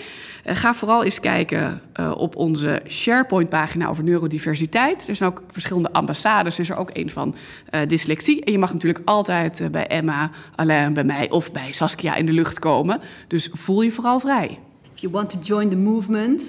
Uh, 0.50 0.56
ga 0.56 0.74
vooral 0.74 1.04
eens 1.04 1.20
kijken 1.20 1.82
uh, 2.00 2.12
op 2.18 2.36
onze 2.36 2.82
SharePoint-pagina 2.88 3.88
over 3.88 4.04
neurodiversiteit. 4.04 5.08
Er 5.08 5.16
zijn 5.16 5.30
ook 5.30 5.44
verschillende 5.52 5.92
ambassades. 5.92 6.56
Er 6.56 6.62
is 6.62 6.70
er 6.70 6.78
ook 6.78 6.90
een 6.94 7.10
van 7.10 7.36
uh, 7.72 7.82
dyslexie. 7.88 8.44
En 8.44 8.52
je 8.52 8.58
mag 8.58 8.74
natuurlijk 8.74 9.02
altijd 9.06 9.68
bij 9.72 9.88
Emma, 9.88 10.30
Alain, 10.56 10.94
bij 10.94 11.04
mij 11.04 11.30
of 11.30 11.52
bij 11.52 11.72
Saskia 11.72 12.16
in 12.16 12.26
de 12.26 12.32
lucht 12.32 12.60
komen. 12.60 13.02
Dus 13.28 13.50
voel 13.54 13.82
je 13.82 13.92
vooral 13.92 14.20
vrij. 14.20 14.60
If 14.94 15.02
you 15.02 15.14
want 15.14 15.30
to 15.30 15.38
join 15.42 15.70
the 15.70 15.78
movement, 15.78 16.44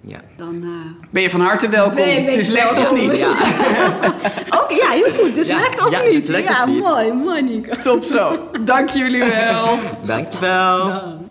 ja. 0.00 0.20
dan... 0.36 0.54
Uh, 0.54 0.68
ben 1.10 1.22
je 1.22 1.30
van 1.30 1.40
harte 1.40 1.68
welkom. 1.68 1.96
Dyslect 1.96 2.78
of 2.78 2.94
niet? 2.94 3.18
Ja. 3.18 3.30
Oké, 4.60 4.62
okay, 4.62 4.76
ja, 4.76 4.90
heel 4.90 5.10
goed. 5.10 5.34
Dyslect 5.34 5.78
ja, 5.78 5.86
of 5.86 5.90
ja, 5.90 6.02
niet? 6.10 6.26
Ja, 6.26 6.62
of 6.62 6.68
niet. 6.68 6.82
mooi, 6.82 7.12
mooi 7.12 7.42
Nico. 7.42 7.76
Top 7.76 8.04
zo. 8.04 8.48
Dank 8.64 8.88
jullie 8.88 9.24
wel. 9.24 9.78
Dank 10.06 10.32
je 10.32 10.38
wel. 10.38 11.23